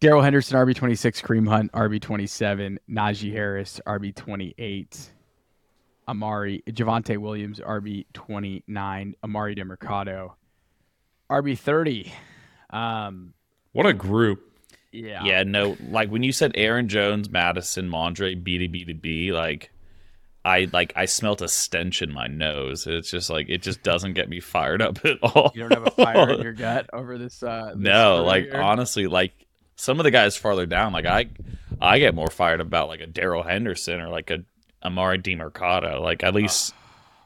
Darrell 0.00 0.22
Henderson 0.22 0.56
RB 0.56 0.74
twenty 0.74 0.94
six, 0.94 1.20
Kareem 1.20 1.46
Hunt 1.46 1.70
RB 1.72 2.00
twenty 2.00 2.26
seven, 2.26 2.78
Najee 2.88 3.32
Harris 3.32 3.82
RB 3.86 4.14
twenty 4.14 4.54
eight, 4.56 5.10
Amari 6.08 6.62
Javonte 6.68 7.18
Williams 7.18 7.60
RB 7.60 8.06
twenty 8.12 8.62
nine, 8.66 9.14
Emari 9.24 9.58
Demercado 9.58 10.32
RB 11.30 11.58
thirty. 11.58 12.12
Um, 12.70 13.34
What 13.72 13.86
a 13.86 13.92
group. 13.92 14.42
yeah, 14.92 15.24
Yeah, 15.24 15.42
no, 15.44 15.76
like 15.88 16.10
when 16.10 16.22
you 16.22 16.32
said 16.32 16.52
Aaron 16.54 16.88
Jones, 16.88 17.30
Mattison, 17.30 17.88
Mondre, 17.88 18.42
B 18.42 18.58
to 18.58 18.68
B 18.68 18.84
to 18.84 18.94
B, 18.94 19.32
like 19.32 19.70
I 20.44 20.68
like 20.72 20.92
I 20.94 21.06
smelt 21.06 21.40
a 21.40 21.48
stench 21.48 22.02
in 22.02 22.12
my 22.12 22.26
nose. 22.26 22.86
It's 22.86 23.10
just 23.10 23.30
like 23.30 23.48
it 23.48 23.62
just 23.62 23.82
doesn't 23.82 24.12
get 24.12 24.28
me 24.28 24.40
fired 24.40 24.82
up 24.82 25.04
at 25.04 25.16
all. 25.22 25.52
You 25.54 25.62
don't 25.62 25.72
have 25.72 25.86
a 25.86 25.90
fire 25.90 26.30
in 26.30 26.40
your 26.42 26.52
gut 26.52 26.90
over 26.92 27.16
this. 27.16 27.42
Uh, 27.42 27.72
this 27.74 27.78
no, 27.78 28.22
like 28.24 28.44
here? 28.44 28.60
honestly, 28.60 29.06
like 29.06 29.32
some 29.76 29.98
of 29.98 30.04
the 30.04 30.10
guys 30.10 30.36
farther 30.36 30.66
down, 30.66 30.92
like 30.92 31.06
I 31.06 31.30
I 31.80 31.98
get 31.98 32.14
more 32.14 32.28
fired 32.28 32.60
about 32.60 32.88
like 32.88 33.00
a 33.00 33.06
Darrell 33.06 33.42
Henderson 33.42 34.00
or 34.00 34.08
like 34.08 34.30
a 34.30 34.44
Emari 34.84 35.22
Demercado. 35.22 36.00
Like 36.00 36.22
at 36.22 36.34
least 36.34 36.74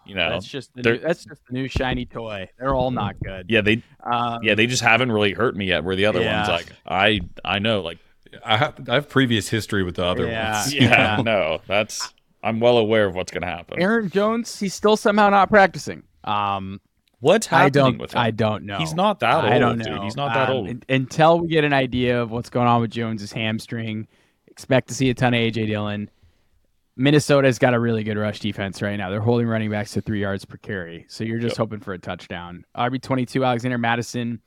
you 0.05 0.15
know 0.15 0.31
that's 0.31 0.47
just 0.47 0.75
the 0.75 0.83
new, 0.83 0.99
that's 0.99 1.25
just 1.25 1.41
the 1.47 1.53
new 1.53 1.69
shiny 1.69 2.07
toy. 2.07 2.49
They're 2.59 2.75
all 2.75 2.91
not 2.91 3.17
good. 3.23 3.47
yeah, 3.49 3.61
they 3.61 3.83
Um, 4.03 4.43
yeah, 4.43 4.55
they 4.55 4.67
just 4.67 4.83
haven't 4.83 5.13
really 5.13 5.33
hurt 5.33 5.57
me 5.57 5.67
yet. 5.67 5.85
Where 5.85 5.97
the 5.97 6.07
other 6.07 6.25
ones 6.25 6.49
like 6.49 6.67
I 6.87 7.21
I 7.45 7.59
know 7.59 7.81
like 7.83 7.99
I 8.45 8.57
have, 8.59 8.89
I 8.89 8.95
have 8.95 9.09
previous 9.09 9.49
history 9.49 9.83
with 9.83 9.97
the 9.97 10.05
other 10.05 10.27
Yeah. 10.27 10.53
ones. 10.61 10.75
yeah, 10.81 11.21
no, 11.25 11.61
that's 11.67 12.13
I'm 12.43 12.61
well 12.61 12.79
aware 12.79 13.07
of 13.07 13.15
what's 13.15 13.33
gonna 13.33 13.47
happen. 13.47 13.81
Aaron 13.81 14.09
Jones, 14.11 14.59
he's 14.59 14.75
still 14.75 14.97
somehow 14.97 15.29
not 15.31 15.49
practicing. 15.51 16.03
Um, 16.25 16.81
What's 17.21 17.53
I 17.53 17.63
happening 17.65 17.73
don't. 17.73 17.99
with 17.99 18.13
him? 18.15 18.21
I 18.21 18.31
don't 18.31 18.63
know. 18.65 18.79
He's 18.79 18.95
not 18.95 19.19
that 19.21 19.43
old, 19.43 19.53
I 19.53 19.59
don't 19.59 19.79
know. 19.79 19.85
dude. 19.85 20.03
He's 20.05 20.15
not 20.15 20.35
that 20.35 20.51
Um, 20.51 20.57
old. 20.57 20.69
un- 20.69 20.83
until 20.89 21.41
we 21.41 21.49
get 21.49 21.65
an 21.65 21.73
idea 21.73 22.23
of 22.23 22.31
what's 22.31 22.49
going 22.49 22.69
on 22.69 22.81
with 22.81 22.93
Jones's 22.93 23.33
hamstring. 23.33 24.07
Expect 24.47 24.87
to 24.89 24.95
see 24.95 25.11
a 25.11 25.15
ton 25.15 25.35
of 25.35 25.39
AJ 25.41 25.67
Dillon. 25.67 26.09
Minnesota's 26.99 27.61
got 27.61 27.75
a 27.75 27.79
really 27.79 28.03
good 28.03 28.19
rush 28.19 28.41
defense 28.41 28.83
right 28.83 28.97
now. 28.97 29.09
They're 29.09 29.21
holding 29.21 29.47
running 29.47 29.71
backs 29.71 29.93
to 29.93 30.01
three 30.01 30.21
yards 30.21 30.45
per 30.45 30.57
carry. 30.57 31.07
So 31.09 31.23
you're 31.23 31.39
just 31.39 31.57
hoping 31.57 31.79
for 31.79 31.93
a 31.95 31.99
touchdown. 31.99 32.65
RB 32.77 33.01
twenty 33.01 33.25
two, 33.25 33.45
Alexander 33.45 33.79
Mattison. 33.79 34.41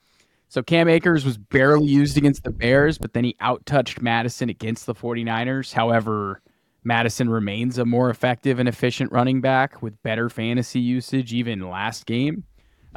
So 0.50 0.62
Cam 0.62 0.90
Akers 0.90 1.24
was 1.24 1.38
barely 1.38 1.88
used 1.88 2.18
against 2.18 2.44
the 2.44 2.52
Bears, 2.52 2.98
but 2.98 3.14
then 3.14 3.24
he 3.24 3.38
outtouched 3.42 4.02
Mattison 4.02 4.50
against 4.50 4.86
the 4.86 4.94
49ers. 4.94 5.72
However, 5.72 6.42
Mattison 6.84 7.30
remains 7.30 7.78
a 7.78 7.86
more 7.86 8.10
effective 8.10 8.60
and 8.60 8.68
efficient 8.68 9.14
running 9.14 9.40
back 9.40 9.82
with 9.82 10.04
better 10.04 10.30
fantasy 10.30 10.82
usage 10.82 11.32
even 11.32 11.70
last 11.70 12.06
game. 12.06 12.44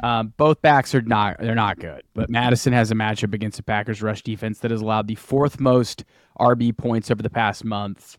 Um, 0.03 0.33
both 0.35 0.61
backs 0.61 0.93
are 0.93 1.01
not 1.01 1.37
they're 1.39 1.55
not 1.55 1.79
good, 1.79 2.03
but 2.13 2.29
Mattison 2.29 2.73
has 2.73 2.91
a 2.91 2.95
matchup 2.95 3.33
against 3.33 3.55
the 3.55 3.63
Packers 3.63 4.01
rush 4.01 4.21
defense 4.21 4.59
that 4.59 4.71
has 4.71 4.81
allowed 4.81 5.07
the 5.07 5.15
fourth 5.15 5.57
most 5.61 6.03
RB 6.37 6.75
points 6.75 7.09
over 7.09 7.23
the 7.23 7.29
past 7.29 7.63
month. 7.63 8.17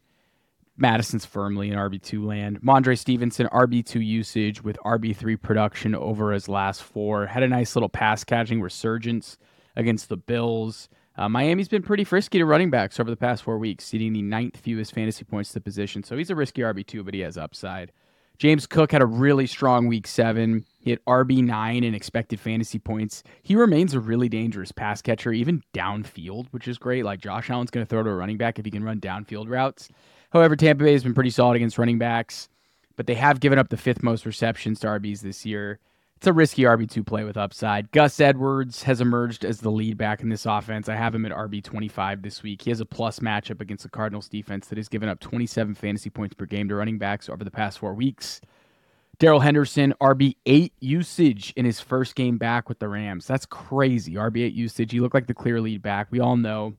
Mattison's 0.76 1.24
firmly 1.24 1.70
in 1.70 1.78
RB2 1.78 2.24
land. 2.24 2.60
Mondre 2.60 2.98
Stevenson, 2.98 3.48
RB2 3.48 4.04
usage 4.04 4.62
with 4.62 4.76
RB3 4.84 5.40
production 5.40 5.94
over 5.94 6.32
his 6.32 6.48
last 6.48 6.82
four. 6.82 7.26
Had 7.26 7.42
a 7.42 7.48
nice 7.48 7.74
little 7.74 7.88
pass 7.88 8.24
catching 8.24 8.60
resurgence 8.60 9.38
against 9.74 10.08
the 10.08 10.16
Bills. 10.16 10.88
Uh, 11.16 11.28
Miami's 11.28 11.68
been 11.68 11.82
pretty 11.82 12.04
frisky 12.04 12.38
to 12.38 12.44
running 12.44 12.68
backs 12.70 13.00
over 13.00 13.08
the 13.08 13.16
past 13.16 13.42
four 13.42 13.58
weeks, 13.58 13.84
ceding 13.84 14.12
the 14.12 14.22
ninth 14.22 14.58
fewest 14.58 14.92
fantasy 14.92 15.24
points 15.24 15.50
to 15.50 15.54
the 15.54 15.60
position. 15.60 16.02
So 16.02 16.16
he's 16.16 16.30
a 16.30 16.34
risky 16.34 16.60
RB2, 16.62 17.04
but 17.04 17.14
he 17.14 17.20
has 17.20 17.38
upside. 17.38 17.92
James 18.38 18.66
Cook 18.66 18.92
had 18.92 19.00
a 19.00 19.06
really 19.06 19.46
strong 19.46 19.86
week 19.86 20.06
seven. 20.06 20.66
He 20.78 20.90
had 20.90 21.02
RB9 21.06 21.86
and 21.86 21.96
expected 21.96 22.38
fantasy 22.38 22.78
points. 22.78 23.22
He 23.42 23.56
remains 23.56 23.94
a 23.94 24.00
really 24.00 24.28
dangerous 24.28 24.72
pass 24.72 25.00
catcher, 25.00 25.32
even 25.32 25.62
downfield, 25.72 26.48
which 26.50 26.68
is 26.68 26.76
great. 26.76 27.06
Like 27.06 27.18
Josh 27.18 27.48
Allen's 27.48 27.70
going 27.70 27.86
to 27.86 27.88
throw 27.88 28.02
to 28.02 28.10
a 28.10 28.14
running 28.14 28.36
back 28.36 28.58
if 28.58 28.66
he 28.66 28.70
can 28.70 28.84
run 28.84 29.00
downfield 29.00 29.48
routes. 29.48 29.88
However, 30.30 30.56
Tampa 30.56 30.84
Bay 30.84 30.92
has 30.92 31.02
been 31.02 31.14
pretty 31.14 31.30
solid 31.30 31.56
against 31.56 31.78
running 31.78 31.98
backs, 31.98 32.48
but 32.96 33.06
they 33.06 33.14
have 33.14 33.40
given 33.40 33.58
up 33.58 33.68
the 33.68 33.76
fifth 33.76 34.02
most 34.02 34.26
receptions 34.26 34.80
to 34.80 34.86
RBs 34.86 35.20
this 35.20 35.46
year. 35.46 35.78
It's 36.16 36.26
a 36.26 36.32
risky 36.32 36.62
RB2 36.62 37.06
play 37.06 37.24
with 37.24 37.36
upside. 37.36 37.92
Gus 37.92 38.20
Edwards 38.20 38.82
has 38.84 39.02
emerged 39.02 39.44
as 39.44 39.60
the 39.60 39.70
lead 39.70 39.98
back 39.98 40.22
in 40.22 40.30
this 40.30 40.46
offense. 40.46 40.88
I 40.88 40.96
have 40.96 41.14
him 41.14 41.26
at 41.26 41.32
RB25 41.32 42.22
this 42.22 42.42
week. 42.42 42.62
He 42.62 42.70
has 42.70 42.80
a 42.80 42.86
plus 42.86 43.20
matchup 43.20 43.60
against 43.60 43.82
the 43.82 43.90
Cardinals 43.90 44.28
defense 44.28 44.68
that 44.68 44.78
has 44.78 44.88
given 44.88 45.10
up 45.10 45.20
27 45.20 45.74
fantasy 45.74 46.08
points 46.08 46.34
per 46.34 46.46
game 46.46 46.70
to 46.70 46.74
running 46.74 46.96
backs 46.96 47.28
over 47.28 47.44
the 47.44 47.50
past 47.50 47.78
four 47.78 47.92
weeks. 47.92 48.40
Darrell 49.18 49.40
Henderson, 49.40 49.94
RB8 50.00 50.72
usage 50.80 51.52
in 51.54 51.66
his 51.66 51.80
first 51.80 52.14
game 52.14 52.38
back 52.38 52.68
with 52.68 52.78
the 52.78 52.88
Rams. 52.88 53.26
That's 53.26 53.46
crazy. 53.46 54.14
RB8 54.14 54.54
usage. 54.54 54.92
He 54.92 55.00
looked 55.00 55.14
like 55.14 55.26
the 55.26 55.34
clear 55.34 55.60
lead 55.60 55.82
back. 55.82 56.08
We 56.10 56.20
all 56.20 56.36
know 56.36 56.76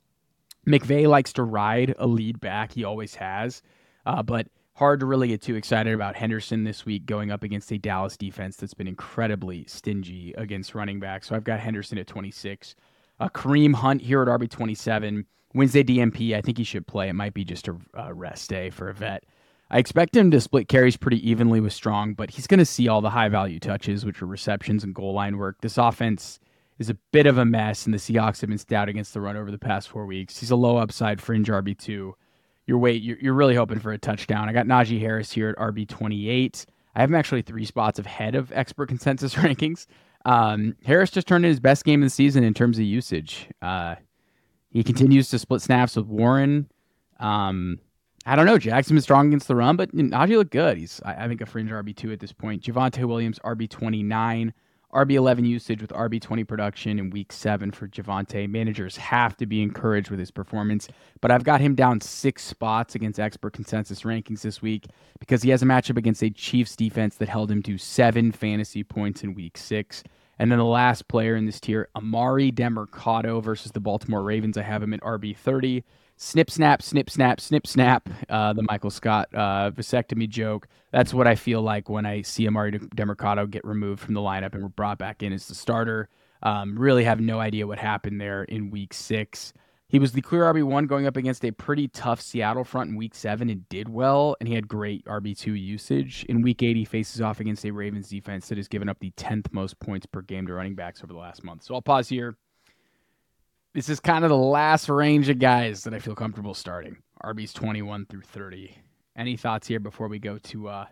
McVay 0.68 1.08
likes 1.08 1.34
to 1.34 1.44
ride 1.44 1.96
a 1.98 2.06
lead 2.06 2.40
back. 2.40 2.74
He 2.74 2.84
always 2.84 3.16
has. 3.16 3.62
Uh, 4.06 4.22
but 4.22 4.48
hard 4.74 5.00
to 5.00 5.06
really 5.06 5.30
get 5.30 5.42
too 5.42 5.56
excited 5.56 5.94
about 5.94 6.16
Henderson 6.16 6.64
this 6.64 6.86
week 6.86 7.06
going 7.06 7.32
up 7.32 7.42
against 7.42 7.72
a 7.72 7.78
Dallas 7.78 8.18
defense 8.18 8.58
that's 8.58 8.74
been 8.74 8.88
incredibly 8.88 9.66
stingy 9.66 10.34
against 10.38 10.76
running 10.76 11.00
backs. 11.00 11.28
So 11.28 11.36
I've 11.36 11.44
got 11.44 11.60
Henderson 11.60 11.98
at 11.98 12.06
26. 12.06 12.76
Uh, 13.20 13.30
Kareem 13.30 13.74
Hunt 13.74 14.02
here 14.02 14.22
at 14.22 14.28
RB 14.28 14.50
27. 14.50 15.26
Wednesday 15.56 15.84
DMP, 15.84 16.36
I 16.36 16.42
think 16.42 16.58
he 16.58 16.64
should 16.64 16.86
play. 16.86 17.10
It 17.10 17.14
might 17.14 17.34
be 17.34 17.44
just 17.44 17.68
a 17.68 17.76
uh, 17.98 18.14
rest 18.14 18.50
day 18.50 18.70
for 18.70 18.90
a 18.90 18.94
vet. 18.94 19.24
I 19.70 19.80
expect 19.80 20.16
him 20.16 20.32
to 20.32 20.40
split 20.40 20.68
carries 20.68 20.96
pretty 20.96 21.28
evenly 21.28 21.60
with 21.60 21.74
Strong, 21.74 22.14
but 22.14 22.30
he's 22.30 22.48
going 22.48 22.60
to 22.60 22.66
see 22.66 22.88
all 22.88 23.02
the 23.02 23.10
high 23.10 23.30
value 23.30 23.60
touches, 23.60 24.06
which 24.06 24.22
are 24.22 24.28
receptions 24.28 24.84
and 24.84 24.94
goal 24.94 25.14
line 25.14 25.38
work. 25.38 25.58
This 25.62 25.78
offense 25.78 26.40
is 26.80 26.90
a 26.90 26.98
bit 27.12 27.26
of 27.26 27.38
a 27.38 27.46
mess, 27.46 27.86
and 27.86 27.94
the 27.94 27.98
Seahawks 27.98 28.42
have 28.42 28.50
been 28.50 28.58
stout 28.58 28.90
against 28.90 29.14
the 29.14 29.22
run 29.22 29.36
over 29.36 29.52
the 29.52 29.58
past 29.58 29.90
four 29.90 30.06
weeks. 30.06 30.40
He's 30.40 30.52
a 30.52 30.56
low 30.56 30.78
upside 30.78 31.22
fringe 31.22 31.48
RB2 31.48 32.14
you're 32.68 32.78
wait 32.78 33.02
you're, 33.02 33.18
you're 33.20 33.34
really 33.34 33.56
hoping 33.56 33.80
for 33.80 33.92
a 33.92 33.98
touchdown. 33.98 34.48
I 34.48 34.54
got 34.54 34.68
Najee 34.68 35.00
Harris 35.00 35.32
here 35.32 35.50
at 35.50 35.56
RB 35.56 35.88
28. 35.88 36.66
I 36.96 37.02
have 37.02 37.10
him 37.10 37.16
actually 37.16 37.42
three 37.42 37.66
spots 37.66 37.98
ahead 37.98 38.36
of 38.36 38.52
expert 38.52 38.90
consensus 38.90 39.34
rankings. 39.36 39.88
Um, 40.26 40.76
Harris 40.84 41.10
just 41.10 41.28
turned 41.28 41.46
in 41.46 41.50
his 41.50 41.60
best 41.60 41.86
game 41.86 42.04
of 42.04 42.08
the 42.08 42.12
season 42.12 42.44
in 42.44 42.54
terms 42.54 42.78
of 42.78 42.84
usage. 42.84 43.48
Uh, 43.62 43.96
he 44.70 44.84
continues 44.84 45.30
to 45.30 45.40
split 45.40 45.62
snaps 45.62 45.96
with 45.96 46.08
Warren. 46.08 46.70
Um, 47.20 47.80
I 48.26 48.36
don't 48.36 48.46
know. 48.46 48.58
Jackson 48.58 48.98
been 48.98 49.02
strong 49.02 49.28
against 49.28 49.48
the 49.48 49.56
run, 49.56 49.78
but 49.78 49.96
Najee 49.96 50.36
looked 50.36 50.52
good. 50.52 50.78
He's 50.78 51.00
I, 51.06 51.26
I 51.26 51.28
think 51.30 51.40
a 51.40 51.46
fringe 51.46 51.72
RB 51.72 51.96
two 51.96 52.12
at 52.12 52.20
this 52.20 52.34
point. 52.34 52.62
Javonte 52.64 53.06
Williams 53.06 53.40
RB 53.46 53.70
twenty 53.70 54.04
nine. 54.04 54.54
RB11 54.94 55.46
usage 55.46 55.82
with 55.82 55.92
RB20 55.92 56.48
production 56.48 56.98
in 56.98 57.10
week 57.10 57.34
seven 57.34 57.72
for 57.72 57.88
Javonte. 57.88 58.50
Managers 58.50 58.96
have 58.96 59.36
to 59.38 59.46
be 59.46 59.62
encouraged 59.62 60.10
with 60.10 60.20
his 60.20 60.32
performance, 60.32 60.88
but 61.20 61.30
I've 61.30 61.44
got 61.44 61.60
him 61.60 61.76
down 61.76 62.00
six 62.00 62.44
spots 62.44 62.96
against 62.96 63.20
expert 63.20 63.52
consensus 63.52 64.04
rankings 64.04 64.42
this 64.42 64.62
week 64.62 64.86
because 65.20 65.44
he 65.44 65.50
has 65.50 65.62
a 65.62 65.66
matchup 65.66 65.98
against 65.98 66.24
a 66.24 66.30
Chiefs 66.30 66.78
defense 66.78 67.18
that 67.18 67.28
held 67.28 67.52
him 67.52 67.62
to 67.64 67.78
seven 67.78 68.32
fantasy 68.32 68.82
points 68.84 69.24
in 69.24 69.34
week 69.34 69.58
six. 69.58 70.04
And 70.40 70.52
then 70.52 70.60
the 70.60 70.66
last 70.66 71.08
player 71.10 71.36
in 71.36 71.46
this 71.46 71.60
tier, 71.60 71.90
Emari 71.96 72.54
Demercado 72.54 73.44
versus 73.44 73.74
the 73.74 73.80
Baltimore 73.82 74.24
Ravens. 74.24 74.58
I 74.58 74.62
have 74.62 74.84
him 74.84 74.94
at 74.94 75.02
RB30 75.02 75.84
snip 76.18 76.50
snap 76.50 76.82
snip 76.82 77.10
snap 77.10 77.40
snip 77.40 77.68
snap 77.68 78.10
uh, 78.30 78.52
the 78.52 78.64
michael 78.64 78.90
scott 78.90 79.30
uh, 79.34 79.72
vasectomy 79.72 80.28
joke. 80.28 80.68
That's 80.92 81.14
what 81.14 81.28
i 81.28 81.36
feel 81.36 81.62
like 81.62 81.90
when 81.90 82.06
i 82.06 82.24
see 82.24 82.48
emari 82.48 82.80
demercado 82.96 83.50
get 83.50 83.64
removed 83.64 84.02
from 84.02 84.16
the 84.16 84.20
lineup 84.20 84.54
and 84.56 84.76
brought 84.76 84.98
back 84.98 85.24
in 85.24 85.32
as 85.32 85.48
the 85.48 85.56
starter. 85.56 86.10
Um, 86.44 86.78
really 86.78 87.04
have 87.04 87.20
no 87.20 87.40
idea 87.40 87.66
what 87.66 87.80
happened 87.80 88.22
there 88.22 88.44
in 88.44 88.70
week 88.70 88.94
six. 88.94 89.54
He 89.90 90.00
was 90.00 90.12
the 90.12 90.22
clear 90.22 90.42
rb1 90.52 90.88
going 90.88 91.06
up 91.06 91.18
against 91.18 91.46
a 91.46 91.52
pretty 91.52 91.88
tough 91.88 92.20
seattle 92.20 92.64
front 92.64 92.90
in 92.90 92.96
week 92.96 93.14
seven 93.14 93.50
and 93.50 93.70
did 93.70 93.88
well 93.88 94.36
and 94.40 94.50
he 94.50 94.56
had 94.56 94.68
great 94.68 95.06
rb2 95.06 95.60
usage. 95.60 96.26
In 96.28 96.42
week 96.42 96.64
eight 96.64 96.76
he 96.76 96.86
faces 96.86 97.22
off 97.22 97.40
against 97.40 97.64
a 97.64 97.72
ravens 97.72 98.10
defense 98.10 98.50
that 98.50 98.58
has 98.58 98.68
given 98.68 98.90
up 98.90 99.00
the 99.00 99.12
10th 99.12 99.54
most 99.54 99.80
points 99.80 100.08
per 100.08 100.24
game 100.24 100.48
to 100.48 100.54
running 100.54 100.76
backs 100.76 101.04
over 101.04 101.14
the 101.14 101.20
last 101.20 101.44
month. 101.44 101.64
So 101.64 101.76
i'll 101.76 101.82
pause 101.82 102.10
here 102.10 102.38
this 103.74 103.90
is 103.90 104.00
kind 104.00 104.24
of 104.24 104.30
the 104.30 104.38
last 104.38 104.90
range 104.90 105.30
of 105.30 105.40
guys 105.40 105.84
that 105.84 105.94
I 105.94 106.00
feel 106.00 106.16
comfortable 106.16 106.54
starting. 106.54 106.98
RB's 107.24 107.54
21 107.54 108.06
through 108.08 108.22
30. 108.22 108.76
Any 109.16 109.38
thoughts 109.38 109.68
here 109.68 109.80
before 109.80 110.08
we 110.08 110.20
go 110.20 110.38
to 110.38 110.68
uh, 110.68 110.86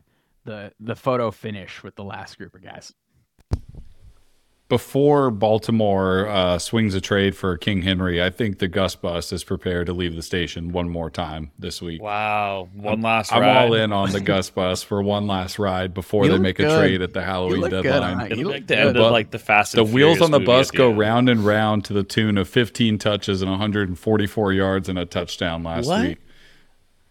the 0.45 0.71
the 0.79 0.95
photo 0.95 1.31
finish 1.31 1.83
with 1.83 1.95
the 1.95 2.03
last 2.03 2.37
group 2.37 2.55
of 2.55 2.63
guys? 2.63 2.93
Before 4.75 5.31
Baltimore 5.31 6.27
uh, 6.27 6.59
swings 6.59 6.93
a 6.95 6.99
trade 6.99 7.33
for 7.33 7.55
King 7.57 7.81
Henry, 7.81 8.21
I 8.21 8.29
think 8.29 8.59
the 8.59 8.67
Gus 8.67 8.93
Bus 8.93 9.31
is 9.31 9.41
prepared 9.41 9.85
to 9.87 9.93
leave 9.93 10.17
the 10.17 10.21
station 10.21 10.73
one 10.73 10.89
more 10.89 11.09
time 11.09 11.51
this 11.57 11.81
week. 11.81 12.01
Wow, 12.01 12.67
one 12.75 12.99
last. 13.01 13.31
Ride. 13.31 13.37
I'm 13.37 13.43
ride. 13.43 13.57
all 13.67 13.73
in 13.73 13.93
on 13.93 14.11
the 14.11 14.19
Gus 14.19 14.49
Bus 14.49 14.83
for 14.83 15.01
one 15.01 15.27
last 15.27 15.57
ride 15.59 15.93
before 15.93 16.25
You 16.25 16.31
they 16.33 16.39
make 16.39 16.57
good. 16.57 16.69
a 16.69 16.77
trade 16.77 17.01
at 17.01 17.13
the 17.13 17.21
Halloween 17.23 17.61
look 17.61 17.71
good 17.71 17.83
deadline. 17.83 18.19
on 18.19 18.21
it. 18.25 18.29
You 18.31 18.35
be 18.35 18.43
look 18.43 18.53
like 18.55 18.67
the 18.67 18.75
good. 18.75 18.87
end 18.87 18.97
of 18.97 19.11
like 19.13 19.31
the 19.31 19.39
Fast. 19.39 19.75
The 19.75 19.83
wheels 19.85 20.19
on 20.19 20.31
the 20.31 20.41
bus 20.41 20.67
at 20.67 20.71
the 20.73 20.77
go 20.79 20.91
round 20.91 21.29
and 21.29 21.45
round 21.45 21.85
to 21.85 21.93
the 21.93 22.03
tune 22.03 22.37
of 22.37 22.49
15 22.49 22.97
touches 22.97 23.41
and 23.41 23.49
144 23.49 24.51
yards 24.51 24.89
and 24.89 24.99
a 24.99 25.05
touchdown 25.05 25.63
last 25.63 25.87
What? 25.87 26.01
week. 26.05 26.17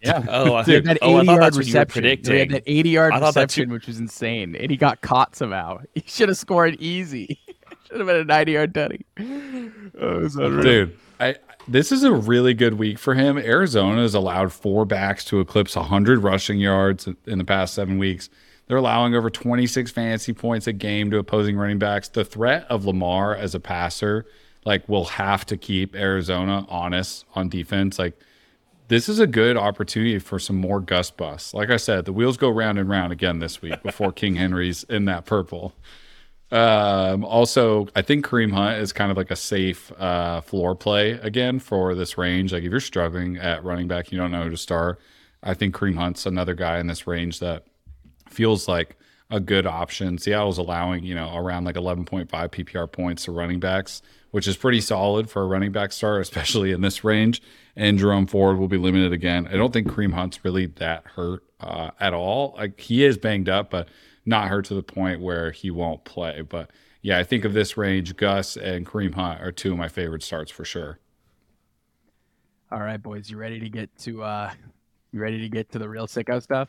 Yeah. 0.03 0.22
Oh, 0.29 0.55
I 0.57 0.64
Dude, 0.64 0.85
think, 0.85 0.98
that 0.98 0.98
oh, 1.00 1.16
80 1.20 1.27
thought 1.27 1.33
yard 1.33 1.42
that's 1.44 1.57
what 1.57 1.66
you 1.66 1.77
were 1.77 1.81
reception. 1.81 2.05
He 2.05 2.11
had 2.11 2.22
predicting. 2.24 2.48
that 2.53 2.62
80 2.66 2.88
yard 2.90 3.12
I 3.14 3.20
thought 3.20 3.33
that's 3.35 3.57
reception, 3.57 3.72
which 3.72 3.87
was 3.87 3.98
insane. 3.98 4.55
And 4.55 4.70
he 4.70 4.77
got 4.77 5.00
caught 5.00 5.35
somehow. 5.35 5.79
He 5.94 6.03
should 6.07 6.29
have 6.29 6.37
scored 6.37 6.77
easy. 6.79 7.38
Should 7.94 8.00
have 8.00 8.09
been 8.09 8.22
a 8.22 8.24
90 8.24 8.52
yard 8.52 8.74
tutty. 8.74 9.04
Oh, 9.96 10.16
it 10.16 10.22
was 10.22 10.35
unreal. 10.37 10.62
Dude, 10.62 10.98
I 11.20 11.37
this 11.68 11.92
is 11.92 12.02
a 12.02 12.12
really 12.12 12.52
good 12.52 12.74
week 12.74 12.98
for 12.98 13.14
him. 13.14 13.38
Arizona 13.38 14.02
has 14.02 14.14
allowed 14.14 14.52
four 14.52 14.85
backs 14.85 15.24
to 15.26 15.40
eclipse 15.40 15.76
100 15.76 16.22
rushing 16.22 16.59
yards 16.59 17.09
in 17.26 17.38
the 17.38 17.44
past 17.44 17.74
seven 17.74 17.96
weeks. 17.96 18.28
They're 18.66 18.76
allowing 18.76 19.14
over 19.14 19.30
26 19.30 19.90
fantasy 19.92 20.33
points 20.33 20.66
a 20.66 20.72
game 20.72 21.11
to 21.12 21.18
opposing 21.18 21.57
running 21.57 21.78
backs. 21.78 22.09
The 22.09 22.24
threat 22.24 22.66
of 22.68 22.85
Lamar 22.85 23.35
as 23.35 23.54
a 23.54 23.61
passer, 23.61 24.26
like, 24.64 24.88
will 24.88 25.04
have 25.04 25.46
to 25.46 25.57
keep 25.57 25.94
Arizona 25.94 26.66
honest 26.68 27.24
on 27.35 27.48
defense. 27.48 27.98
Like, 27.98 28.18
this 28.88 29.09
is 29.09 29.18
a 29.18 29.26
good 29.26 29.57
opportunity 29.57 30.18
for 30.18 30.38
some 30.38 30.57
more 30.57 30.80
Gus 30.80 31.11
busts. 31.11 31.54
Like 31.54 31.70
I 31.70 31.76
said, 31.76 32.04
the 32.04 32.12
wheels 32.12 32.37
go 32.37 32.50
round 32.50 32.78
and 32.78 32.88
round 32.88 33.12
again 33.12 33.38
this 33.38 33.62
week 33.62 33.83
before 33.83 34.12
King 34.12 34.35
Henry's 34.35 34.83
in 34.85 35.04
that 35.07 35.24
purple. 35.24 35.74
Um, 36.55 37.25
also, 37.25 37.88
I 37.97 38.03
think 38.03 38.25
Kareem 38.25 38.53
Hunt 38.53 38.81
is 38.81 38.93
kind 38.93 39.11
of 39.11 39.17
like 39.17 39.33
a 39.33 39.37
safe 39.37 39.90
uh, 39.99 40.40
floor 40.40 40.77
play 40.77 41.12
again 41.12 41.59
for 41.59 41.97
this 41.97 42.17
range. 42.17 42.53
Like 42.53 42.62
if 42.62 42.71
you're 42.71 42.79
struggling 42.79 43.37
at 43.38 43.64
running 43.64 43.88
back, 43.88 44.12
you 44.12 44.19
don't 44.19 44.31
know 44.31 44.45
who 44.45 44.51
to 44.51 44.57
start. 44.57 45.01
I 45.43 45.55
think 45.55 45.75
Kareem 45.75 45.97
Hunt's 45.97 46.27
another 46.27 46.55
guy 46.55 46.79
in 46.79 46.87
this 46.87 47.09
range 47.09 47.40
that 47.40 47.64
feels 48.29 48.69
like 48.69 48.97
a 49.31 49.40
good 49.40 49.67
option. 49.67 50.17
Seattle's 50.17 50.59
allowing, 50.59 51.03
you 51.03 51.17
know, 51.17 51.35
around 51.35 51.64
like 51.64 51.75
11.5 51.75 52.29
PPR 52.29 52.90
points 52.90 53.25
to 53.25 53.33
running 53.33 53.59
backs, 53.59 54.01
which 54.31 54.47
is 54.47 54.57
pretty 54.57 54.81
solid 54.81 55.29
for 55.29 55.43
a 55.43 55.47
running 55.47 55.73
back 55.73 55.90
start, 55.90 56.23
especially 56.23 56.71
in 56.71 56.83
this 56.83 57.03
range. 57.03 57.43
And 57.75 57.99
Jerome 57.99 58.29
Ford 58.29 58.59
will 58.59 58.69
be 58.69 58.79
limited 58.79 59.12
again. 59.12 59.49
I 59.49 59.57
don't 59.57 59.73
think 59.73 59.88
Kareem 59.88 60.12
Hunt's 60.12 60.45
really 60.45 60.67
that 60.67 61.05
hurt 61.17 61.43
uh, 61.59 61.90
at 61.99 62.14
all. 62.14 62.55
Like 62.57 62.79
he 62.79 63.05
is 63.05 63.19
banged 63.19 63.49
up, 63.49 63.71
but 63.71 63.88
not 64.26 64.48
hurt 64.48 64.64
to 64.66 64.74
the 64.74 64.82
point 64.82 65.20
where 65.20 65.50
he 65.52 65.70
won't 65.70 66.04
play. 66.04 66.42
But 66.42 66.70
yeah, 67.02 67.18
I 67.18 67.24
think 67.24 67.44
of 67.44 67.52
this 67.54 67.76
range, 67.76 68.16
Gus 68.16 68.56
and 68.56 68.87
Kareem 68.87 69.14
Hunt 69.14 69.40
are 69.42 69.52
two 69.52 69.72
of 69.72 69.78
my 69.78 69.88
favorite 69.88 70.22
starts 70.22 70.50
for 70.50 70.64
sure. 70.64 70.98
All 72.70 72.80
right, 72.80 73.00
boys, 73.02 73.30
you 73.30 73.37
ready 73.37 73.60
to 73.60 73.68
get 73.70 73.94
to 74.00 74.22
uh 74.22 74.52
you 75.12 75.20
ready 75.20 75.40
to 75.40 75.48
get 75.48 75.70
to 75.72 75.78
the 75.78 75.88
real 75.88 76.06
sicko 76.06 76.42
stuff? 76.42 76.68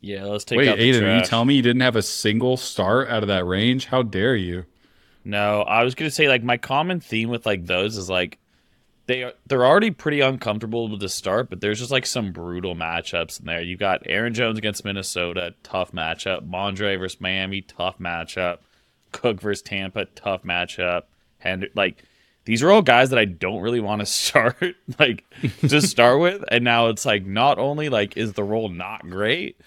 Yeah, 0.00 0.24
let's 0.24 0.44
take 0.44 0.64
Wait, 0.64 0.66
out 0.66 0.80
the 0.80 0.88
Aidan, 0.88 1.04
are 1.04 1.10
you 1.10 1.20
trash. 1.20 1.22
telling 1.22 1.48
me 1.48 1.54
you 1.54 1.62
didn't 1.62 1.80
have 1.82 1.96
a 1.96 2.02
single 2.02 2.56
start 2.56 3.08
out 3.08 3.22
of 3.22 3.28
that 3.28 3.44
range? 3.46 3.86
How 3.86 4.02
dare 4.02 4.36
you? 4.36 4.66
No, 5.24 5.62
I 5.62 5.84
was 5.84 5.94
gonna 5.94 6.10
say 6.10 6.28
like 6.28 6.42
my 6.42 6.56
common 6.56 7.00
theme 7.00 7.28
with 7.28 7.46
like 7.46 7.66
those 7.66 7.96
is 7.96 8.10
like 8.10 8.38
they 9.06 9.24
are 9.24 9.32
they're 9.46 9.66
already 9.66 9.90
pretty 9.90 10.20
uncomfortable 10.20 10.88
with 10.88 11.00
the 11.00 11.08
start, 11.08 11.50
but 11.50 11.60
there's 11.60 11.80
just 11.80 11.90
like 11.90 12.06
some 12.06 12.32
brutal 12.32 12.74
matchups 12.74 13.40
in 13.40 13.46
there. 13.46 13.60
You 13.60 13.76
got 13.76 14.02
Aaron 14.06 14.34
Jones 14.34 14.58
against 14.58 14.84
Minnesota, 14.84 15.54
tough 15.62 15.92
matchup. 15.92 16.48
Mondre 16.48 16.98
versus 16.98 17.20
Miami, 17.20 17.62
tough 17.62 17.98
matchup. 17.98 18.58
Cook 19.10 19.40
versus 19.40 19.62
Tampa, 19.62 20.06
tough 20.06 20.44
matchup. 20.44 21.02
Hend- 21.38 21.68
like 21.74 22.04
these 22.44 22.62
are 22.62 22.70
all 22.70 22.82
guys 22.82 23.10
that 23.10 23.18
I 23.18 23.24
don't 23.24 23.60
really 23.60 23.80
want 23.80 24.00
to 24.00 24.06
start 24.06 24.76
like 24.98 25.24
to 25.60 25.80
start 25.82 26.20
with, 26.20 26.44
and 26.48 26.64
now 26.64 26.88
it's 26.88 27.04
like 27.04 27.26
not 27.26 27.58
only 27.58 27.88
like 27.88 28.16
is 28.16 28.34
the 28.34 28.44
role 28.44 28.68
not 28.68 29.08
great, 29.08 29.60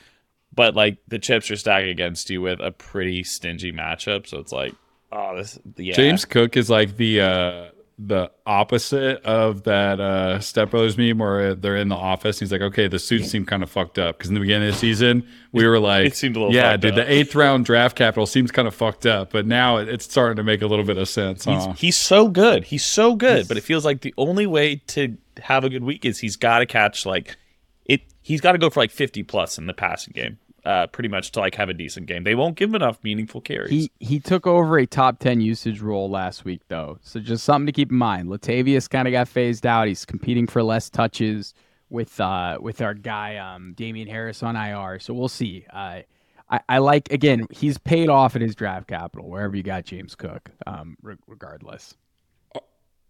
but 0.54 0.76
like 0.76 0.98
the 1.08 1.20
chips 1.20 1.52
are 1.52 1.58
stacked 1.58 1.88
against 1.88 2.30
you 2.30 2.42
with 2.42 2.60
a 2.62 2.72
pretty 2.72 3.24
stingy 3.24 3.74
matchup. 3.74 4.28
So 4.28 4.40
it's 4.40 4.54
like, 4.54 4.74
oh, 5.12 5.36
this 5.36 5.60
yeah. 5.76 5.94
James 5.94 6.24
Cook 6.24 6.56
is 6.56 6.70
like 6.70 6.96
the 6.96 7.22
uh 7.22 7.66
the 7.98 8.30
opposite 8.46 9.24
of 9.24 9.64
that 9.64 10.02
uh, 10.02 10.40
Step 10.42 10.72
Brothers 10.72 10.98
meme 10.98 11.18
where 11.18 11.56
they're 11.56 11.78
in 11.78 11.88
the 11.88 11.96
office. 11.96 12.38
And 12.42 12.48
he's 12.48 12.52
like, 12.52 12.62
okay, 12.62 12.88
the 12.90 13.00
suits 13.00 13.30
seem 13.30 13.46
kind 13.46 13.64
of 13.64 13.70
fucked 13.70 13.98
up 13.98 14.18
because 14.18 14.28
in 14.30 14.34
the 14.34 14.42
beginning 14.42 14.68
of 14.68 14.74
the 14.76 14.80
season 14.80 15.26
we 15.54 15.66
were 15.66 15.80
like, 15.80 16.08
It 16.08 16.16
seemed 16.16 16.36
a 16.36 16.40
little 16.40 16.54
yeah, 16.54 16.76
dude, 16.76 16.92
up. 16.92 16.96
the 16.98 17.10
eighth 17.12 17.34
round 17.36 17.64
draft 17.64 17.96
capital 17.96 18.26
seems 18.26 18.52
kind 18.52 18.68
of 18.68 18.76
fucked 18.76 19.06
up, 19.06 19.32
but 19.32 19.46
now 19.48 19.78
it- 19.78 19.88
it's 19.88 20.04
starting 20.04 20.36
to 20.36 20.44
make 20.44 20.62
a 20.62 20.68
little 20.68 20.84
bit 20.84 20.98
of 20.98 21.08
sense. 21.08 21.46
He's, 21.46 21.54
Huh? 21.66 21.74
he's 21.78 21.96
so 21.96 22.28
good. 22.28 22.66
He's 22.66 22.86
so 22.86 23.16
good, 23.16 23.48
but 23.48 23.56
it 23.56 23.62
feels 23.62 23.86
like 23.86 24.02
the 24.02 24.14
only 24.18 24.46
way 24.46 24.76
to 24.88 25.18
have 25.42 25.64
a 25.64 25.70
good 25.70 25.84
week 25.86 26.04
is 26.04 26.20
he's 26.20 26.36
got 26.36 26.60
to 26.60 26.66
catch 26.66 27.06
like 27.06 27.38
it. 27.86 28.02
He's 28.22 28.42
got 28.42 28.52
to 28.54 28.58
go 28.58 28.70
for 28.70 28.82
like 28.82 28.92
fifty 28.92 29.24
plus 29.24 29.58
in 29.58 29.68
the 29.68 29.74
passing 29.74 30.12
game, 30.14 30.38
uh, 30.66 30.88
pretty 30.88 31.10
much 31.10 31.32
to 31.34 31.40
like 31.40 31.56
have 31.56 31.70
a 31.70 31.74
decent 31.74 32.08
game. 32.08 32.24
They 32.24 32.36
won't 32.36 32.56
give 32.58 32.70
him 32.70 32.76
enough 32.76 32.98
meaningful 33.04 33.42
carries. 33.42 33.70
He 33.70 33.92
he 34.00 34.20
took 34.20 34.48
over 34.48 34.78
a 34.78 34.86
top 34.88 35.20
ten 35.20 35.40
usage 35.42 35.80
role 35.82 36.10
last 36.10 36.44
week 36.46 36.62
though, 36.68 36.98
so 37.02 37.20
just 37.20 37.44
something 37.44 37.66
to 37.68 37.72
keep 37.72 37.92
in 37.92 37.98
mind. 37.98 38.28
Latavius 38.30 38.90
kind 38.90 39.08
of 39.08 39.12
got 39.12 39.28
phased 39.28 39.66
out. 39.66 39.88
He's 39.88 40.06
competing 40.06 40.48
for 40.48 40.64
less 40.64 40.90
touches 40.90 41.54
with 41.90 42.20
uh 42.20 42.58
with 42.60 42.82
our 42.82 42.94
guy 42.96 43.38
um 43.38 43.74
Damien 43.76 44.08
Harris 44.08 44.42
on 44.44 44.56
IR. 44.56 45.00
So 45.00 45.14
we'll 45.14 45.28
see. 45.28 45.66
Uh, 45.72 46.02
I 46.50 46.60
I 46.68 46.78
like 46.80 47.12
again 47.12 47.48
he's 47.52 47.78
paid 47.78 48.10
off 48.10 48.36
in 48.36 48.42
his 48.42 48.56
draft 48.56 48.88
capital 48.88 49.30
wherever 49.30 49.56
you 49.56 49.64
got 49.64 49.86
James 49.86 50.16
Cook. 50.16 50.50
Um, 50.68 50.98
re- 51.02 51.16
regardless. 51.28 51.96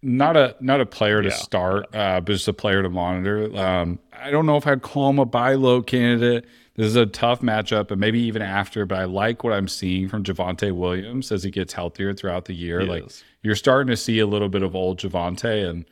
not 0.02 0.38
a 0.38 0.56
not 0.60 0.82
a 0.82 0.86
player 0.86 1.22
to 1.22 1.30
Yeah. 1.30 1.36
start, 1.36 1.86
uh, 1.96 2.22
but 2.22 2.34
just 2.34 2.48
a 2.48 2.54
player 2.54 2.84
to 2.84 2.90
monitor. 2.90 3.56
Um, 3.58 4.00
I 4.14 4.30
don't 4.30 4.46
know 4.46 4.58
if 4.58 4.68
I'd 4.68 4.82
call 4.82 5.10
him 5.10 5.20
a 5.20 5.26
buy 5.26 5.54
low 5.56 5.82
candidate. 5.82 6.46
This 6.76 6.88
is 6.88 6.96
a 6.96 7.06
tough 7.06 7.42
matchup, 7.42 7.90
and 7.92 8.02
maybe 8.02 8.20
even 8.20 8.42
after. 8.42 8.86
But 8.86 9.00
I 9.00 9.06
like 9.06 9.44
what 9.44 9.54
I'm 9.54 9.68
seeing 9.68 10.10
from 10.10 10.24
Javonte 10.24 10.72
Williams 10.74 11.32
as 11.32 11.44
he 11.44 11.52
gets 11.52 11.74
healthier 11.74 12.14
throughout 12.14 12.46
the 12.46 12.54
year. 12.54 12.82
He 12.82 12.88
like 12.88 13.06
is. 13.06 13.24
you're 13.44 13.56
starting 13.56 13.90
to 13.90 13.98
see 13.98 14.20
a 14.20 14.28
little 14.28 14.50
bit 14.50 14.62
of 14.62 14.76
old 14.76 15.00
Javonte, 15.00 15.70
and 15.70 15.86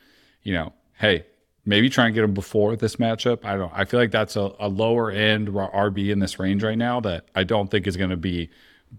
you 0.44 0.54
know, 0.54 0.74
hey, 1.00 1.26
maybe 1.66 1.90
try 1.90 2.06
and 2.08 2.16
get 2.16 2.24
him 2.24 2.34
before 2.34 2.76
this 2.76 2.98
matchup. 2.98 3.46
I 3.46 3.56
don't. 3.56 3.72
I 3.74 3.86
feel 3.86 4.00
like 4.00 4.12
that's 4.12 4.36
a, 4.36 4.52
a 4.60 4.68
lower 4.68 5.10
end 5.10 5.50
RB 5.50 6.12
in 6.12 6.20
this 6.20 6.38
range 6.38 6.64
right 6.64 6.78
now 6.78 7.00
that 7.02 7.26
I 7.34 7.44
don't 7.44 7.72
think 7.72 7.88
is 7.88 7.96
going 7.96 8.10
to 8.10 8.18
be 8.18 8.50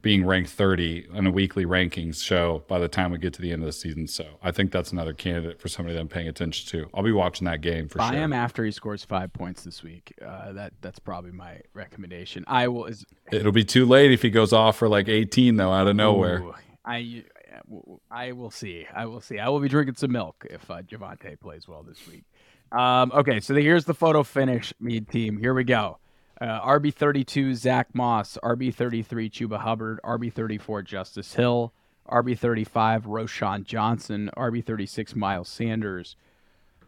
being 0.02 0.24
ranked 0.24 0.50
30 0.50 1.08
on 1.12 1.26
a 1.26 1.30
weekly 1.30 1.64
rankings 1.64 2.22
show 2.22 2.64
by 2.68 2.78
the 2.78 2.88
time 2.88 3.10
we 3.10 3.18
get 3.18 3.32
to 3.34 3.42
the 3.42 3.52
end 3.52 3.62
of 3.62 3.66
the 3.66 3.72
season. 3.72 4.06
So 4.06 4.26
I 4.42 4.50
think 4.50 4.72
that's 4.72 4.92
another 4.92 5.12
candidate 5.12 5.60
for 5.60 5.68
somebody 5.68 5.94
that 5.94 6.00
I'm 6.00 6.08
paying 6.08 6.28
attention 6.28 6.68
to. 6.70 6.88
I'll 6.94 7.02
be 7.02 7.12
watching 7.12 7.44
that 7.46 7.60
game 7.60 7.88
for 7.88 7.98
Buy 7.98 8.10
sure. 8.10 8.20
him 8.20 8.32
after 8.32 8.64
he 8.64 8.70
scores 8.70 9.04
five 9.04 9.32
points 9.32 9.62
this 9.62 9.82
week. 9.82 10.12
Uh, 10.24 10.52
that 10.52 10.72
that's 10.80 10.98
probably 10.98 11.32
my 11.32 11.60
recommendation. 11.74 12.44
I 12.46 12.68
will 12.68 12.86
is 12.86 13.04
It'll 13.30 13.52
be 13.52 13.64
too 13.64 13.86
late 13.86 14.12
if 14.12 14.22
he 14.22 14.30
goes 14.30 14.52
off 14.52 14.76
for 14.76 14.88
like 14.88 15.08
18 15.08 15.56
though 15.56 15.72
out 15.72 15.86
of 15.86 15.96
nowhere. 15.96 16.40
Ooh, 16.40 16.54
I 16.84 17.24
I 18.10 18.32
will 18.32 18.50
see. 18.50 18.86
I 18.94 19.06
will 19.06 19.20
see. 19.20 19.38
I 19.38 19.48
will 19.48 19.60
be 19.60 19.68
drinking 19.68 19.96
some 19.96 20.12
milk 20.12 20.46
if 20.50 20.70
uh, 20.70 20.82
Javonte 20.82 21.38
plays 21.38 21.68
well 21.68 21.82
this 21.82 22.06
week. 22.06 22.24
Um, 22.72 23.12
okay, 23.14 23.40
so 23.40 23.54
here's 23.54 23.84
the 23.84 23.94
photo 23.94 24.22
finish 24.22 24.72
me 24.80 25.00
team. 25.00 25.38
Here 25.38 25.54
we 25.54 25.64
go. 25.64 25.98
Uh, 26.40 26.60
RB 26.62 26.92
thirty 26.92 27.22
two 27.24 27.54
Zack 27.54 27.94
Moss, 27.94 28.36
RB 28.42 28.74
thirty 28.74 29.02
three 29.02 29.30
Chuba 29.30 29.58
Hubbard, 29.60 30.00
RB 30.04 30.32
thirty 30.32 30.58
four 30.58 30.82
Justice 30.82 31.34
Hill, 31.34 31.72
RB 32.10 32.36
thirty 32.36 32.64
five 32.64 33.04
Roschon 33.04 33.64
Johnson, 33.64 34.30
RB 34.36 34.64
thirty 34.64 34.86
six 34.86 35.14
Miles 35.14 35.48
Sanders, 35.48 36.16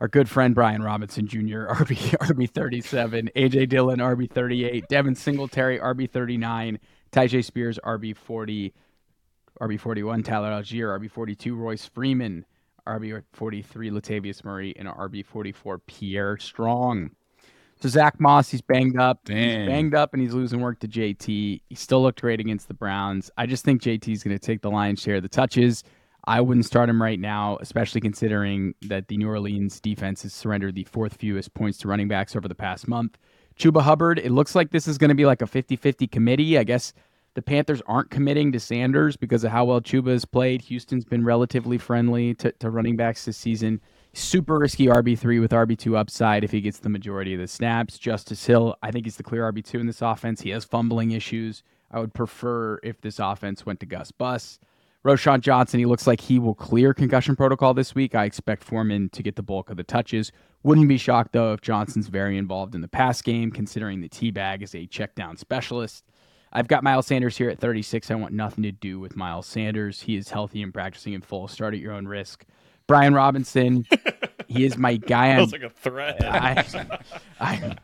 our 0.00 0.08
good 0.08 0.28
friend 0.28 0.54
Brian 0.54 0.82
Robinson 0.82 1.28
Jr., 1.28 1.66
RB 1.68 1.96
RB 2.18 2.50
thirty 2.50 2.80
seven, 2.80 3.30
AJ 3.36 3.68
Dillon, 3.68 4.00
RB 4.00 4.28
thirty 4.28 4.64
eight, 4.64 4.88
Devin 4.88 5.14
Singletary, 5.14 5.78
RB 5.78 6.10
thirty 6.10 6.36
nine, 6.36 6.80
Tyjae 7.12 7.44
Spears, 7.44 7.78
RB 7.84 8.16
forty, 8.16 8.74
RB 9.60 9.78
forty 9.78 10.02
one, 10.02 10.24
Tyler 10.24 10.50
Allgeier, 10.50 10.98
RB 10.98 11.08
forty 11.08 11.36
two, 11.36 11.54
Royce 11.54 11.86
Freeman, 11.86 12.44
RB 12.84 13.22
forty 13.32 13.62
three, 13.62 13.90
Latavius 13.90 14.44
Murray, 14.44 14.74
and 14.76 14.88
RB 14.88 15.24
forty 15.24 15.52
four, 15.52 15.78
Pierre 15.78 16.36
Strong. 16.36 17.12
So 17.80 17.88
Zack 17.88 18.18
Moss, 18.18 18.48
he's 18.50 18.62
banged 18.62 18.98
up. 18.98 19.20
Dang. 19.24 19.60
He's 19.60 19.68
banged 19.68 19.94
up 19.94 20.14
and 20.14 20.22
he's 20.22 20.32
losing 20.32 20.60
work 20.60 20.80
to 20.80 20.88
JT. 20.88 21.60
He 21.68 21.74
still 21.74 22.02
looked 22.02 22.20
great 22.22 22.40
against 22.40 22.68
the 22.68 22.74
Browns. 22.74 23.30
I 23.36 23.46
just 23.46 23.64
think 23.64 23.82
JT 23.82 24.08
is 24.08 24.22
going 24.22 24.36
to 24.36 24.44
take 24.44 24.62
the 24.62 24.70
lion's 24.70 25.00
share 25.00 25.16
of 25.16 25.22
the 25.22 25.28
touches. 25.28 25.84
I 26.26 26.40
wouldn't 26.40 26.66
start 26.66 26.88
him 26.88 27.00
right 27.00 27.20
now, 27.20 27.58
especially 27.60 28.00
considering 28.00 28.74
that 28.82 29.08
the 29.08 29.16
New 29.16 29.28
Orleans 29.28 29.78
defense 29.78 30.22
has 30.22 30.32
surrendered 30.32 30.74
the 30.74 30.84
fourth 30.84 31.18
fewest 31.18 31.54
points 31.54 31.78
to 31.78 31.88
running 31.88 32.08
backs 32.08 32.34
over 32.34 32.48
the 32.48 32.54
past 32.54 32.88
month. 32.88 33.16
Chuba 33.58 33.82
Hubbard, 33.82 34.18
it 34.18 34.32
looks 34.32 34.54
like 34.54 34.70
this 34.70 34.88
is 34.88 34.98
going 34.98 35.08
to 35.10 35.14
be 35.14 35.24
like 35.24 35.40
a 35.40 35.46
50 35.46 35.76
50 35.76 36.06
committee. 36.08 36.58
I 36.58 36.64
guess 36.64 36.92
the 37.34 37.42
Panthers 37.42 37.82
aren't 37.86 38.10
committing 38.10 38.50
to 38.52 38.60
Sanders 38.60 39.16
because 39.16 39.44
of 39.44 39.52
how 39.52 39.66
well 39.66 39.80
Chuba 39.80 40.08
has 40.08 40.24
played. 40.24 40.62
Houston's 40.62 41.04
been 41.04 41.24
relatively 41.24 41.78
friendly 41.78 42.34
to, 42.34 42.50
to 42.52 42.70
running 42.70 42.96
backs 42.96 43.24
this 43.26 43.36
season. 43.36 43.80
Super 44.18 44.58
risky 44.58 44.86
RB3 44.86 45.42
with 45.42 45.50
RB2 45.50 45.94
upside 45.94 46.42
if 46.42 46.50
he 46.50 46.62
gets 46.62 46.78
the 46.78 46.88
majority 46.88 47.34
of 47.34 47.40
the 47.40 47.46
snaps. 47.46 47.98
Justice 47.98 48.46
Hill, 48.46 48.74
I 48.82 48.90
think 48.90 49.04
he's 49.04 49.18
the 49.18 49.22
clear 49.22 49.52
RB2 49.52 49.78
in 49.78 49.86
this 49.86 50.00
offense. 50.00 50.40
He 50.40 50.48
has 50.50 50.64
fumbling 50.64 51.10
issues. 51.10 51.62
I 51.90 52.00
would 52.00 52.14
prefer 52.14 52.80
if 52.82 52.98
this 53.02 53.18
offense 53.18 53.66
went 53.66 53.78
to 53.80 53.86
Gus 53.86 54.10
Bus. 54.12 54.58
Roschon 55.04 55.42
Johnson, 55.42 55.80
he 55.80 55.84
looks 55.84 56.06
like 56.06 56.22
he 56.22 56.38
will 56.38 56.54
clear 56.54 56.94
concussion 56.94 57.36
protocol 57.36 57.74
this 57.74 57.94
week. 57.94 58.14
I 58.14 58.24
expect 58.24 58.64
Foreman 58.64 59.10
to 59.10 59.22
get 59.22 59.36
the 59.36 59.42
bulk 59.42 59.68
of 59.68 59.76
the 59.76 59.84
touches. 59.84 60.32
Wouldn't 60.62 60.88
be 60.88 60.96
shocked, 60.96 61.32
though, 61.32 61.52
if 61.52 61.60
Johnson's 61.60 62.08
very 62.08 62.38
involved 62.38 62.74
in 62.74 62.80
the 62.80 62.88
pass 62.88 63.20
game, 63.20 63.50
considering 63.50 64.00
the 64.00 64.08
T 64.08 64.30
bag 64.30 64.62
is 64.62 64.74
a 64.74 64.86
check 64.86 65.14
down 65.14 65.36
specialist. 65.36 66.04
I've 66.54 66.68
got 66.68 66.82
Miles 66.82 67.06
Sanders 67.06 67.36
here 67.36 67.50
at 67.50 67.58
36. 67.58 68.10
I 68.10 68.14
want 68.14 68.32
nothing 68.32 68.62
to 68.62 68.72
do 68.72 68.98
with 68.98 69.14
Miles 69.14 69.46
Sanders. 69.46 70.00
He 70.00 70.16
is 70.16 70.30
healthy 70.30 70.62
and 70.62 70.72
practicing 70.72 71.12
in 71.12 71.20
full. 71.20 71.48
Start 71.48 71.74
at 71.74 71.80
your 71.80 71.92
own 71.92 72.08
risk. 72.08 72.46
Brian 72.86 73.14
Robinson, 73.14 73.84
he 74.46 74.64
is 74.64 74.76
my 74.76 74.96
guy. 74.96 75.32
on 75.32 75.40
was 75.40 75.52
like 75.52 75.62
a 75.62 75.70
threat. 75.70 76.22
I, 76.22 76.64
I, 77.40 77.76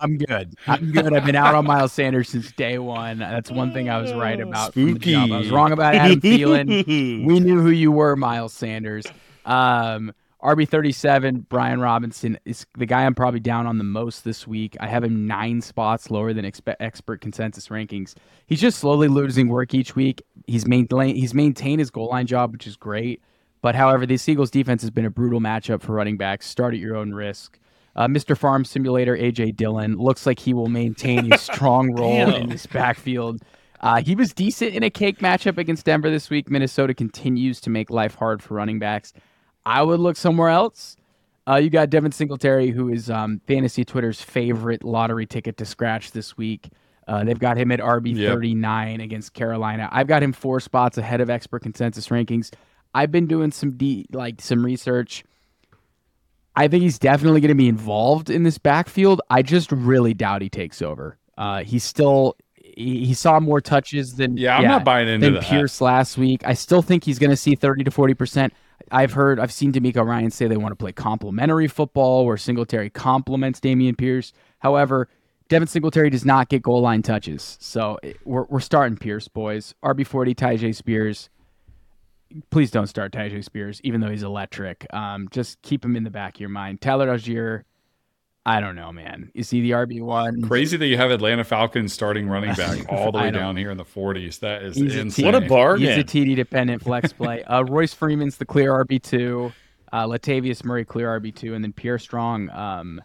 I'm 0.00 0.18
good. 0.18 0.54
I'm 0.66 0.92
good. 0.92 1.12
I've 1.12 1.24
been 1.24 1.34
out 1.34 1.54
on 1.54 1.66
Miles 1.66 1.92
Sanders 1.92 2.28
since 2.28 2.52
day 2.52 2.78
one. 2.78 3.18
That's 3.18 3.50
one 3.50 3.72
thing 3.72 3.88
I 3.90 4.00
was 4.00 4.12
right 4.12 4.40
about. 4.40 4.74
from 4.74 4.94
the 4.94 4.98
jump. 5.00 5.32
I 5.32 5.38
was 5.38 5.50
wrong 5.50 5.72
about 5.72 5.94
Adam 5.94 6.20
Thielen. 6.20 6.86
we 7.26 7.40
knew 7.40 7.60
who 7.60 7.70
you 7.70 7.90
were, 7.90 8.14
Miles 8.14 8.52
Sanders. 8.52 9.04
Um, 9.44 10.12
RB37, 10.42 11.48
Brian 11.48 11.80
Robinson 11.80 12.38
is 12.44 12.66
the 12.78 12.86
guy 12.86 13.04
I'm 13.04 13.16
probably 13.16 13.40
down 13.40 13.66
on 13.66 13.78
the 13.78 13.84
most 13.84 14.22
this 14.22 14.46
week. 14.46 14.76
I 14.78 14.86
have 14.86 15.02
him 15.02 15.26
nine 15.26 15.60
spots 15.60 16.08
lower 16.08 16.32
than 16.32 16.44
expe- 16.44 16.76
expert 16.78 17.20
consensus 17.20 17.66
rankings. 17.66 18.14
He's 18.46 18.60
just 18.60 18.78
slowly 18.78 19.08
losing 19.08 19.48
work 19.48 19.74
each 19.74 19.96
week. 19.96 20.22
He's 20.46 20.66
maintained 20.66 21.16
he's 21.16 21.34
maintained 21.34 21.80
his 21.80 21.90
goal 21.90 22.10
line 22.10 22.26
job, 22.28 22.52
which 22.52 22.68
is 22.68 22.76
great. 22.76 23.22
But 23.62 23.74
however, 23.74 24.06
the 24.06 24.20
Eagles 24.26 24.50
defense 24.50 24.82
has 24.82 24.90
been 24.90 25.04
a 25.04 25.10
brutal 25.10 25.40
matchup 25.40 25.82
for 25.82 25.92
running 25.92 26.16
backs. 26.16 26.46
Start 26.46 26.74
at 26.74 26.80
your 26.80 26.96
own 26.96 27.12
risk. 27.12 27.58
Uh, 27.96 28.06
Mr. 28.06 28.36
Farm 28.36 28.64
Simulator, 28.64 29.16
AJ 29.16 29.56
Dillon, 29.56 29.96
looks 29.96 30.26
like 30.26 30.38
he 30.38 30.52
will 30.52 30.68
maintain 30.68 31.32
a 31.32 31.38
strong 31.38 31.92
role 31.94 32.34
in 32.34 32.48
this 32.50 32.66
backfield. 32.66 33.40
Uh, 33.80 34.02
he 34.02 34.14
was 34.14 34.32
decent 34.32 34.74
in 34.74 34.82
a 34.82 34.90
cake 34.90 35.18
matchup 35.20 35.58
against 35.58 35.86
Denver 35.86 36.10
this 36.10 36.28
week. 36.30 36.50
Minnesota 36.50 36.92
continues 36.94 37.60
to 37.62 37.70
make 37.70 37.90
life 37.90 38.14
hard 38.14 38.42
for 38.42 38.54
running 38.54 38.78
backs. 38.78 39.12
I 39.64 39.82
would 39.82 40.00
look 40.00 40.16
somewhere 40.16 40.50
else. 40.50 40.96
Uh, 41.48 41.56
you 41.56 41.70
got 41.70 41.90
Devin 41.90 42.12
Singletary, 42.12 42.70
who 42.70 42.88
is 42.88 43.08
um, 43.08 43.40
fantasy 43.46 43.84
Twitter's 43.84 44.20
favorite 44.20 44.82
lottery 44.84 45.26
ticket 45.26 45.56
to 45.58 45.64
scratch 45.64 46.10
this 46.12 46.36
week. 46.36 46.68
Uh, 47.08 47.22
they've 47.24 47.38
got 47.38 47.56
him 47.56 47.70
at 47.70 47.78
RB 47.80 48.16
Yep. 48.16 48.32
39 48.34 49.00
against 49.00 49.32
Carolina. 49.32 49.88
I've 49.92 50.08
got 50.08 50.22
him 50.22 50.32
four 50.32 50.58
spots 50.60 50.98
ahead 50.98 51.20
of 51.20 51.30
expert 51.30 51.62
consensus 51.62 52.08
rankings. 52.08 52.52
I've 52.94 53.10
been 53.12 53.26
doing 53.26 53.50
some 53.52 53.72
de- 53.72 54.06
like 54.12 54.40
some 54.40 54.64
research. 54.64 55.24
I 56.54 56.68
think 56.68 56.82
he's 56.82 56.98
definitely 56.98 57.40
going 57.40 57.48
to 57.50 57.54
be 57.54 57.68
involved 57.68 58.30
in 58.30 58.42
this 58.42 58.56
backfield. 58.58 59.20
I 59.28 59.42
just 59.42 59.70
really 59.72 60.14
doubt 60.14 60.40
he 60.40 60.48
takes 60.48 60.80
over. 60.80 61.18
Uh, 61.36 61.62
he's 61.62 61.84
still 61.84 62.36
he, 62.56 63.04
he 63.04 63.14
saw 63.14 63.38
more 63.40 63.60
touches 63.60 64.16
than 64.16 64.36
Yeah, 64.38 64.56
I'm 64.56 64.64
not 64.64 64.84
buying 64.84 65.08
into 65.08 65.26
than 65.26 65.34
that. 65.34 65.44
Pierce 65.44 65.80
last 65.82 66.16
week. 66.16 66.40
I 66.46 66.54
still 66.54 66.80
think 66.82 67.04
he's 67.04 67.18
going 67.18 67.30
to 67.30 67.36
see 67.36 67.54
30 67.54 67.84
to 67.84 67.90
40 67.90 68.14
percent. 68.14 68.52
I've 68.90 69.12
heard 69.12 69.38
I've 69.40 69.52
seen 69.52 69.72
DeMeco 69.72 70.04
Ryan 70.06 70.30
say 70.30 70.46
they 70.46 70.56
want 70.56 70.72
to 70.72 70.76
play 70.76 70.92
complementary 70.92 71.68
football 71.68 72.24
where 72.24 72.36
Singletary 72.36 72.88
complements 72.90 73.60
Dameon 73.60 73.98
Pierce. 73.98 74.32
However, 74.60 75.08
Devin 75.48 75.68
Singletary 75.68 76.08
does 76.10 76.24
not 76.24 76.48
get 76.48 76.62
goal 76.62 76.80
line 76.80 77.02
touches, 77.02 77.56
so 77.60 77.98
it- 78.02 78.16
we're 78.24 78.44
we're 78.44 78.60
starting 78.60 78.96
Pierce, 78.96 79.28
boys. 79.28 79.74
RB 79.84 80.06
forty, 80.06 80.34
Tyjae 80.34 80.74
Spears. 80.74 81.28
Please 82.50 82.70
don't 82.70 82.86
start 82.88 83.12
Tyjae 83.12 83.44
Spears, 83.44 83.80
even 83.84 84.00
though 84.00 84.10
he's 84.10 84.22
electric. 84.22 84.86
Um, 84.92 85.28
just 85.30 85.60
keep 85.62 85.84
him 85.84 85.94
in 85.96 86.04
the 86.04 86.10
back 86.10 86.36
of 86.36 86.40
your 86.40 86.48
mind. 86.48 86.80
Tyler 86.80 87.06
Allgeier, 87.08 87.62
I 88.44 88.60
don't 88.60 88.74
know, 88.76 88.92
man. 88.92 89.30
Is 89.34 89.50
he 89.50 89.60
the 89.60 89.70
RB 89.72 90.00
one? 90.02 90.42
Crazy 90.42 90.76
that 90.76 90.86
you 90.86 90.96
have 90.96 91.10
Atlanta 91.10 91.44
Falcons 91.44 91.92
starting 91.92 92.28
running 92.28 92.54
back 92.56 92.84
all 92.88 93.12
the 93.12 93.18
I 93.18 93.22
way 93.24 93.30
know. 93.30 93.38
down 93.38 93.56
here 93.56 93.70
in 93.70 93.76
the 93.76 93.84
40s. 93.84 94.40
That 94.40 94.62
is 94.62 94.76
He's 94.76 94.96
a 94.96 95.00
insane. 95.00 95.26
what 95.26 95.34
a 95.34 95.40
He's 95.40 95.48
bargain. 95.48 96.00
a 96.00 96.04
TD 96.04 96.36
dependent 96.36 96.82
flex 96.82 97.12
play. 97.12 97.42
Uh, 97.48 97.62
Royce 97.64 97.94
Freeman's 97.94 98.36
the 98.38 98.44
clear 98.46 98.72
RB 98.84 99.00
two. 99.02 99.52
Uh, 99.92 100.06
Latavius 100.06 100.64
Murray 100.64 100.84
clear 100.84 101.18
RB 101.20 101.34
two, 101.34 101.54
and 101.54 101.62
then 101.64 101.72
Pierre 101.72 101.98
Strong. 101.98 102.50
Um, 102.50 103.00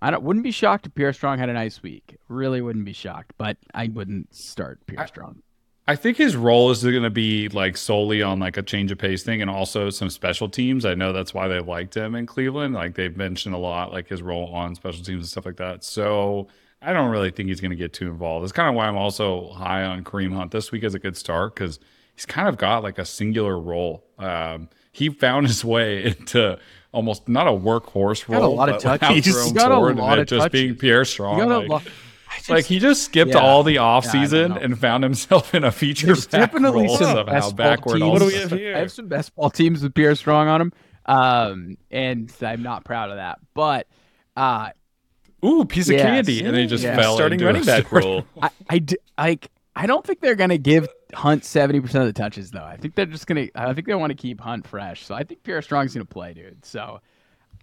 I 0.00 0.10
don't 0.10 0.22
wouldn't 0.22 0.44
be 0.44 0.50
shocked 0.52 0.86
if 0.86 0.94
Pierre 0.94 1.12
Strong 1.12 1.38
had 1.38 1.48
a 1.48 1.52
nice 1.52 1.82
week. 1.82 2.16
Really 2.28 2.60
wouldn't 2.62 2.84
be 2.84 2.92
shocked, 2.92 3.32
but 3.38 3.56
I 3.74 3.88
wouldn't 3.88 4.34
start 4.34 4.78
Pierre 4.86 5.06
Strong. 5.08 5.42
I 5.86 5.96
think 5.96 6.16
his 6.16 6.34
role 6.34 6.70
is 6.70 6.82
going 6.82 7.02
to 7.02 7.10
be 7.10 7.48
like 7.50 7.76
solely 7.76 8.22
on 8.22 8.40
like 8.40 8.56
a 8.56 8.62
change 8.62 8.90
of 8.90 8.96
pace 8.98 9.22
thing 9.22 9.42
and 9.42 9.50
also 9.50 9.90
some 9.90 10.08
special 10.08 10.48
teams. 10.48 10.86
I 10.86 10.94
know 10.94 11.12
that's 11.12 11.34
why 11.34 11.46
they 11.46 11.60
liked 11.60 11.94
him 11.94 12.14
in 12.14 12.24
Cleveland. 12.24 12.74
Like 12.74 12.94
they've 12.94 13.14
mentioned 13.14 13.54
a 13.54 13.58
lot, 13.58 13.92
like 13.92 14.08
his 14.08 14.22
role 14.22 14.46
on 14.54 14.74
special 14.74 15.04
teams 15.04 15.20
and 15.24 15.28
stuff 15.28 15.44
like 15.44 15.56
that. 15.56 15.84
So 15.84 16.48
I 16.80 16.94
don't 16.94 17.10
really 17.10 17.30
think 17.30 17.50
he's 17.50 17.60
going 17.60 17.70
to 17.70 17.76
get 17.76 17.92
too 17.92 18.08
involved. 18.08 18.44
It's 18.44 18.52
kind 18.52 18.68
of 18.68 18.74
why 18.74 18.86
I'm 18.86 18.96
also 18.96 19.50
high 19.52 19.84
on 19.84 20.04
Kareem 20.04 20.34
Hunt 20.34 20.52
this 20.52 20.72
week 20.72 20.84
as 20.84 20.94
a 20.94 20.98
good 20.98 21.18
start 21.18 21.54
because 21.54 21.78
he's 22.14 22.24
kind 22.24 22.48
of 22.48 22.56
got 22.56 22.82
like 22.82 22.98
a 22.98 23.04
singular 23.04 23.58
role. 23.58 24.04
Um, 24.18 24.70
he 24.90 25.10
found 25.10 25.46
his 25.48 25.64
way 25.66 26.04
into 26.18 26.58
almost 26.92 27.28
not 27.28 27.46
a 27.46 27.50
workhorse 27.50 28.26
got 28.26 28.40
a 28.40 28.46
lot 28.46 28.70
of 28.70 28.80
touches. 28.80 29.26
He's 29.26 29.52
got 29.52 29.70
a 29.70 29.78
lot 29.78 30.18
of 30.18 30.28
just 30.28 30.50
being. 30.50 30.76
Pierre 30.76 31.04
Strong. 31.04 31.40
got 31.40 31.50
a 31.50 31.66
like- 31.66 31.88
just- 32.38 32.50
like 32.50 32.64
he 32.66 32.78
just 32.78 33.04
skipped 33.04 33.32
Yeah. 33.32 33.38
all 33.40 33.62
the 33.62 33.78
off 33.78 34.04
Yeah, 34.04 34.10
I 34.10 34.12
don't 34.14 34.22
season 34.22 34.50
know. 34.52 34.56
and 34.56 34.78
found 34.78 35.02
himself 35.04 35.54
in 35.54 35.64
a 35.64 35.72
feature 35.72 36.06
There's 36.06 36.26
back 36.26 36.52
definitely 36.52 36.86
role 36.86 36.96
some 36.96 37.06
somehow 37.16 37.22
best 37.24 37.56
backward. 37.56 37.98
teams. 37.98 38.10
What 38.10 38.18
do 38.20 38.26
we 38.26 38.34
have 38.34 38.50
here? 38.50 38.74
I 38.76 38.78
have 38.80 38.92
some 38.92 39.08
best 39.08 39.34
ball 39.34 39.50
teams 39.50 39.82
with 39.82 39.94
Pierre 39.94 40.14
Strong 40.14 40.48
on 40.48 40.58
them, 40.60 40.72
um, 41.06 41.76
and 41.90 42.32
I'm 42.42 42.62
not 42.62 42.84
proud 42.84 43.10
of 43.10 43.16
that. 43.16 43.38
But 43.54 43.86
uh, 44.36 44.70
Ooh, 45.44 45.64
piece 45.66 45.88
of 45.88 45.94
Yes. 45.96 46.02
candy, 46.02 46.38
and 46.44 46.48
then 46.54 46.62
he 46.62 46.66
just 46.66 46.82
Yeah. 46.84 46.96
fell 46.96 47.16
starting 47.16 47.36
into 47.38 47.46
running 47.46 47.62
a 47.62 47.66
back 47.66 47.86
start- 47.86 48.04
role. 48.04 48.24
I, 48.40 48.50
I 48.70 48.78
d- 48.78 48.96
like. 49.18 49.50
I 49.76 49.86
don't 49.86 50.06
think 50.06 50.20
they're 50.20 50.36
gonna 50.36 50.56
give 50.56 50.86
Hunt 51.14 51.44
seventy 51.44 51.80
percent 51.80 52.02
of 52.02 52.06
the 52.14 52.18
touches 52.18 52.50
though. 52.52 52.62
I 52.64 52.76
think 52.76 52.94
they're 52.94 53.06
just 53.06 53.26
gonna. 53.26 53.48
I 53.56 53.72
think 53.74 53.86
they 53.88 53.94
want 53.94 54.10
to 54.12 54.14
keep 54.16 54.40
Hunt 54.40 54.66
fresh. 54.66 55.04
So 55.04 55.14
I 55.16 55.24
think 55.24 55.42
Pierre 55.42 55.62
Strong's 55.62 55.92
gonna 55.94 56.04
play, 56.04 56.32
dude. 56.32 56.64
So 56.64 57.00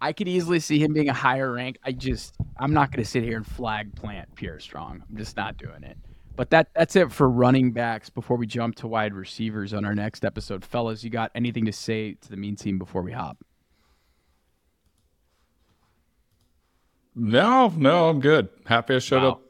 I 0.02 0.14
could 0.14 0.28
easily 0.28 0.60
see 0.60 0.80
him 0.80 0.94
being 0.94 1.10
a 1.10 1.14
higher 1.14 1.52
rank. 1.54 1.78
I 1.84 1.92
just 1.92 2.36
I'm 2.58 2.74
not 2.74 2.92
gonna 2.92 3.06
sit 3.06 3.24
here 3.24 3.38
and 3.38 3.46
flag 3.46 3.96
plant 3.96 4.34
Pierre 4.36 4.60
Strong. 4.60 5.04
I'm 5.10 5.16
just 5.18 5.38
not 5.38 5.58
doing 5.58 5.84
it. 5.84 5.98
But 6.36 6.50
that 6.50 6.70
that's 6.74 6.96
it 6.96 7.12
for 7.12 7.30
running 7.30 7.72
backs. 7.72 8.10
Before 8.10 8.36
we 8.38 8.48
jump 8.48 8.76
to 8.78 8.88
wide 8.88 9.14
receivers 9.14 9.74
on 9.74 9.86
our 9.86 9.94
next 9.94 10.26
episode, 10.26 10.66
fellas, 10.66 11.04
you 11.04 11.10
got 11.10 11.30
anything 11.36 11.66
to 11.66 11.72
say 11.72 12.14
to 12.16 12.30
the 12.30 12.38
mean 12.38 12.56
team 12.56 12.80
before 12.80 13.02
we 13.04 13.12
hop? 13.12 13.38
No, 17.16 17.68
no, 17.76 18.10
I'm 18.10 18.20
good. 18.22 18.50
Happy 18.66 18.96
I 18.96 19.00
showed 19.00 19.24
Wow. 19.24 19.30
up. 19.30 19.42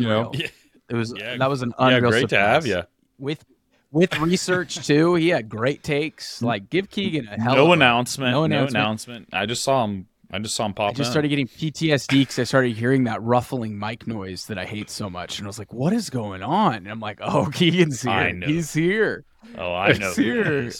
You 0.00 0.08
know, 0.08 0.30
Unreal. 0.30 0.50
It 0.88 0.94
was 0.96 1.14
Yeah. 1.16 1.36
that 1.38 1.48
was 1.48 1.62
an 1.62 1.72
unreal 1.78 1.90
Yeah, 1.90 1.96
unreal 1.98 2.10
great 2.10 2.28
to 2.30 2.38
have 2.38 2.64
surprise. 2.64 2.84
you. 2.84 2.88
with 3.18 3.44
with 3.92 4.18
research 4.18 4.84
too. 4.86 5.14
He 5.14 5.28
had 5.28 5.48
great 5.48 5.82
takes. 5.82 6.42
Like 6.42 6.70
give 6.70 6.90
Keegan 6.90 7.28
a 7.28 7.40
hell. 7.40 7.54
No 7.54 7.64
of 7.64 7.68
a- 7.70 7.72
announcement. 7.72 8.32
no 8.32 8.40
No 8.46 8.64
announcement. 8.66 8.74
announcement. 8.76 9.28
I 9.32 9.46
just 9.46 9.62
saw 9.62 9.84
him. 9.84 10.08
I 10.34 10.38
just 10.38 10.54
saw 10.54 10.64
him 10.64 10.72
pop 10.72 10.86
up. 10.88 10.94
I 10.94 10.96
just 10.96 11.08
in. 11.08 11.12
started 11.12 11.28
getting 11.28 11.46
PTSD 11.46 12.20
because 12.20 12.38
I 12.38 12.44
started 12.44 12.74
hearing 12.74 13.04
that 13.04 13.22
ruffling 13.22 13.78
mic 13.78 14.06
noise 14.06 14.46
that 14.46 14.58
I 14.58 14.64
hate 14.64 14.88
so 14.88 15.10
much, 15.10 15.38
and 15.38 15.46
I 15.46 15.48
was 15.48 15.58
like, 15.58 15.72
"What 15.74 15.92
is 15.92 16.08
going 16.08 16.42
on?" 16.42 16.74
And 16.76 16.88
I'm 16.88 17.00
like, 17.00 17.18
"Oh, 17.20 17.50
Keegan's 17.52 18.00
here. 18.00 18.10
I 18.10 18.32
know. 18.32 18.46
He's 18.46 18.72
here." 18.72 19.24
oh, 19.58 19.74
I 19.74 19.92
know. 19.92 20.10
who 20.12 20.22
Here. 20.22 20.70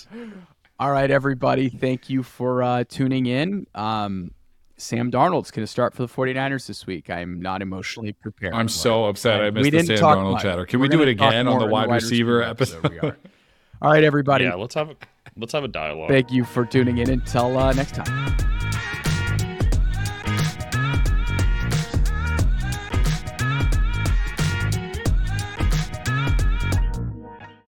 All 0.81 0.91
right, 0.91 1.11
everybody. 1.11 1.69
Thank 1.69 2.09
you 2.09 2.23
for 2.23 2.63
uh, 2.63 2.85
tuning 2.89 3.27
in. 3.27 3.67
Um, 3.75 4.31
Sam 4.77 5.11
Darnold's 5.11 5.51
going 5.51 5.63
to 5.63 5.71
start 5.71 5.95
for 5.95 6.03
the 6.05 6.13
49ers 6.13 6.67
this 6.67 6.87
week. 6.87 7.09
I'm 7.11 7.41
not 7.41 7.63
emotionally 7.63 8.13
prepared. 8.13 8.55
I'm 8.55 8.69
so 8.69 9.05
upset 9.05 9.41
I 9.41 9.45
We 9.45 9.51
missed 9.51 9.65
the 9.65 9.71
didn't 9.71 9.87
Sam 9.87 9.99
talk 9.99 10.19
Darnold 10.19 10.33
much. 10.33 10.43
chatter. 10.43 10.67
Can 10.67 10.81
We're 10.81 10.85
we 10.85 10.89
do 10.89 11.03
it 11.03 11.09
again 11.09 11.47
on 11.47 11.53
more 11.53 11.59
the 11.61 11.67
in 11.67 11.71
wide 11.71 11.91
receiver 11.91 12.43
episode? 12.43 12.89
we 12.89 12.99
are. 12.99 13.17
All 13.83 13.91
right, 13.93 14.05
everybody. 14.05 14.45
Yeah, 14.45 14.55
let's 14.55 14.75
have 14.75 14.91
a 14.91 14.97
let's 15.37 15.53
have 15.53 15.65
a 15.65 15.69
dialogue. 15.69 16.09
Thank 16.09 16.31
you 16.31 16.45
for 16.45 16.65
tuning 16.65 16.99
in. 16.99 17.11
Until 17.11 17.57
uh, 17.59 17.73
next 17.73 17.95
time. 17.95 18.61